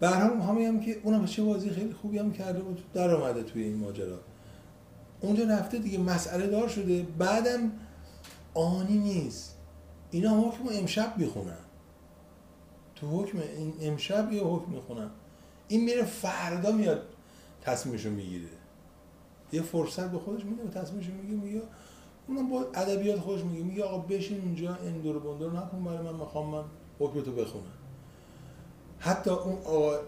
به 0.00 0.08
هر 0.08 0.34
حال 0.34 0.62
هم 0.62 0.80
که 0.80 1.00
اونم 1.02 1.26
چه 1.26 1.42
بازی 1.42 1.70
خیلی 1.70 1.92
خوبی 1.92 2.18
هم 2.18 2.32
کرده 2.32 2.60
بود 2.60 2.82
در 2.94 3.14
اومده 3.14 3.42
توی 3.42 3.62
این 3.62 3.76
ماجرا. 3.76 4.20
اونجا 5.20 5.44
رفته 5.44 5.78
دیگه 5.78 5.98
مسئله 5.98 6.46
دار 6.46 6.68
شده. 6.68 7.06
بعدم 7.18 7.72
آنی 8.54 8.98
نیست. 8.98 9.56
اینا 10.10 10.40
حکم 10.40 10.64
امشب 10.70 11.14
می‌خونن. 11.18 11.64
تو 12.96 13.22
حکم 13.22 13.38
این 13.56 13.74
امشب 13.80 14.32
یه 14.32 14.42
حکم 14.42 14.70
می‌خونن. 14.70 15.10
این 15.68 15.84
میره 15.84 16.04
فردا 16.04 16.72
میاد 16.72 17.02
تصمیمشو 17.62 18.10
می‌گیره. 18.10 18.48
یه 19.52 19.62
فرصت 19.62 20.10
به 20.10 20.18
خودش 20.18 20.44
میده 20.44 20.62
و 20.62 20.68
تصمیمشو 20.68 21.12
می‌گیره 21.12 21.40
میگه 21.40 21.62
اونم 22.28 22.48
با 22.48 22.66
ادبیات 22.74 23.20
خودش 23.20 23.44
میگه. 23.44 23.64
میگه 23.64 23.84
آقا 23.84 23.98
بشین 23.98 24.40
اونجا 24.40 24.78
این 24.82 25.00
دور 25.00 25.18
بندر 25.18 25.46
نکن 25.46 25.84
برای 25.84 25.98
من 25.98 26.14
می‌خوام 26.14 26.50
من 26.50 26.64
حکمتو 26.98 27.32
بخونم. 27.32 27.64
حتی 28.98 29.30
اون 29.30 29.58
آقا 29.64 29.98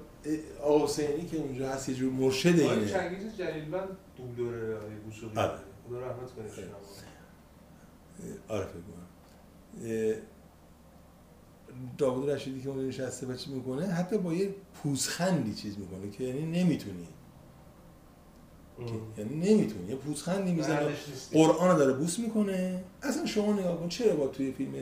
آقا 0.63 0.85
حسینی 0.85 1.27
که 1.27 1.37
اونجا 1.37 1.69
هست 1.69 1.89
یه 1.89 1.95
جور 1.95 2.13
مرشد 2.13 2.49
اینه. 2.49 2.89
چنگیز 2.89 3.37
جلیلوند 3.39 3.89
دوبلور 4.21 4.77
آقای 4.77 4.95
بوسوقی 4.95 5.39
آره. 5.39 5.59
خدا 5.89 6.01
رحمت 6.01 6.31
کنه. 6.35 6.47
آره 8.49 8.67
فکر 8.67 8.81
داوود 11.99 12.31
رشیدی 12.31 12.61
که 12.61 12.69
اون 12.69 12.89
نشسته 12.89 13.27
و 13.27 13.37
چی 13.37 13.51
می‌کنه 13.51 13.87
حتی 13.87 14.19
با 14.19 14.33
یه 14.33 14.55
پوزخندی 14.75 15.55
چیز 15.55 15.79
می‌کنه 15.79 16.11
که 16.11 16.25
یعنی 16.25 16.63
نمی‌تونی 16.63 17.09
یعنی 19.19 19.35
نمی‌تونی 19.35 19.89
یه 19.89 19.97
پوزخندی 19.97 20.53
می‌زنه. 20.53 20.89
قرآن 21.33 21.71
رو 21.71 21.79
داره 21.79 21.93
بوس 21.93 22.19
می‌کنه 22.19 22.85
اصلا 23.03 23.27
شما 23.27 23.53
نگاه 23.53 23.81
کن 23.81 23.89
چرا 23.89 24.17
با 24.17 24.27
توی 24.27 24.53
فیلم 24.53 24.73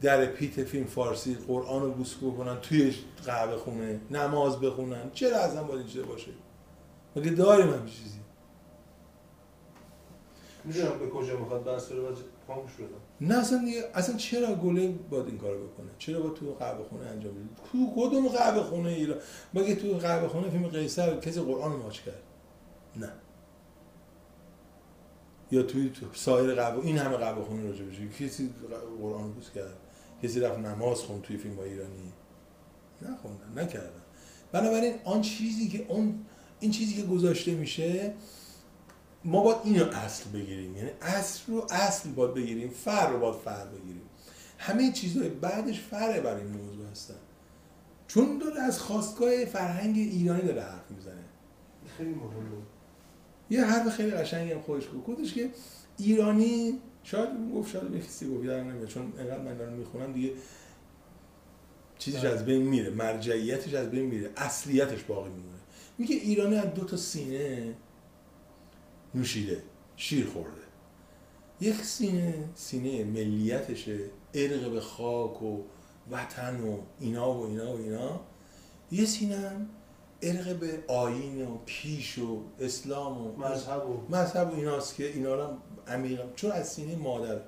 در 0.00 0.26
پیت 0.26 0.64
فیلم 0.64 0.86
فارسی 0.86 1.34
قرآن 1.34 1.82
رو 1.82 1.92
بوس 1.92 2.16
بکنن 2.16 2.60
توی 2.60 2.94
قهوه 3.26 3.56
خونه 3.56 4.00
نماز 4.10 4.60
بخونن 4.60 5.10
چرا 5.12 5.38
اصلا 5.38 5.64
باید 5.64 5.78
این 5.78 5.88
چیزا 5.88 6.06
باشه 6.06 6.30
مگه 7.16 7.30
داریم 7.30 7.66
همین 7.66 7.86
چیزی 7.86 8.19
می‌دونم 10.64 10.98
به 10.98 11.08
کجا 11.08 11.38
می‌خواد 11.38 11.64
بس 11.64 11.88
بره 11.88 12.00
و 12.00 12.14
خاموش 12.46 12.70
شدم 12.72 12.86
نه 13.20 13.38
اصلا 13.38 13.64
دیگه 13.64 13.84
اصلا 13.94 14.16
چرا 14.16 14.54
گله 14.54 14.88
باید 15.10 15.26
این 15.26 15.38
کارو 15.38 15.66
بکنه؟ 15.66 15.90
چرا 15.98 16.20
باید 16.20 16.34
تو 16.34 16.54
قهوه 16.54 16.88
خونه 16.88 17.06
انجام 17.06 17.34
بده؟ 17.34 17.44
کو 17.72 17.78
کدوم 17.96 18.28
قهوه 18.28 18.62
خونه 18.62 18.88
ایران 18.88 19.18
مگه 19.54 19.74
تو 19.74 19.92
قهوه 19.98 20.28
خونه 20.28 20.50
فیلم 20.50 20.66
قیصر 20.66 21.20
کسی 21.20 21.40
قرآن 21.40 21.72
رو 21.72 21.82
ماچ 21.82 22.00
کرد؟ 22.00 22.22
نه. 22.96 23.12
یا 25.50 25.62
توی 25.62 25.90
تو 25.90 26.06
سایر 26.12 26.54
قهوه 26.54 26.84
این 26.84 26.98
همه 26.98 27.16
قهوه 27.16 27.44
خونه 27.44 27.68
راجع 27.68 27.84
بشه 27.84 28.08
کسی 28.08 28.50
قرآن 29.00 29.24
رو 29.24 29.30
بوس 29.32 29.50
کرد. 29.50 29.76
کسی 30.22 30.40
رفت 30.40 30.58
نماز 30.58 30.98
خون 30.98 31.22
توی 31.22 31.36
فیلم 31.36 31.58
ایرانی. 31.58 32.12
نخوندن 33.02 33.62
نکردن. 33.62 34.02
بنابراین 34.52 34.94
آن 35.04 35.20
چیزی 35.20 35.68
که 35.68 35.86
اون 35.88 36.26
این 36.60 36.70
چیزی 36.70 36.94
که 36.94 37.02
گذاشته 37.02 37.54
میشه 37.54 38.14
ما 39.24 39.42
باید 39.42 39.58
اینو 39.64 39.84
اصل 39.84 40.30
بگیریم. 40.30 40.76
یعنی 40.76 40.90
اصل 41.00 41.52
رو 41.52 41.66
اصل 41.70 42.10
باید 42.10 42.34
بگیریم 42.34 42.70
فر 42.70 43.10
رو 43.10 43.18
باید 43.18 43.34
فر 43.34 43.66
بگیریم. 43.66 44.02
همه 44.58 44.92
چیزهای 44.92 45.28
بعدش 45.28 45.80
فره 45.80 46.20
برای 46.20 46.42
این 46.42 46.52
موضوع 46.52 46.86
هستن. 46.90 47.14
چون 48.08 48.38
داره 48.38 48.60
از 48.60 48.78
خواستگاه 48.78 49.44
فرهنگ 49.44 49.96
ایرانی 49.96 50.42
داره 50.42 50.62
حرف 50.62 50.90
می‌زنه. 50.90 51.24
خیلی 51.96 52.10
مهمه. 52.10 52.62
یه 53.50 53.64
حرف 53.64 53.88
خیلی 53.88 54.10
قشنگی 54.10 54.52
هم 54.52 54.60
خودش 54.60 54.84
گفت. 54.84 55.06
گفتش 55.06 55.34
که 55.34 55.50
ایرانی 55.98 56.78
شاید 57.02 57.28
گفت 57.54 57.70
شاید 57.70 57.94
یه 57.94 58.00
کسی 58.00 58.34
گفت 58.34 58.44
یادم 58.44 58.70
نمیاد. 58.70 58.88
چون 58.88 59.12
انقدر 59.18 59.42
من 59.42 59.56
دارم 59.56 59.72
می‌خونم 59.72 60.12
دیگه 60.12 60.32
چیزش 61.98 62.24
از 62.24 62.44
بین 62.44 62.62
میره. 62.62 62.90
مرجعیتش 62.90 63.74
از 63.74 63.90
بین 63.90 64.04
میره. 64.04 64.30
اصلیتش 64.36 65.02
باقی 65.02 65.30
میمونه. 65.30 65.58
میگه 65.98 66.16
ایرانی 66.16 66.56
از 66.56 66.74
دو 66.74 66.84
تا 66.84 66.96
سینه 66.96 67.74
نوشیده 69.14 69.62
شیر 69.96 70.26
خورده. 70.26 70.60
یک 71.60 71.84
سینه 71.84 72.34
سینه 72.54 73.04
ملیتشه 73.04 73.98
ارق 74.34 74.70
به 74.70 74.80
خاک 74.80 75.42
و 75.42 75.62
وطن 76.10 76.60
و 76.60 76.78
اینا 77.00 77.34
و 77.34 77.46
اینا 77.46 77.76
و 77.76 77.76
اینا. 77.76 78.20
یه 78.92 79.04
سینه 79.04 79.36
هم 79.36 79.68
ارق 80.22 80.56
به 80.56 80.84
آین 80.88 81.46
و 81.46 81.58
پیش 81.66 82.18
و 82.18 82.42
اسلام 82.60 83.26
و 83.26 83.36
مذهب 83.36 83.90
و 83.90 84.16
مذهب 84.16 84.52
و 84.52 84.56
ایناست 84.56 84.94
که 84.96 85.06
اینا 85.06 85.34
رو 85.34 85.42
هم 85.42 85.58
عمیقا 85.88 86.24
چون 86.36 86.52
از 86.52 86.68
سینه 86.68 86.96
مادر 86.96 87.40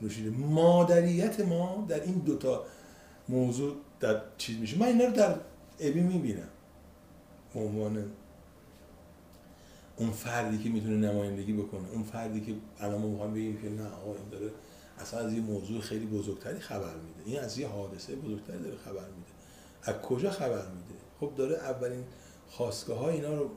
نوشیده. 0.00 0.30
مادریت 0.30 1.40
ما 1.40 1.86
در 1.88 2.02
این 2.02 2.14
دوتا 2.14 2.64
موضوع 3.28 3.76
در 4.00 4.22
چیز 4.38 4.58
میشه. 4.58 4.78
من 4.78 4.86
اینا 4.86 5.04
رو 5.04 5.12
در 5.12 5.36
ابی 5.80 6.00
می‌بینم. 6.00 6.48
به 7.54 7.60
عنوان 7.60 8.12
اون 9.96 10.10
فردی 10.10 10.58
که 10.58 10.68
می‌تونه 10.68 10.96
نمایندگی 10.96 11.52
بکنه 11.52 11.90
اون 11.92 12.02
فردی 12.02 12.40
که 12.40 12.54
الان 12.78 13.00
ما 13.00 13.08
می‌خوایم 13.08 13.34
بگیم 13.34 13.62
که 13.62 13.68
نه 13.68 13.88
آقا 13.88 14.14
این 14.14 14.28
داره 14.30 14.50
اصلا 14.98 15.20
از 15.20 15.32
یه 15.32 15.40
موضوع 15.40 15.80
خیلی 15.80 16.06
بزرگتری 16.06 16.60
خبر 16.60 16.94
میده. 16.94 17.22
این 17.30 17.40
از 17.40 17.58
یه 17.58 17.68
حادثه 17.68 18.16
بزرگتری 18.16 18.58
داره 18.58 18.76
خبر 18.76 19.08
میده. 19.08 19.32
از 19.82 19.94
کجا 19.94 20.30
خبر 20.30 20.66
میده؟ 20.66 21.00
خب 21.20 21.34
داره 21.36 21.56
اولین 21.56 22.04
خواستگاه 22.48 22.98
ها 22.98 23.08
اینا 23.08 23.34
رو 23.34 23.50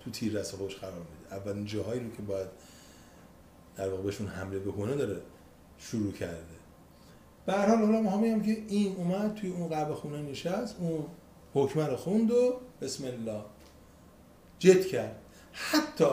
تو 0.00 0.10
تیر 0.10 0.38
رسه 0.38 0.56
خودش 0.56 0.76
قرار 0.76 0.98
میده. 0.98 1.36
اولین 1.36 1.64
جاهایی 1.64 2.00
رو 2.00 2.10
که 2.10 2.22
باید 2.22 2.48
در 3.76 3.88
واقع 3.88 4.02
بهشون 4.02 4.26
حمله 4.26 4.58
بکنه 4.58 4.94
داره 4.94 5.20
شروع 5.78 6.12
کرده. 6.12 6.56
به 7.46 7.52
هر 7.52 7.68
حال 7.68 7.84
حالا 7.84 8.00
ما 8.00 8.38
که 8.38 8.64
این 8.68 8.96
اومد 8.96 9.34
توی 9.34 9.50
اون 9.50 9.68
قبه 9.68 9.94
خونه 9.94 10.22
نشست 10.22 10.76
اون 10.80 11.04
حکمه 11.54 11.96
خوند 11.96 12.30
و 12.30 12.60
بسم 12.80 13.04
الله. 13.04 13.40
جد 14.58 14.86
کرد. 14.86 15.16
حتی 15.52 16.04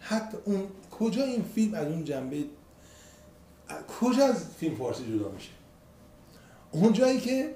حتی 0.00 0.36
اون 0.44 0.68
کجا 0.90 1.24
این 1.24 1.42
فیلم 1.42 1.74
از 1.74 1.86
اون 1.86 2.04
جنبه 2.04 2.44
کجا 4.00 4.24
از 4.24 4.48
فیلم 4.54 4.76
فارسی 4.76 5.18
جدا 5.18 5.28
میشه؟ 5.28 5.50
اون 6.72 6.92
جایی 6.92 7.20
که 7.20 7.54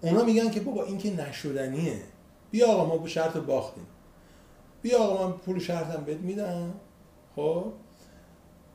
اونا 0.00 0.24
میگن 0.24 0.50
که 0.50 0.60
بابا 0.60 0.84
این 0.84 0.98
که 0.98 1.16
نشدنیه. 1.16 2.02
بیا 2.50 2.68
آقا 2.68 2.84
ما 2.84 2.98
به 2.98 3.08
شرط 3.08 3.36
باختیم. 3.36 3.86
بیا 4.82 4.98
آقا 4.98 5.28
من 5.28 5.32
پول 5.32 5.58
شرطم 5.58 6.04
بهت 6.04 6.20
میدم. 6.20 6.74
خب؟ 7.36 7.72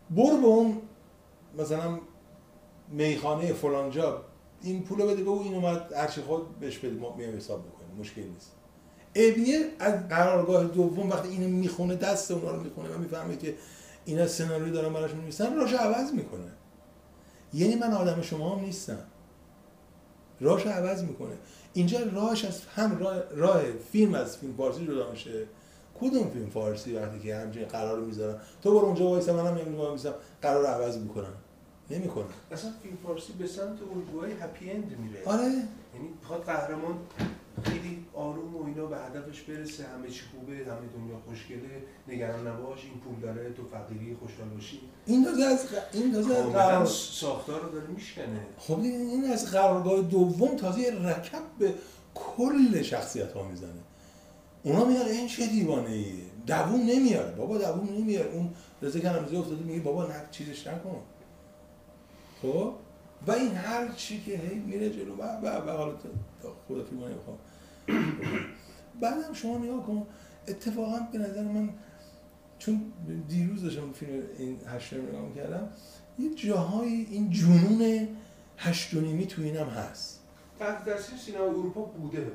برو 0.10 0.38
به 0.38 0.48
اون 0.48 0.82
مثلا 1.58 2.00
میخانه 2.90 3.54
فلانجا 3.54 4.22
این 4.62 4.84
پول 4.84 5.06
بده 5.06 5.24
به 5.24 5.32
این 5.32 5.56
اومد 5.56 5.94
هرچی 5.94 6.22
خود 6.22 6.60
بهش 6.60 6.78
بده. 6.78 6.96
ما 6.96 7.16
حساب 7.18 7.60
بکنیم 7.60 8.00
مشکل 8.00 8.22
نیست. 8.24 8.52
ابیه 9.16 9.72
از 9.80 10.08
قرارگاه 10.10 10.64
دوم 10.64 11.10
وقتی 11.10 11.30
اینو 11.30 11.48
می‌خونه 11.48 11.96
دست 11.96 12.32
اونا 12.32 12.52
رو 12.52 12.64
می‌خونه. 12.64 12.90
و 12.90 12.98
می‌فهمه 12.98 13.38
که 13.38 13.56
اینا 14.06 14.28
سناریو 14.28 14.74
دارن 14.74 14.94
براشون 14.94 15.18
می‌نویسن 15.18 15.56
راهش 15.56 15.74
عوض 15.74 16.14
می‌کنه. 16.14 16.52
یعنی 17.54 17.76
من 17.76 17.94
آدم 17.94 18.22
شما 18.22 18.56
هم 18.56 18.66
نیستم. 18.66 19.00
راهش 20.40 20.68
عوض 20.68 21.04
می‌کنه. 21.04 21.36
اینجا 21.74 22.00
راهش 22.14 22.46
از 22.46 22.62
هم 22.76 23.00
راه, 23.00 23.24
راه 23.32 23.62
فیلم 23.92 24.14
از 24.14 24.38
فیلم 24.38 24.54
فارسی 24.58 24.86
جدا 24.86 25.12
میشه. 25.12 25.48
کدوم 26.00 26.30
فیلم 26.30 26.50
فارسی 26.50 26.96
وقتی 26.96 27.20
که 27.20 27.36
همچین 27.36 27.66
قرار 27.66 28.00
می‌ذارن؟ 28.00 28.36
تو 28.62 28.72
برو 28.72 28.86
اونجا 28.86 29.06
وایسا 29.06 29.34
منم 29.34 29.54
میام 29.54 29.92
می‌ذارم 29.92 30.16
قرار 30.42 30.66
عوض 30.66 30.98
می‌کنن. 30.98 31.34
نمی‌کنن. 31.90 32.26
اصلا 32.52 32.72
فیلم 32.84 32.98
فارسی 33.04 33.34
به 33.34 33.48
سمت 33.48 33.78
الگوهای 33.96 34.32
هپی 34.32 34.72
اند 34.72 34.96
میره. 35.00 35.26
آره. 35.26 35.44
یعنی 35.44 36.10
قهرمان 36.46 36.98
خیلی 37.64 38.06
آروم 38.14 38.56
و 38.56 38.66
اینا 38.66 38.86
به 38.86 38.98
هدفش 38.98 39.42
برسه 39.42 39.84
همه 39.84 40.10
چی 40.10 40.22
خوبه 40.32 40.54
همه 40.54 40.88
دنیا 40.96 41.20
خوشگله 41.28 41.84
نگران 42.08 42.48
نباش 42.48 42.80
این 42.84 43.00
پول 43.00 43.20
داره 43.22 43.54
تو 43.54 43.64
فقیری 43.68 44.16
خوشحال 44.16 44.50
باشی. 44.50 44.80
این 45.06 45.28
از 45.28 45.40
این 45.94 46.16
از 46.16 46.28
قرار 46.28 46.86
ساختار 46.86 47.62
رو 47.62 47.70
داره 47.70 47.88
میشکنه. 47.88 48.48
خب 48.58 48.80
این 48.80 49.26
از 49.34 49.52
قرارگاه 49.52 50.02
دوم 50.02 50.56
تازه 50.56 50.82
رکب 51.04 51.44
به 51.60 51.74
کل 52.16 52.82
شخصیت 52.82 53.34
ها 53.34 53.44
می‌زنه. 53.44 53.70
اونا 54.64 54.86
میگن 54.86 55.02
این 55.02 55.28
چه 55.28 55.48
دیوانه 55.48 55.90
ایه 55.90 56.14
دووم 56.48 56.82
نمیاره. 56.82 57.36
بابا 57.36 57.58
دووم 57.58 57.98
نمیاره. 57.98 58.32
اون 58.32 58.50
رضا 58.82 59.00
کنمزی 59.00 59.36
افتاده 59.36 59.64
میگه 59.64 59.80
بابا 59.80 60.06
نه 60.06 60.16
چیزش 60.32 60.68
نکن. 60.68 61.02
خب؟ 62.42 62.74
و 63.28 63.32
این 63.32 63.52
هر 63.56 63.88
چی 63.92 64.22
که 64.22 64.38
هی 64.38 64.56
میره 64.60 64.90
جلو. 64.90 65.16
و 65.16 65.22
و 65.22 65.72
حالا 65.78 65.94
خدا 66.68 66.84
فیلم 66.84 67.04
نمی‌خوام 67.04 67.38
بعدم 69.02 69.34
شما 69.34 69.58
نگاه 69.58 69.86
کن. 69.86 70.08
اتفاقا 70.48 71.00
به 71.12 71.18
نظر 71.18 71.44
من 71.44 71.70
چون 72.60 72.94
دیروز 73.28 73.64
داشتم 73.64 73.92
فیلم 73.92 74.24
این 74.38 74.58
هشت 74.68 74.94
رو 74.94 75.02
نگاه 75.02 75.36
کردم 75.36 75.70
یه 76.20 76.36
جاهای 76.36 77.08
این 77.10 77.30
جنون 77.30 78.08
هشت 78.58 78.94
و 78.94 79.02
نیمی 79.02 79.28
تو 79.28 79.42
اینم 79.42 79.68
هست. 79.68 80.20
تحت 80.60 80.86
تاثیر 80.86 81.18
سینما 81.18 81.44
اروپا 81.44 81.82
بوده. 81.82 82.32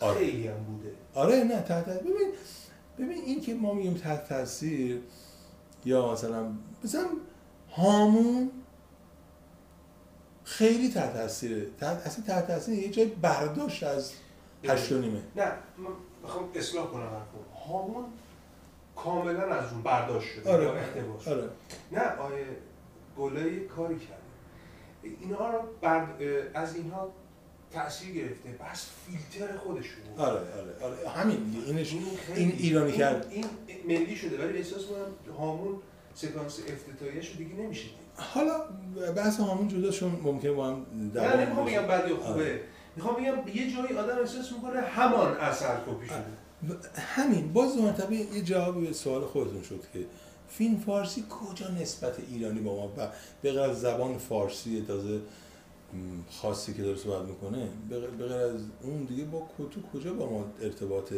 آره. 0.00 0.18
خیلی 0.18 0.48
هم 0.48 0.64
بوده. 0.64 0.92
آره 1.14 1.44
نه 1.44 1.62
تحت 1.62 1.88
ببین 1.88 2.32
ببین 2.98 3.22
این 3.26 3.40
که 3.40 3.54
ما 3.54 3.74
میگیم 3.74 3.94
تحت 3.94 4.28
تاثیر 4.28 5.00
یا 5.84 6.12
مثلا 6.12 6.52
مثلا 6.84 7.06
هامون 7.70 8.50
خیلی 10.50 10.88
تحت 10.90 11.12
تاثیره. 11.12 11.66
تحت 11.80 12.06
اصلا 12.06 12.24
تحت 12.24 12.46
تاثیر 12.46 12.78
یه 12.78 12.88
جای 12.88 13.06
برداشت 13.06 13.82
از 13.82 14.12
هشت 14.64 14.92
نیمه. 14.92 15.20
نه 15.36 15.52
من 15.78 15.90
می‌خوام 16.22 16.48
اصلاح 16.54 16.86
کنم 16.86 17.02
حرفو. 17.02 17.68
هامون 17.68 18.04
کاملا 18.96 19.54
از 19.54 19.72
اون 19.72 19.82
برداشت 19.82 20.28
شده 20.28 20.52
آره 20.52 20.64
یا 20.64 20.74
اقتباس 20.74 21.28
آره. 21.28 21.48
نه 21.92 22.00
آیه 22.00 22.46
گلای 23.18 23.60
کاری 23.60 23.98
کرده. 23.98 25.16
اینها 25.20 25.50
رو 25.50 25.58
برد... 25.80 26.22
از 26.54 26.74
اینها 26.74 27.12
تاثیر 27.72 28.14
گرفته. 28.14 28.48
بس 28.48 28.86
فیلتر 29.06 29.56
خودشون. 29.56 30.02
آره 30.18 30.40
آره 30.40 30.74
آره. 30.82 31.08
همین 31.08 31.44
دیگه. 31.44 31.66
اینش 31.66 31.94
این 32.34 32.52
ایرانی 32.58 32.92
کرد. 32.92 33.26
این 33.30 33.44
ملی 33.88 34.16
شده 34.16 34.46
ولی 34.46 34.58
احساس 34.58 34.82
می‌کنم 34.82 35.36
هامون 35.38 35.76
سکانس 36.14 36.60
افتتاحیه‌اش 36.68 37.30
رو 37.30 37.36
دیگه 37.36 37.54
نمیشه 37.54 37.88
حالا 38.16 38.60
بحث 39.16 39.40
هامون 39.40 39.68
جدا 39.68 39.90
چون 39.90 40.10
ممکنه 40.22 40.52
با 40.52 40.66
هم 40.66 40.86
نه 40.94 41.08
دوام 41.08 41.40
نمی‌خوام. 41.40 41.66
بگم 41.66 41.82
بد 41.86 42.08
یا 42.08 42.16
آره. 42.16 42.24
خوبه 42.24 42.60
می‌خوام 42.96 43.14
بگم 43.14 43.48
یه 43.56 43.70
جایی 43.72 43.96
آدم 43.98 44.18
احساس 44.18 44.52
می‌کنه 44.52 44.80
همان 44.80 45.36
اثر 45.36 45.76
کپی 45.86 46.06
شده 46.06 46.16
و 46.68 46.74
همین 47.00 47.52
باز 47.52 47.76
دو 47.76 47.82
مرتبه 47.82 48.16
یه 48.16 48.42
جواب 48.42 48.80
به 48.86 48.92
سوال 48.92 49.24
خودتون 49.24 49.62
شد 49.62 49.80
که 49.92 50.06
فیلم 50.48 50.76
فارسی 50.78 51.24
کجا 51.30 51.68
نسبت 51.68 52.14
ایرانی 52.30 52.60
با 52.60 52.76
ما 52.76 52.86
و 52.88 53.08
به 53.42 53.50
غیر 53.52 53.60
از 53.60 53.80
زبان 53.80 54.18
فارسی 54.18 54.84
تازه 54.88 55.20
خاصی 56.30 56.74
که 56.74 56.82
داره 56.82 56.96
صحبت 56.96 57.28
می‌کنه 57.28 57.68
به 57.88 58.00
غیر- 58.00 58.32
از 58.32 58.60
اون 58.82 59.04
دیگه 59.04 59.24
با 59.24 59.48
کتو 59.58 59.80
کجا 59.94 60.12
با 60.14 60.30
ما 60.30 60.44
ارتباط 60.62 61.12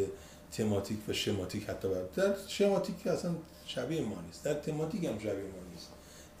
تماتیک 0.51 0.97
و 1.09 1.13
شماتیک 1.13 1.69
حتی 1.69 1.87
بر 1.87 2.01
در 2.15 2.35
شماتیک 2.47 3.03
که 3.03 3.11
اصلا 3.11 3.31
شبیه 3.65 4.01
ما 4.01 4.15
نیست 4.27 4.43
در 4.45 4.53
تماتیک 4.53 5.03
هم 5.03 5.19
شبیه 5.19 5.33
ما 5.33 5.62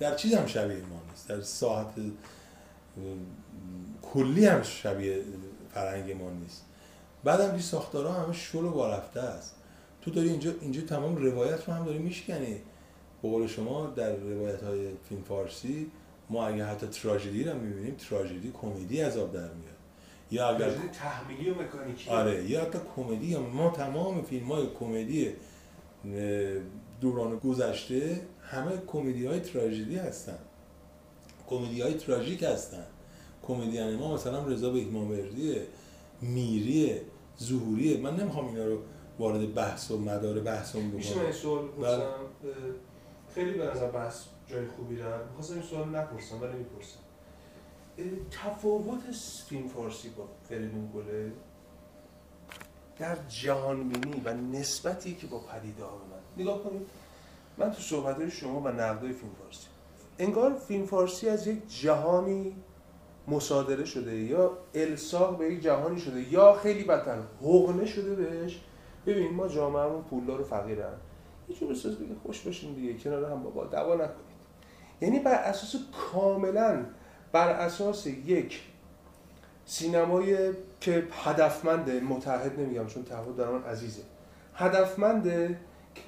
در 0.03 0.15
چیز 0.15 0.33
هم 0.33 0.45
شبیه 0.45 0.77
ما 0.77 1.01
نیست. 1.09 1.27
در 1.27 1.41
ساعت 1.41 1.97
م، 1.97 2.11
کلی 4.01 4.45
هم 4.45 4.61
شبیه 4.61 5.21
فرهنگ 5.73 6.11
ما 6.11 6.29
نیست. 6.29 6.65
بعدم 7.23 7.55
که 7.55 7.61
ساختارها 7.61 8.13
همه 8.13 8.33
شل 8.33 8.65
و 8.65 8.71
بارفته 8.71 9.19
است. 9.19 9.55
تو 10.01 10.11
داری 10.11 10.29
اینجا 10.29 10.51
اینجا 10.61 10.81
تمام 10.81 11.15
روایت 11.15 11.67
رو 11.67 11.73
هم 11.73 11.85
داری 11.85 11.97
میشکنی. 11.97 12.55
به 13.21 13.29
قول 13.29 13.47
شما 13.47 13.85
در 13.85 14.15
روایت 14.15 14.63
های 14.63 14.87
فیلم 15.09 15.21
فارسی 15.21 15.91
ما 16.29 16.47
اگه 16.47 16.65
حتی 16.65 16.87
تراژدی 16.87 17.43
رو 17.43 17.59
می‌بینیم 17.59 17.95
تراژدی 18.09 18.51
کمدی 18.61 19.01
از 19.01 19.17
آب 19.17 19.33
در 19.33 19.39
میاد. 19.39 19.73
یا 20.31 20.47
اگر 20.47 20.69
تحمیلی 20.69 21.49
و 21.49 21.61
مکانیکی. 21.61 22.09
آره 22.09 22.49
یا 22.49 22.61
حتی 22.61 22.79
کمدی 22.95 23.37
ما 23.37 23.69
تمام 23.69 24.23
فیلم 24.23 24.51
های 24.51 24.67
کمدی 24.79 25.33
دوران 27.01 27.37
گذشته 27.37 28.21
همه 28.53 28.71
کمدی 28.87 29.25
های 29.25 29.39
تراژدی 29.39 29.95
هستن. 29.95 30.39
کمدی 31.47 31.81
های 31.81 31.93
تراژیک 31.93 32.43
هستن. 32.43 32.85
کمدین 33.47 33.95
ما 33.95 34.13
مثلا 34.13 34.47
رضا 34.47 34.69
بهمانوردیه 34.69 35.67
میریه 36.21 37.01
ظهوریه. 37.39 37.97
من 37.97 38.15
نمی‌خوام 38.15 38.47
اینا 38.47 38.65
رو 38.65 38.79
وارد 39.19 39.53
بحث 39.53 39.91
و 39.91 39.97
مدار 39.97 40.39
بحثمون 40.39 40.85
میشه 40.85 41.15
من 41.15 41.21
بکنم 41.21 41.31
سوال؟ 41.31 41.67
بله. 41.67 41.97
بپرسم 41.97 42.03
اه، 42.03 42.19
خیلی 43.35 43.51
به 43.51 43.65
نظر 43.65 43.91
بحث 43.91 44.23
جای 44.47 44.67
خوبی 44.67 44.97
رفت 44.97 45.25
می‌خواستم 45.27 45.53
این 45.53 45.63
سوال 45.63 45.89
نپرسم 45.89 46.41
ولی 46.41 46.57
می‌پرسم. 46.57 46.99
تفاوت 48.31 49.01
فیلم 49.49 49.67
فارسی 49.67 50.09
با 50.09 50.27
فریدون 50.49 50.91
گله 50.95 51.31
در 52.99 53.17
جهان 53.29 53.89
بینی 53.89 54.21
و 54.25 54.33
نسبتی 54.33 55.15
که 55.15 55.27
با 55.27 55.39
پدیده 55.39 55.83
ها 55.83 55.91
به 55.97 56.03
من. 56.03 56.43
نگاه 56.43 56.63
کنید. 56.63 56.81
من 57.57 57.71
تو 57.71 57.81
صحبت 57.81 58.29
شما 58.29 58.59
و 58.59 58.67
نقدای 58.67 59.13
فیلم 59.13 59.31
فارسی. 59.41 59.67
انگار 60.19 60.53
فیلم 60.53 60.85
فارسی 60.85 61.29
از 61.29 61.47
یک 61.47 61.81
جهانی 61.81 62.55
مصادره 63.27 63.85
شده 63.85 64.15
یا 64.15 64.57
الساق 64.75 65.37
به 65.37 65.53
یک 65.53 65.61
جهانی 65.61 65.99
شده 65.99 66.33
یا 66.33 66.53
خیلی 66.53 66.83
بدتر 66.83 67.17
حقنه 67.41 67.85
شده 67.85 68.15
بهش. 68.15 68.61
ببین 69.05 69.33
ما 69.33 69.47
جامعهمون 69.47 70.03
پولدار 70.03 70.41
و 70.41 70.43
فقیرن. 70.43 70.93
یه 71.49 71.55
جور 71.55 71.71
بساز 71.71 71.95
بگه 71.95 72.15
خوش 72.25 72.41
باشین 72.41 72.73
دیگه 72.73 72.93
کنار 72.93 73.31
هم 73.31 73.43
بابا 73.43 73.65
دعوا 73.65 73.95
نکنید. 73.95 74.33
یعنی 75.01 75.19
بر 75.19 75.33
اساس 75.33 75.75
کاملا 75.91 76.85
بر 77.31 77.49
اساس 77.49 78.07
یک 78.07 78.61
سینمای 79.65 80.53
که 80.79 81.07
هدفمنده 81.11 81.99
متحد 81.99 82.59
نمیگم 82.59 82.87
چون 82.87 83.03
تعهد 83.03 83.35
در 83.35 83.49
من 83.49 83.63
عزیزه. 83.63 84.01
هدفمنده 84.53 85.59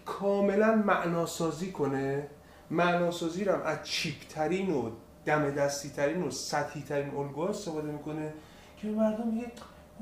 کاملا 0.05 0.75
معناسازی 0.75 1.71
کنه. 1.71 2.27
معناسازی 2.71 3.43
رو 3.43 3.53
هم 3.53 3.61
از 3.61 3.77
چیپ 3.83 4.15
ترین 4.29 4.73
و 4.73 4.89
دم 5.25 5.51
دستی 5.51 5.89
ترین 5.89 6.23
و 6.23 6.31
سطحی 6.31 6.81
ترین 6.81 7.15
الگوها 7.15 7.47
استفاده 7.47 7.91
می‌کنه 7.91 8.33
که 8.77 8.87
به 8.87 8.93
مردم 8.93 9.27
میگه 9.27 9.51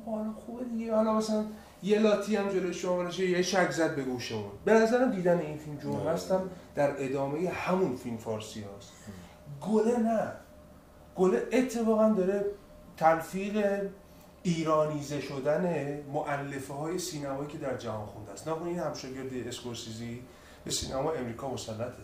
حالا 0.05 0.33
خوبه 0.33 0.63
دیگه. 0.63 0.95
حالا 0.95 1.13
مثلا 1.13 1.45
یه 1.83 1.99
لاتی 1.99 2.35
هم 2.35 2.49
جلوی 2.49 2.73
شما 2.73 2.95
باشه 2.95 3.29
یه 3.29 3.41
شک 3.41 3.71
زد 3.71 3.95
به 3.95 4.03
گوشمون 4.03 4.51
به 4.65 4.73
نظرم 4.73 5.11
دیدن 5.11 5.39
این 5.39 5.57
فیلم 5.57 5.77
جرم 5.77 6.07
هستم 6.07 6.49
در 6.75 6.93
ادامه 6.97 7.49
همون 7.49 7.95
فیلم 7.95 8.17
فارسی 8.17 8.61
هاست. 8.61 8.91
گله 9.61 9.97
نه. 9.97 10.31
گله 11.15 11.47
اتفاقا 11.51 12.09
داره 12.09 12.45
تلفیق 12.97 13.65
ایرانیزه 14.43 15.21
شدن 15.21 15.97
معلفه 16.13 16.73
های 16.73 16.99
سینمایی 16.99 17.47
که 17.47 17.57
در 17.57 17.77
جهان 17.77 18.05
خونده 18.05 18.31
است. 18.31 18.47
نه 18.47 18.65
این 18.65 18.79
همشاگرد 18.79 19.47
اسکورسیزی 19.47 20.21
به 20.65 20.71
سینما 20.71 21.11
امریکا 21.11 21.49
مسلطه. 21.49 22.03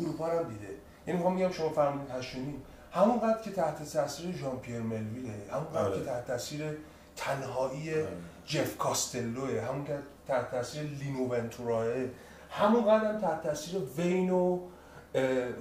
اروپا 0.00 0.28
رو 0.28 0.38
هم 0.38 0.48
دیده. 0.48 0.74
یعنی 1.06 1.18
می‌خوام 1.18 1.34
میگم 1.34 1.52
شما 1.52 1.68
فرمودید 1.68 2.10
هشتونیم 2.10 2.62
همونقدر 2.92 3.42
که 3.42 3.50
تحت 3.50 3.92
تاثیر 3.92 4.36
ژان 4.36 4.58
پیر 4.58 4.80
ملویله 4.80 5.32
همونقدر 5.52 5.78
آره. 5.78 5.98
که 5.98 6.04
تحت 6.04 6.26
تاثیر 6.26 6.76
تنهایی 7.16 7.92
جف 8.46 8.78
کاستلوه 8.78 9.60
همون 9.60 9.84
که 9.84 9.98
تحت 10.28 10.50
تاثیر 10.50 10.82
لینو 10.82 11.28
ونتوراه 11.28 11.86
همونقدر 12.50 13.12
هم 13.12 13.20
تحت 13.20 13.42
تاثیر 13.42 13.80
وین 13.96 14.30
و 14.30 14.60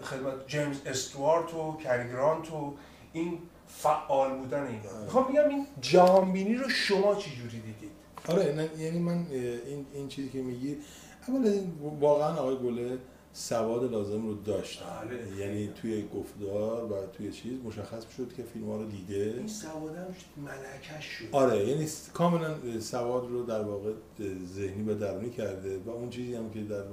خدمت 0.04 0.48
جیمز 0.48 0.82
استوارت 0.86 1.54
و 1.54 1.78
کری 1.78 2.10
گرانت 2.10 2.52
و 2.52 2.74
این 3.14 3.40
فعال 3.78 4.38
بودن 4.38 4.64
اینا 4.64 4.90
آره. 4.90 5.04
می‌خوام 5.04 5.24
بگم 5.24 5.50
این 5.50 5.68
جهانبینی 5.82 6.56
رو 6.56 6.70
شما 6.70 7.16
چی 7.16 7.32
جوری 7.36 7.60
دیدید 7.60 7.92
آره 8.28 8.54
نه 8.56 8.70
یعنی 8.84 9.00
من 9.00 9.26
این 9.66 9.86
این 9.94 10.08
چیزی 10.08 10.30
که 10.30 10.42
میگی 10.42 10.78
اول 11.28 11.60
واقعا 12.00 12.36
آقای 12.36 12.56
گله 12.56 12.98
سواد 13.34 13.92
لازم 13.92 14.28
رو 14.28 14.34
داشت 14.34 14.84
بله. 14.84 15.46
یعنی 15.46 15.68
توی 15.82 16.08
گفتار 16.16 16.84
و 16.84 17.08
توی 17.18 17.32
چیز 17.32 17.54
مشخص 17.66 18.04
شد 18.18 18.34
که 18.38 18.44
فیلم 18.44 18.70
ها 18.70 18.78
رو 18.78 18.86
دیده 18.86 19.34
این 19.38 19.48
سوادم 19.48 20.16
ملکش 20.38 21.06
شد 21.06 21.26
آره 21.32 21.68
یعنی 21.68 21.88
کاملا 22.14 22.80
سواد 22.80 23.30
رو 23.30 23.44
در 23.44 23.62
واقع 23.62 23.92
ذهنی 24.56 24.90
و 24.90 24.96
درونی 24.96 25.30
کرده 25.30 25.80
و 25.86 25.90
اون 25.90 26.10
چیزی 26.10 26.36
هم 26.36 26.50
که 26.50 26.62
در 26.62 26.84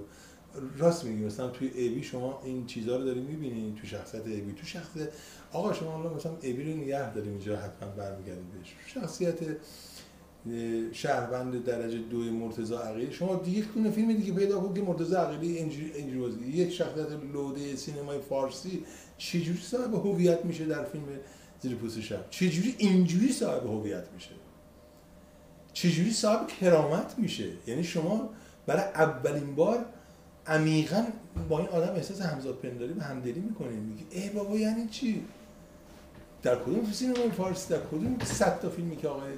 راست 0.78 1.04
میگی 1.04 1.24
مثلا 1.24 1.48
توی 1.48 1.70
ایبی 1.74 2.02
شما 2.02 2.42
این 2.44 2.66
چیزها 2.66 2.96
رو 2.96 3.04
داری 3.04 3.20
می‌بینی 3.20 3.74
تو 3.80 3.86
شخصیت 3.86 4.26
ایبی 4.26 4.52
تو 4.52 4.66
شخصیت 4.66 5.08
آقا 5.52 5.72
شما 5.72 5.90
حالا 5.90 6.14
مثلا 6.14 6.32
ایبی 6.40 6.72
رو 6.72 6.78
نگه 6.78 7.14
داریم 7.14 7.30
اینجا 7.30 7.56
حتما 7.56 7.88
برمیگردیم 7.88 8.46
بهش. 8.52 8.74
شخصیت 8.86 9.38
شهروند 10.92 11.64
درجه 11.64 11.98
دوی 11.98 12.30
مرتضی 12.30 12.74
عقیلی 12.74 13.12
شما 13.12 13.36
دیگه 13.36 13.64
تونه 13.74 13.90
فیلم 13.90 14.12
دیگه 14.12 14.32
پیدا 14.32 14.60
کن 14.60 14.74
که 14.74 14.82
مرتضی 14.82 15.14
عقیلی 15.14 15.56
اینجوری. 15.56 16.48
یک 16.48 16.72
شخصیت 16.72 17.06
لوده 17.32 17.76
سینمای 17.76 18.18
فارسی 18.18 18.84
چجوری 19.18 19.58
صاحب 19.58 19.94
هویت 19.94 20.44
میشه 20.44 20.64
در 20.64 20.84
فیلم 20.84 21.04
زیر 21.60 21.74
پوست 21.74 22.00
شب؟ 22.00 22.30
چجوری 22.30 22.74
اینجوری 22.78 23.32
صاحب 23.32 23.66
هویت 23.66 24.04
میشه؟ 24.14 24.30
چجوری 25.72 26.10
صاحب 26.10 26.46
کرامت 26.46 27.14
میشه؟ 27.18 27.48
یعنی 27.66 27.84
شما 27.84 28.30
برای 28.66 28.82
اولین 28.82 29.54
بار 29.54 29.84
عمیقا 30.46 31.06
با 31.48 31.58
این 31.58 31.68
آدم 31.68 31.94
احساس 31.94 32.20
همزاد 32.20 32.54
پنداری 32.54 32.92
و 32.92 33.00
همدلی 33.00 33.40
می‌کنید 33.40 33.78
میگی 33.78 34.06
ای 34.10 34.28
بابا 34.28 34.56
یعنی 34.56 34.88
چی؟ 34.88 35.24
در 36.42 36.56
کدوم 36.56 36.92
سینمای 36.92 37.30
فارسی؟ 37.30 37.74
در 37.74 37.80
کدوم 37.80 38.18
صد 38.24 38.60
تا 38.60 38.70
فیلمی 38.70 38.96
که 38.96 39.08
آقای 39.08 39.32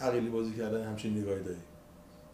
عقیلی 0.00 0.28
بازی 0.28 0.52
کردن 0.54 0.84
همچین 0.84 1.18
نگاهی 1.18 1.42
داری؟ 1.42 1.58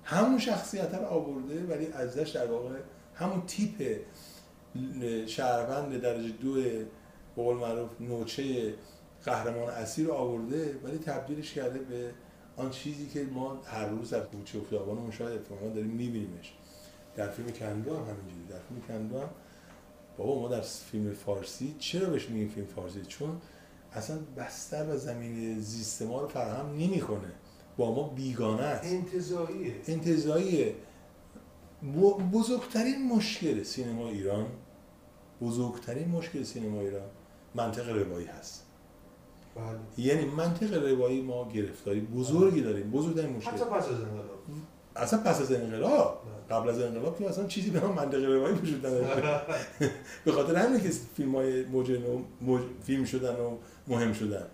همون 0.05 0.39
شخصیت 0.39 0.95
رو 0.95 1.05
آورده 1.05 1.65
ولی 1.65 1.87
ازش 1.87 2.29
در 2.31 2.47
واقع 2.47 2.75
همون 3.15 3.43
تیپ 3.47 4.01
شهروند 5.27 6.01
درجه 6.01 6.29
دو 6.29 6.55
به 6.55 6.87
قول 7.37 7.57
معروف 7.57 7.91
نوچه 8.01 8.75
قهرمان 9.25 9.69
اصلی 9.69 10.05
رو 10.05 10.13
آورده 10.13 10.77
ولی 10.85 10.99
تبدیلش 10.99 11.53
کرده 11.53 11.79
به 11.79 12.11
آن 12.57 12.71
چیزی 12.71 13.07
که 13.07 13.25
ما 13.25 13.61
هر 13.65 13.87
روز 13.87 14.11
در 14.11 14.21
کوچه 14.21 14.59
و 14.59 14.65
خیابانمون 14.71 15.11
شاید 15.11 15.33
اتفاقا 15.33 15.69
داریم 15.69 15.91
میبینیمش. 15.91 16.53
در 17.17 17.31
فیلم 17.31 17.51
کندو 17.51 17.97
هم 17.97 18.03
همینجوری 18.03 18.45
در 18.49 18.59
فیلم 18.59 18.81
کندو 18.89 19.19
هم 19.19 19.29
بابا 20.19 20.41
ما 20.41 20.49
در 20.49 20.61
فیلم 20.61 21.13
فارسی 21.13 21.77
چرا 21.79 22.11
بهش 22.11 22.29
میگیم 22.29 22.49
فیلم 22.49 22.67
فارسی؟ 22.67 23.03
چون 23.03 23.41
اصلا 23.93 24.19
بستر 24.37 24.87
و 24.95 24.97
زمین 24.97 25.61
زیست 25.61 26.03
ما 26.03 26.21
رو 26.21 26.29
فراهم 26.29 26.67
نمی‌کنه. 26.67 27.33
با 27.77 27.95
ما 27.95 28.09
بیگانه 28.09 28.63
است. 28.63 28.93
انتظاییه 28.93 29.75
انتظاییه 29.87 30.75
بزرگترین 32.33 33.09
مشکل 33.09 33.63
سینما 33.63 34.09
ایران 34.09 34.47
بزرگترین 35.41 36.09
مشکل 36.09 36.43
سینما 36.43 36.81
ایران 36.81 37.09
منطق 37.55 37.89
روایی 37.89 38.27
هست. 38.27 38.67
بله. 39.57 40.07
یعنی 40.07 40.25
منطق 40.25 40.91
روایی 40.91 41.23
ما 41.23 41.49
گرفتاری 41.49 42.01
بزرگی 42.01 42.61
داریم. 42.61 42.91
بزرگترین 42.91 43.37
مشکل. 43.37 43.51
حتی 43.51 43.65
پس 43.65 43.89
از 43.89 44.01
انقلاب. 44.01 44.39
اصلا 44.97 45.21
پس 45.21 45.41
از 45.41 45.53
انقلاب. 45.53 46.23
قبل 46.51 46.69
از 46.69 46.81
انقلاب 46.81 47.19
که 47.19 47.29
اصلا 47.29 47.47
چیزی 47.47 47.71
به 47.71 47.81
نام 47.81 47.95
منطق 47.95 48.25
روایی 48.25 48.55
وجود 48.55 48.87
نداشت. 48.87 49.17
به 50.25 50.33
خاطر 50.33 50.57
همینه 50.57 50.83
که 50.83 50.91
فیلم 51.17 51.37
های 51.37 51.65
موج 51.65 52.63
فیلم 52.83 53.05
شدن 53.05 53.35
و 53.35 53.57
مهم 53.89 54.13
شدن. 54.13 54.47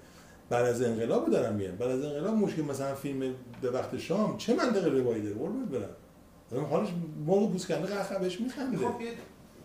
بعد 0.50 0.64
از 0.64 0.82
انقلاب 0.82 1.26
رو 1.26 1.32
دارم 1.32 1.54
میگم. 1.54 1.76
بعد 1.76 1.90
از 1.90 2.04
انقلاب 2.04 2.34
مشکل 2.34 2.62
مثلا 2.62 2.94
فیلم 2.94 3.34
به 3.62 3.70
وقت 3.70 3.98
شام 3.98 4.36
چه 4.36 4.54
منطق 4.54 4.84
روایی 4.84 5.22
داره؟ 5.22 5.34
قربونت 5.34 5.68
برم. 5.68 6.64
حالش 6.64 6.88
موقع 7.26 7.52
پوست 7.52 7.68
کنده 7.68 7.86
قهقه 7.86 8.18
بهش 8.18 8.40
میخنده. 8.40 8.78
می‌خوام 8.78 9.00
یه 9.00 9.12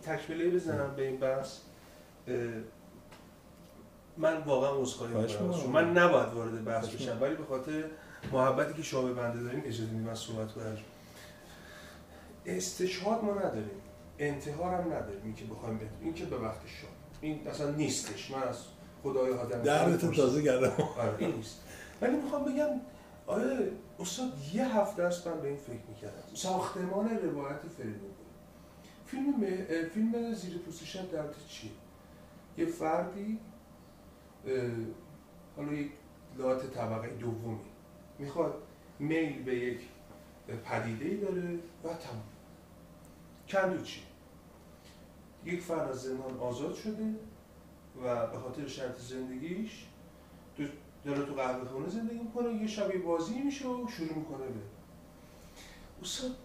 تکمله 0.02 0.50
بزنم 0.50 0.94
به 0.96 1.06
این 1.06 1.16
بحث. 1.16 1.58
من 4.18 4.36
واقعا 4.46 4.82
عذرخواهی 4.82 5.14
می‌کنم. 5.14 5.72
من 5.72 5.98
نباید 5.98 6.32
وارد 6.32 6.64
بحث 6.64 6.88
بشم 6.88 7.18
ولی 7.20 7.34
به 7.34 7.44
خاطر 7.44 7.84
محبتی 8.32 8.74
که 8.74 8.82
شما 8.82 9.02
به 9.02 9.12
بنده 9.12 9.42
داریم 9.42 9.62
اجازه 9.66 9.84
بدید 9.84 10.06
من 10.06 10.14
صحبت 10.14 10.52
کنم. 10.52 10.76
استشهاد 12.46 13.24
ما 13.24 13.32
نداریم. 13.32 13.80
انتحار 14.18 14.74
هم 14.74 14.92
نداریم. 14.92 15.20
این 15.24 15.34
که 15.34 15.44
بخوایم 15.44 15.78
بهت 15.78 15.90
این 16.00 16.14
که 16.14 16.24
به 16.24 16.38
وقت 16.38 16.60
شام 16.66 16.90
این 17.20 17.48
اصلا 17.48 17.70
نیستش. 17.70 18.30
من 18.30 18.42
از 18.42 18.58
خدای 19.02 19.32
آدم 19.32 19.62
دردتون 19.62 20.12
تازه 20.12 20.42
کردم 20.42 20.72
آره 20.98 21.16
این 21.18 21.34
نیست. 21.34 21.60
ولی 22.00 22.16
می‌خوام 22.16 22.44
بگم 22.44 22.80
آره 23.26 23.70
استاد 24.00 24.32
یه 24.54 24.76
هفته 24.78 25.02
است 25.02 25.26
من 25.26 25.40
به 25.40 25.48
این 25.48 25.56
فکر 25.56 25.86
می‌کردم. 25.88 26.34
ساختمان 26.34 27.08
روایت 27.08 27.60
فریدون 27.78 28.10
فیلم 29.06 29.46
فیلم 29.94 30.34
زیر 30.34 30.58
پوست 30.58 30.84
شب 30.84 31.10
در 31.10 31.24
چیه 31.48 31.70
یه 32.58 32.66
فردی 32.66 33.38
حالا 35.56 35.72
یک 35.72 35.90
لات 36.38 36.74
طبقه 36.74 37.08
دومی. 37.08 37.58
می‌خواد 38.18 38.54
میل 38.98 39.42
به 39.42 39.56
یک 39.56 39.78
پدیده 40.64 41.04
ای 41.04 41.16
داره 41.16 41.54
و 41.84 41.88
تمام 41.88 42.22
کندو 43.54 43.84
چی 43.84 44.00
یک 45.44 45.60
فرد 45.60 45.88
از 45.90 46.02
زندان 46.02 46.38
آزاد 46.38 46.74
شده 46.74 47.14
و 48.04 48.26
به 48.26 48.38
خاطر 48.38 48.66
شرط 48.66 48.98
زندگیش 48.98 49.84
داره 51.04 51.24
تو 51.24 51.34
قهوه 51.34 51.68
خونه 51.68 51.88
زندگی 51.88 52.18
می‌کنه 52.18 52.54
یه 52.54 52.66
شب 52.66 52.94
یه 52.94 53.00
بازی 53.00 53.38
میشه 53.38 53.68
و 53.68 53.88
شروع 53.88 54.18
می‌کنه 54.18 54.46
به 54.46 54.60
استاد 56.02 56.36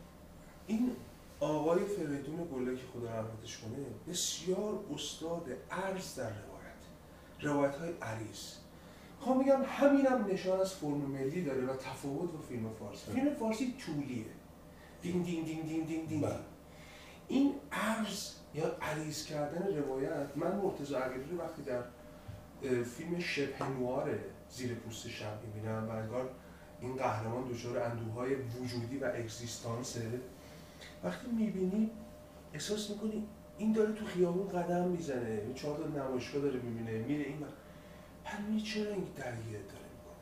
این 0.67 0.91
آقای 1.39 1.85
فریدون 1.85 2.47
گله 2.53 2.75
که 2.75 2.83
خدا 2.93 3.09
رحمتش 3.09 3.57
کنه 3.57 3.77
بسیار 4.07 4.79
استاد 4.93 5.47
عرض 5.71 6.15
در 6.15 6.23
روایت. 6.23 6.81
روایت 7.41 7.75
های 7.75 7.91
عریض. 8.01 8.53
خواهم 9.19 9.43
بگم 9.43 9.61
همین 9.67 10.05
هم 10.05 10.25
نشان 10.25 10.59
از 10.59 10.73
فرم 10.73 10.91
ملی 10.91 11.43
داره 11.43 11.65
و 11.65 11.75
تفاوت 11.75 12.31
با 12.31 12.41
فیلم 12.41 12.69
فارسی. 12.79 13.11
فیلم 13.11 13.33
فارسی 13.33 13.75
طولیه. 13.85 14.25
دین 15.01 15.21
دین 15.21 15.43
دین 15.43 15.61
دین 15.61 15.83
دین 15.83 16.05
دین 16.05 16.21
بله. 16.21 16.39
این 17.29 17.53
عرض 17.71 18.31
یا 18.53 18.75
عریض 18.81 19.25
کردن 19.25 19.75
روایت 19.75 20.27
من 20.35 20.55
مرتضی 20.55 20.95
عقیلی 20.95 21.31
رو 21.31 21.37
وقتی 21.37 21.61
در 21.61 21.81
فیلم 22.83 23.19
شبه 23.19 23.69
نوار 23.69 24.19
زیر 24.49 24.73
پوست 24.73 25.07
شب 25.07 25.43
می‌بینم 25.45 25.89
و 25.89 25.91
انگار 25.91 26.29
این 26.81 26.95
قهرمان 26.95 27.47
دچار 27.47 27.77
اندوهای 27.77 28.35
وجودی 28.35 28.97
و 28.97 29.05
اگزیستانسه 29.05 30.01
وقتی 31.03 31.31
می‌بینی 31.31 31.91
احساس 32.53 32.89
می‌کنی 32.89 33.27
این 33.57 33.73
داره 33.73 33.93
تو 33.93 34.05
خیابون 34.05 34.47
قدم 34.47 34.87
می‌زنه 34.87 35.53
چهار 35.55 35.77
تا 35.77 35.87
نمایشگاه 35.87 36.41
داره 36.41 36.59
می‌بینه 36.59 36.97
میره 36.97 37.23
این 37.23 37.41
وقت 37.41 37.53
پنوی 38.23 38.61
چرا 38.61 38.91
این 38.91 39.07
درگیرت 39.17 39.67
داره 39.67 39.85
می‌کنه؟ 39.95 40.15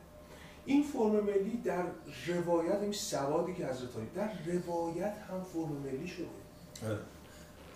این 0.64 0.82
فرم 0.82 1.24
ملی 1.24 1.56
در 1.64 1.84
روایت 2.26 2.80
این 2.80 2.92
سوادی 2.92 3.54
که 3.54 3.66
حضرت 3.66 4.14
در 4.14 4.30
روایت 4.46 5.16
هم 5.30 5.42
فرم 5.42 5.72
ملی 5.72 6.08
شده. 6.08 6.37
آره. 6.86 6.98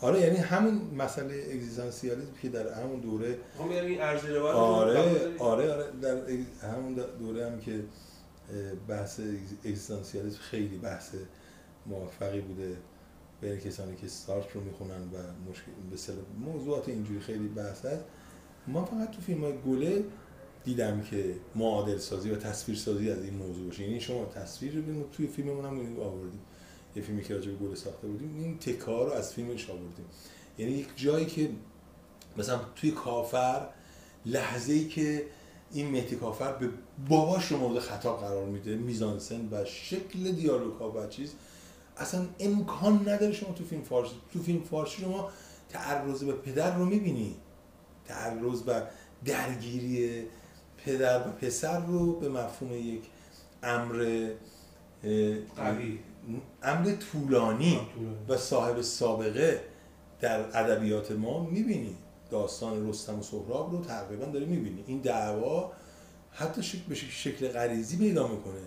آره 0.00 0.20
یعنی 0.20 0.36
همون 0.36 0.80
مسئله 0.98 1.46
اگزیستانسیالیسم 1.53 2.32
که 2.42 2.48
در 2.48 2.72
همون 2.82 3.00
دوره 3.00 3.38
هم 3.61 3.72
یعنی 3.72 3.98
آره؟ 4.50 4.98
آره 5.38 5.72
آره 5.72 5.84
در 6.03 6.16
همون 6.68 6.94
دوره 7.18 7.46
هم 7.50 7.61
که 7.61 7.84
بحث 8.88 9.20
اگز- 9.20 9.66
اگزیستانسیالیسم 9.66 10.38
خیلی 10.38 10.78
بحث 10.78 11.14
موفقی 11.86 12.40
بوده 12.40 12.76
بین 13.40 13.59
کسانی 13.59 13.96
که 13.96 14.09
سارت 14.09 14.53
رو 14.55 14.61
می‌خونن 14.61 15.00
و 15.03 15.50
مشکل 15.50 15.72
به 15.90 15.96
موضوعات 16.50 16.88
اینجوری 16.88 17.20
خیلی 17.20 17.48
بحث 17.48 17.84
هست 17.84 18.05
ما 18.66 18.84
فقط 18.84 19.11
تو 19.11 19.20
فیلم 19.20 19.44
های 19.44 19.55
گله 19.66 20.05
دیدم 20.64 21.00
که 21.03 21.34
معادل 21.55 21.98
سازی 21.98 22.30
و 22.30 22.36
تصویر 22.36 22.78
سازی 22.78 23.11
از 23.11 23.22
این 23.24 23.34
موضوع 23.34 23.66
باشه 23.66 23.82
یعنی 23.82 24.00
شما 24.00 24.24
تصویر 24.24 24.74
رو 24.74 25.09
توی 25.12 25.26
فیلممون 25.26 25.64
هم 25.64 26.00
آوردیم 26.00 26.40
یه 26.97 27.03
فیلمی 27.03 27.24
که 27.24 27.34
راجع 27.34 27.51
به 27.51 27.57
گله 27.57 27.74
ساخته 27.74 28.07
بودیم 28.07 28.36
این 28.38 28.59
تکار 28.59 29.07
رو 29.07 29.12
از 29.12 29.32
فیلمش 29.32 29.70
آوردیم 29.70 30.07
یعنی 30.59 30.72
یک 30.72 30.88
جایی 30.97 31.26
که 31.26 31.51
مثلا 32.36 32.61
توی 32.76 32.90
کافر 32.90 33.68
لحظه 34.26 34.72
ای 34.72 34.88
که 34.88 35.26
این 35.72 35.90
مهدی 35.90 36.16
کافر 36.16 36.53
به 36.53 36.68
باباش 37.09 37.47
رو 37.47 37.57
مورد 37.57 37.78
خطاب 37.78 38.20
قرار 38.20 38.47
میده 38.47 38.76
میزانسن 38.76 39.49
و 39.53 39.64
شکل 39.64 40.32
دیالوگ 40.32 40.74
ها 40.74 40.90
و 40.90 41.07
چیز 41.07 41.34
اصلا 41.97 42.26
امکان 42.40 43.09
نداره 43.09 43.32
شما 43.32 43.53
تو 43.53 43.64
فیلم 43.64 43.82
فارسی 43.82 44.14
تو 44.32 44.43
فیلم 44.43 44.62
فارسی 44.62 45.03
شما 45.03 45.30
تعرض 45.68 46.24
به 46.24 46.32
پدر 46.32 46.76
رو 46.76 46.84
می‌بینی. 46.84 47.36
تعرض 48.05 48.62
و 48.66 48.82
درگیری 49.24 50.22
پدر 50.84 51.28
و 51.28 51.30
پسر 51.30 51.86
رو 51.86 52.12
به 52.20 52.28
مفهوم 52.28 52.72
یک 52.72 53.03
امر 53.62 54.28
قوی. 55.57 55.99
امر 56.62 56.93
طولانی 56.93 57.81
و 58.29 58.37
صاحب 58.37 58.81
سابقه 58.81 59.61
در 60.20 60.41
ادبیات 60.41 61.12
ما 61.12 61.45
می‌بینی. 61.45 61.97
داستان 62.31 62.89
رستم 62.89 63.18
و 63.18 63.23
سهراب 63.23 63.73
رو 63.73 63.85
تقریبا 63.85 64.25
داری 64.25 64.45
می‌بینی. 64.45 64.85
این 64.87 65.01
دعوا 65.01 65.73
حتی 66.31 66.62
شکل 66.62 66.83
به 66.89 66.95
شکل 66.95 67.49
غریزی 67.49 67.99
پیدا 67.99 68.29
می‌کنه. 68.29 68.61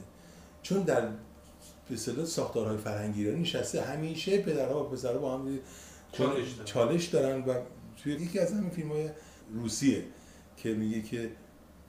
چون 0.61 0.81
در 0.81 1.01
به 1.89 1.93
اصطلاح 1.93 2.25
ساختارهای 2.25 2.77
فرهنگی 2.77 3.21
ایرانی 3.21 3.41
نشسته 3.41 3.81
همیشه 3.81 4.41
پدرها 4.41 4.85
و 4.85 4.89
پسرها 4.89 5.17
با 5.17 5.37
هم 5.37 5.59
چالش 6.11 6.51
دارن. 6.51 6.65
چالش 6.65 7.05
دارن 7.05 7.43
و 7.43 7.53
توی 7.97 8.13
یکی 8.13 8.39
از 8.39 8.53
همین 8.53 8.69
فیلم 8.69 8.91
های 8.91 9.09
روسیه 9.53 10.03
که 10.57 10.73
میگه 10.73 11.01
که 11.01 11.31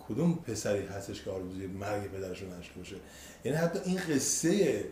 کدوم 0.09 0.35
پسری 0.35 0.87
هستش 0.87 1.23
که 1.23 1.31
آرزوی 1.31 1.67
مرگ 1.67 2.11
پدرش 2.11 2.43
رو 2.43 2.49
باشه 2.77 2.97
یعنی 3.45 3.59
حتی 3.59 3.79
این 3.85 3.97
قصه 4.11 4.85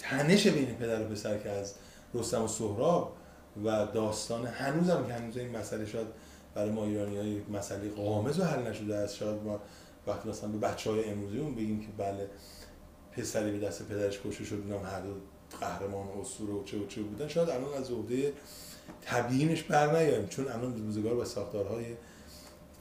تنش 0.00 0.46
بین 0.46 0.74
پدر 0.74 1.02
و 1.02 1.08
پسر 1.08 1.38
که 1.38 1.50
از 1.50 1.74
رستم 2.14 2.42
و 2.42 2.48
سهراب 2.48 3.16
و 3.64 3.86
داستان 3.86 4.46
هنوزم 4.46 5.06
که 5.06 5.12
هنوز 5.12 5.36
این 5.36 5.56
مسئله 5.56 5.86
شاید 5.86 6.06
برای 6.54 6.70
ما 6.70 6.84
ایرانی 6.84 7.16
های 7.16 7.40
مسئله 7.52 7.88
قامز 7.88 8.40
و 8.40 8.44
حل 8.44 8.62
نشده 8.62 8.96
است. 8.96 9.16
شاید 9.16 9.42
ما 9.42 9.60
وقتی 10.06 10.28
مثلا 10.28 10.48
به 10.48 10.58
بچه 10.58 10.90
های 10.90 11.04
امروزیمون 11.04 11.54
بگیم 11.54 11.80
که 11.80 11.86
بله 11.98 12.28
پسری 13.12 13.58
به 13.58 13.66
دست 13.66 13.88
پدرش 13.88 14.20
کشته 14.24 14.44
شد 14.44 14.54
اونم 14.54 14.86
هر 14.86 15.00
دو 15.00 15.14
قهرمان 15.60 16.06
و 16.06 16.20
اسطوره 16.20 16.52
و 16.52 16.64
چه 16.64 16.78
و 16.78 16.86
چه 16.86 17.02
بودن. 17.02 17.28
شاید 17.28 17.50
الان 17.50 17.74
از 17.74 17.90
عهده 17.90 18.32
تبیینش 19.02 19.62
بر 19.62 19.86
نیاییم 19.86 20.26
چون 20.26 20.48
الان 20.48 20.86
روزگار 20.86 21.14
و 21.14 21.24
ساختارهای 21.24 21.84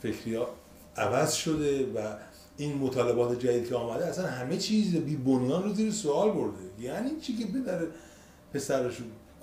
فکری 0.01 0.35
ها 0.35 0.49
عوض 0.97 1.33
شده 1.33 1.85
و 1.85 2.15
این 2.59 2.77
مطالبات 2.77 3.39
جدید 3.39 3.69
که 3.69 3.75
آمده 3.75 4.05
اصلا 4.05 4.27
همه 4.27 4.57
چیز 4.57 4.95
بی 4.95 5.15
بنیان 5.15 5.63
رو 5.63 5.73
زیر 5.73 5.91
سوال 5.91 6.31
برده. 6.31 6.57
یعنی 6.79 7.19
چی 7.21 7.37
که 7.37 7.45
پدر 7.45 7.79
پسرش 8.53 8.97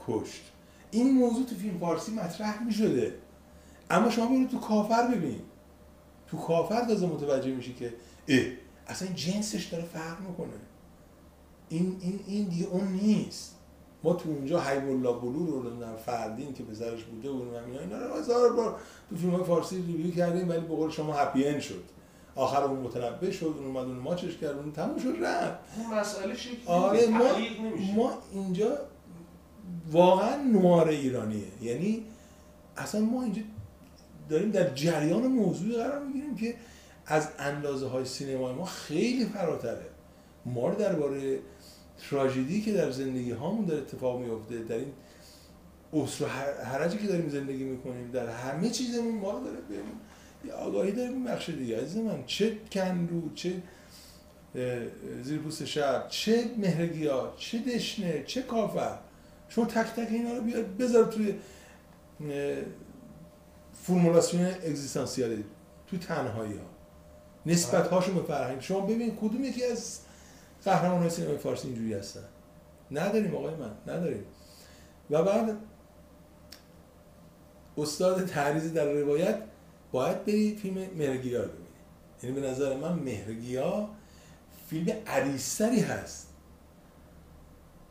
کشت. 0.07 0.43
این 0.91 1.13
موضوع 1.13 1.47
تو 1.47 1.55
فیلم 1.55 1.79
فارسی 1.79 2.13
مطرح 2.13 2.63
می 2.63 2.73
شده 2.73 3.15
اما 3.91 4.11
شما 4.11 4.27
برید 4.27 4.51
تو 4.51 4.59
کافر 4.59 5.07
ببین 5.07 5.41
تو 6.27 6.37
کافر 6.37 6.85
تازه 6.85 7.07
متوجه 7.07 7.55
میشی 7.55 7.75
که 7.75 7.95
اه 8.29 8.45
اصلا 8.87 9.09
جنسش 9.09 9.65
داره 9.65 9.85
فرق 9.85 10.21
می‌کنه. 10.21 10.49
این 11.69 11.97
این 12.01 12.21
این 12.27 12.49
دیگه 12.49 12.67
اون 12.67 12.89
نیست. 12.89 13.57
ما 14.05 14.15
تو 14.15 14.29
اونجا 14.29 14.61
حیب 14.61 14.89
الله 14.89 15.21
بلو 15.21 15.47
رو 15.47 15.97
فردین 15.97 16.55
که 16.55 16.63
پسرش 16.63 17.05
بوده 17.05 17.31
و 17.31 17.35
اینا 17.67 17.81
اینا 17.81 18.07
رو 18.07 18.15
هزار 18.15 18.53
بار 18.53 18.81
تو 19.11 19.17
فیلم 19.17 19.45
فارسی 19.45 19.77
ریویو 19.77 20.15
کردیم 20.15 20.49
ولی 20.49 20.61
به 20.61 20.91
شما 20.91 21.13
هپی 21.13 21.45
اند 21.45 21.61
شد. 21.61 21.96
آخر 22.37 22.63
اون 22.63 22.81
متنبه 22.81 23.31
شد 23.31 23.45
اون 23.45 23.67
اومد 23.67 23.87
اون 23.87 23.97
ماچش 23.97 24.37
کرد 24.37 24.57
اون 24.59 24.73
تموم 24.73 24.99
شد 24.99 25.17
رفت. 25.23 25.59
اون 25.77 25.99
مسئله 25.99 26.37
شکلی 26.37 26.67
آره 26.67 27.07
ما 27.07 27.39
نمیشه 27.39 27.95
ما 27.95 28.13
اینجا 28.33 28.79
واقعا 29.93 30.37
نوار 30.37 30.89
ایرانیه. 30.89 31.45
یعنی 31.63 32.03
اصلا 32.77 33.01
ما 33.01 33.23
اینجا 33.23 33.43
داریم 34.29 34.51
در 34.51 34.75
جریان 34.75 35.27
موضوعی 35.27 35.77
قرار 35.77 36.03
می‌گیریم 36.05 36.37
که 36.37 36.55
از 37.07 37.29
اندازه 37.39 37.87
های 37.87 38.05
سینمای 38.05 38.55
ما 38.55 38.65
خیلی 38.65 39.25
فراتره. 39.25 39.87
ما 40.47 40.69
رو 40.69 40.75
درباره 40.75 41.39
تراژدی 42.11 42.63
که 42.63 42.73
در 42.73 42.91
زندگی 42.91 43.31
هامون 43.31 43.65
داره 43.65 43.81
اتفاق 43.81 44.21
میفته 44.21 44.59
در 44.59 44.77
این 44.77 44.93
اسر 45.93 46.25
و 46.25 46.29
حرجی 46.65 46.99
که 46.99 47.07
داریم 47.07 47.29
زندگی 47.29 47.65
می‌کنیم 47.65 48.11
در 48.11 48.27
همه 48.27 48.71
چیزمون 48.71 49.15
ما 49.15 49.31
رو 49.31 49.45
داره 49.45 49.61
بهمون 49.69 50.01
یه 50.47 50.53
آگاهی 50.53 50.93
داره 50.93 51.11
میبخشه 51.11 51.53
دیگه. 51.53 51.77
عزیز 51.81 51.97
من 51.97 52.25
چه 52.27 52.57
کندو 52.73 53.35
چه 53.35 53.63
زیر 55.23 55.39
پوست 55.39 55.65
شب 55.65 56.07
چه 56.09 56.45
مهرگیا 56.59 57.35
چه 57.37 57.59
دشنه 57.59 58.25
چه 58.27 58.43
کافر. 58.43 58.99
شما 59.49 59.65
تک 59.65 59.87
تک 59.87 60.09
اینا 60.11 60.35
رو 60.35 60.43
بیار 60.43 60.63
بذار 60.63 61.05
توی 61.05 61.35
فرمولاسیون 63.73 64.47
اگزیستانسیالی 64.47 65.45
تو 65.87 65.97
تنهایی 65.99 66.53
ها. 66.53 66.65
نسبت 67.47 67.89
هاشون 67.89 68.15
به 68.15 68.61
شما 68.61 68.81
ببین 68.81 69.17
کدوم 69.17 69.45
یکی 69.45 69.65
از 69.65 69.99
قهرمان 70.65 71.01
های 71.01 71.11
سینمای 71.11 71.39
فارسی 71.39 71.69
اینجوری 71.69 71.95
هستن. 71.95 72.25
نداریم 72.91 73.35
آقای 73.35 73.55
من 73.55 73.95
نداریم. 73.95 74.25
و 75.11 75.23
بعد 75.23 75.57
استاد 77.79 78.27
تعریض 78.27 78.73
در 78.73 78.93
روایت 78.93 79.39
باید 79.93 80.25
بری 80.25 80.57
فیلم 80.57 80.87
مهرگیا 80.99 81.43
رو 81.43 81.49
ببینی 81.49 81.67
یعنی 82.23 82.41
به 82.41 82.49
نظر 82.49 82.77
من 82.77 82.93
مهرگیا 82.93 83.89
فیلم 84.71 84.97
عریضتری 85.07 85.81
هست. 85.81 86.29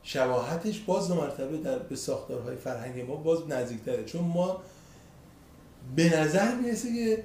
شباهتش 0.04 0.80
باز 0.80 1.08
دو 1.08 1.16
مرتبه 1.16 1.58
در 1.58 1.80
به 1.80 1.96
ساختارهای 1.96 2.56
فرهنگ 2.56 3.02
ما 3.02 3.16
باز 3.16 3.48
نزدیکتره. 3.50 4.04
چون 4.04 4.24
ما 4.24 4.62
به 5.96 6.20
نظر 6.20 6.56
می‌رسه 6.56 6.94
که 6.94 7.24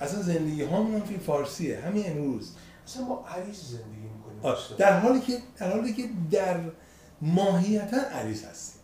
اصلا 0.00 0.22
زندگی 0.22 0.62
هامون 0.62 0.94
هم 0.94 1.00
فیلم 1.00 1.20
فارسیه. 1.20 1.80
همین 1.80 2.10
امروز. 2.10 2.52
اصلا 2.86 3.04
ما 3.04 3.24
عریض 3.28 3.56
زندگی 3.56 4.08
می‌کنیم. 4.16 4.76
در 4.78 5.00
حالی 5.00 5.20
که 5.20 5.38
در 5.56 5.72
حالی 5.72 5.92
که 5.92 6.08
در 6.30 6.60
ماهیتا 7.22 7.96
عریض 7.96 8.44
هستیم. 8.44 8.80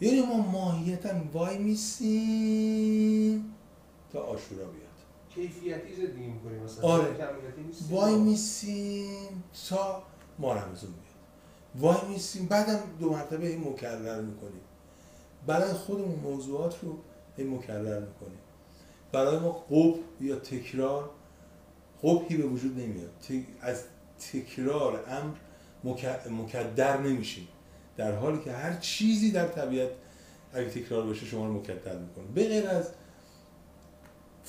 یعنی 0.00 0.20
ما 0.20 0.36
ماهیتا 0.36 1.08
وای 1.32 1.58
میسیم. 1.58 3.54
تا 4.12 4.20
آشورا 4.20 4.64
بیاد. 4.64 4.88
کیفیتی 5.34 5.94
زندگی 5.96 6.26
می‌کنیم 6.26 6.62
مثلا 6.62 6.84
آره. 6.88 7.16
وای 7.90 8.16
میسیم 8.16 9.44
تا 9.68 10.02
ما 10.38 10.52
رمضان 10.52 10.90
بیاد 10.90 11.04
وای 11.74 12.08
میسیم. 12.08 12.46
بعدم 12.46 12.80
دو 13.00 13.10
مرتبه 13.10 13.46
این 13.48 13.68
مکرر 13.68 14.20
می‌کنیم. 14.20 14.60
برای 15.46 15.72
خودمون 15.72 16.18
موضوعات 16.18 16.76
رو 16.82 16.98
این 17.36 17.54
مکرر 17.54 18.00
می‌کنیم. 18.00 18.38
برای 19.12 19.38
ما 19.38 19.50
قب 19.50 19.94
یا 20.20 20.36
تکرار 20.36 21.10
قبحی 22.02 22.36
به 22.36 22.42
وجود 22.46 22.78
نمیاد. 22.78 23.10
از 23.60 23.82
تکرار 24.32 25.04
امر 25.08 25.34
مک- 25.84 26.30
مکدر 26.30 27.00
نمیشیم. 27.00 27.48
در 27.96 28.16
حالی 28.16 28.40
که 28.40 28.52
هر 28.52 28.76
چیزی 28.76 29.30
در 29.30 29.48
طبیعت 29.48 29.90
اگه 30.52 30.70
تکرار 30.70 31.06
بشه 31.06 31.26
شما 31.26 31.46
رو 31.46 31.52
مکدر 31.52 31.98
می‌کنه. 31.98 32.24
به 32.34 32.48
غیر 32.48 32.68
از 32.68 32.90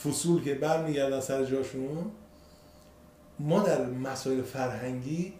فصول 0.04 0.44
که 0.44 0.56
برمیگردن 0.56 1.20
سر 1.20 1.46
جاشون 1.46 2.12
ما 3.40 3.60
در 3.60 3.86
مسائل 3.86 4.42
فرهنگی 4.42 5.34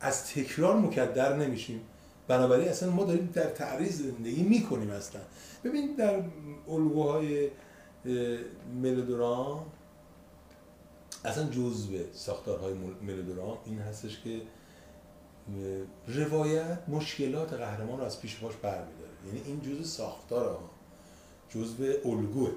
از 0.00 0.26
تکرار 0.26 0.76
مکدر 0.76 1.36
نمیشیم. 1.36 1.80
بنابراین 2.28 2.68
اصلا 2.68 2.90
ما 2.90 3.04
داریم 3.04 3.30
در 3.34 3.50
تعریض 3.50 4.02
زندگی 4.02 4.42
می‌کنیم 4.42 4.90
اصلا. 4.90 5.20
ببین 5.64 5.94
در 5.94 6.22
الگوهای 6.68 7.50
ملودرام 8.82 9.66
اصلا 11.24 11.44
جزء 11.50 11.98
ساختارهای 12.12 12.74
مل- 12.74 13.02
ملودرام 13.02 13.58
این 13.64 13.78
هستش 13.78 14.20
که 14.20 14.40
روایت 16.06 16.78
مشکلات 16.88 17.52
قهرمان 17.52 17.98
رو 17.98 18.04
از 18.04 18.20
پیش 18.20 18.36
پاش 18.38 18.54
برمیداره. 18.62 19.10
یعنی 19.26 19.40
این 19.46 19.60
جزء 19.60 19.84
ساختار 19.84 20.48
ها 20.48 20.70
جزء 21.48 21.92
الگوه. 22.04 22.50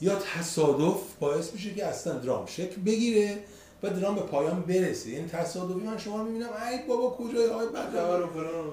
یا 0.00 0.14
تصادف 0.14 1.00
باعث 1.20 1.52
میشه 1.52 1.74
که 1.74 1.86
اصلا 1.86 2.18
درام 2.18 2.46
شکل 2.46 2.80
بگیره 2.80 3.44
و 3.82 3.90
درام 3.90 4.14
به 4.14 4.20
پایان 4.20 4.62
برسه. 4.62 5.10
یعنی 5.10 5.28
تصادفی 5.28 5.86
من 5.86 5.98
شما 5.98 6.24
می‌بینم 6.24 6.48
ای 6.70 6.86
بابا 6.88 7.10
کجای 7.10 7.50
آقای 7.50 7.66
بسار. 7.68 8.30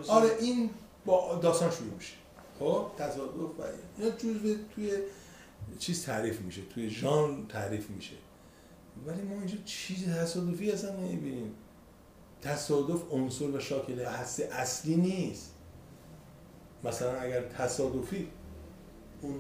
آره 0.07 0.29
این 0.39 0.69
با 1.05 1.39
داستان 1.41 1.71
شروع 1.71 1.93
میشه. 1.93 2.13
خب؟ 2.59 2.85
تصادف 2.97 3.59
و 3.59 3.63
اینا 3.97 4.15
جزء 4.15 4.55
توی 4.75 4.91
چیز 5.79 6.05
تعریف 6.05 6.41
میشه 6.41 6.61
توی 6.73 6.89
ژان 6.89 7.47
تعریف 7.47 7.89
میشه. 7.89 8.15
ولی 9.07 9.21
ما 9.21 9.35
اینجا 9.35 9.57
چیز 9.65 10.09
تصادفی 10.09 10.71
اصلا 10.71 10.95
نمی‌بینیم. 10.95 11.53
تصادف 12.41 13.11
عنصر 13.11 13.45
و 13.45 13.59
شاکل 13.59 13.99
هستی 13.99 14.43
اصلی 14.43 14.95
نیست. 14.95 15.51
مثلا 16.83 17.19
اگر 17.19 17.41
تصادفی 17.41 18.27
اون 19.21 19.35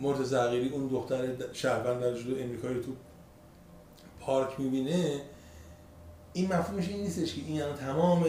مرتضی 0.00 0.36
عقیلی 0.36 0.68
اون 0.68 0.86
دختر 0.86 1.28
شهروند 1.52 2.00
در 2.00 2.14
جلو 2.14 2.38
امریکایی 2.38 2.80
تو 2.80 2.92
پارک 4.20 4.60
می‌بینه 4.60 5.20
این 6.32 6.52
مفهومش 6.52 6.88
این 6.88 7.00
نیستش 7.00 7.34
که 7.34 7.40
این 7.46 7.62
الان 7.62 7.76
تمام 7.76 8.26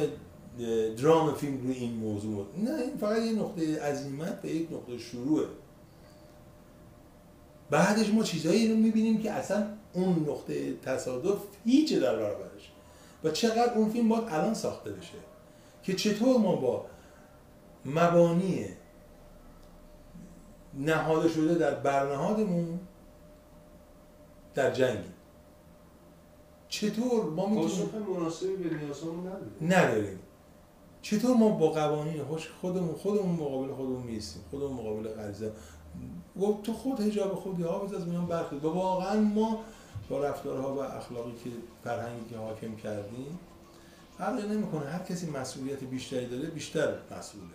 درام 0.98 1.34
فیلم 1.34 1.58
روی 1.58 1.74
این 1.74 1.93
موضوع 1.93 2.45
نه 2.58 2.72
این 2.72 2.98
فقط 2.98 3.22
یه 3.22 3.32
نقطه 3.32 3.82
عظیمت 3.82 4.41
به 4.41 4.50
یک 4.50 4.72
نقطه 4.72 4.98
شروعه. 4.98 5.48
بعدش 7.70 8.10
ما 8.10 8.24
چیزایی 8.24 8.72
رو 8.72 8.78
می‌بینیم 8.78 9.22
که 9.22 9.32
اصلا 9.32 9.68
اون 9.93 10.26
نقطه 10.30 10.74
تصادف 10.74 11.39
هیچ 11.66 11.93
در 11.93 12.16
برابرش. 12.16 12.72
و 13.24 13.32
چقدر 13.32 13.74
اون 13.74 13.89
فیلم 13.89 14.10
باید 14.10 14.24
الان 14.30 14.54
ساخته 14.54 14.91
بشه. 14.91 15.18
که 15.84 15.93
چطور 15.93 16.38
ما 16.38 16.56
با 16.56 16.86
مبانی 17.86 18.66
نهاده 20.78 21.30
شده 21.30 21.56
در 21.56 21.76
برنهادمون 21.76 22.80
در 24.56 24.72
جنگی. 24.72 25.10
چطور 26.70 27.26
ما 27.26 27.46
می‌تونیم 27.46 28.08
مناسبی 28.18 28.56
به 28.56 28.76
نیازمون 28.76 29.28
نداریم. 29.28 29.56
نداریم. 29.62 30.20
چطور 31.02 31.38
ما 31.38 31.50
با 31.50 31.72
قوانین 31.72 32.24
خوش 32.24 32.50
خودمون 32.62 32.96
خودمون 32.96 33.36
مقابل 33.36 33.74
خودمون 33.74 34.04
میستیم 34.04 34.44
خودمون 34.52 34.74
مقابل 34.74 35.08
غریزه. 35.08 35.52
گفت 36.42 36.64
تو 36.64 36.74
خود 36.74 37.00
هجاب 37.00 37.36
خودی 37.36 37.64
حافظ 37.64 37.94
از 37.94 38.08
میان 38.08 38.26
برخیز 38.26 38.66
و 38.66 38.70
واقعا 38.70 39.20
ما 39.22 39.60
با 40.10 40.24
رفتارها 40.24 40.74
و 40.74 40.80
اخلاقی 40.80 41.32
که 41.44 41.50
فرهنگی 41.84 42.30
که 42.30 42.38
حاکم 42.38 42.76
کردیم 42.76 43.40
فرقی 44.18 44.48
نمی‌کنه. 44.48 44.86
هر 44.86 45.00
کسی 45.00 45.30
مسئولیت 45.30 45.84
بیشتری 45.84 46.26
داره 46.26 46.50
بیشتر 46.50 46.96
مسئوله. 47.18 47.48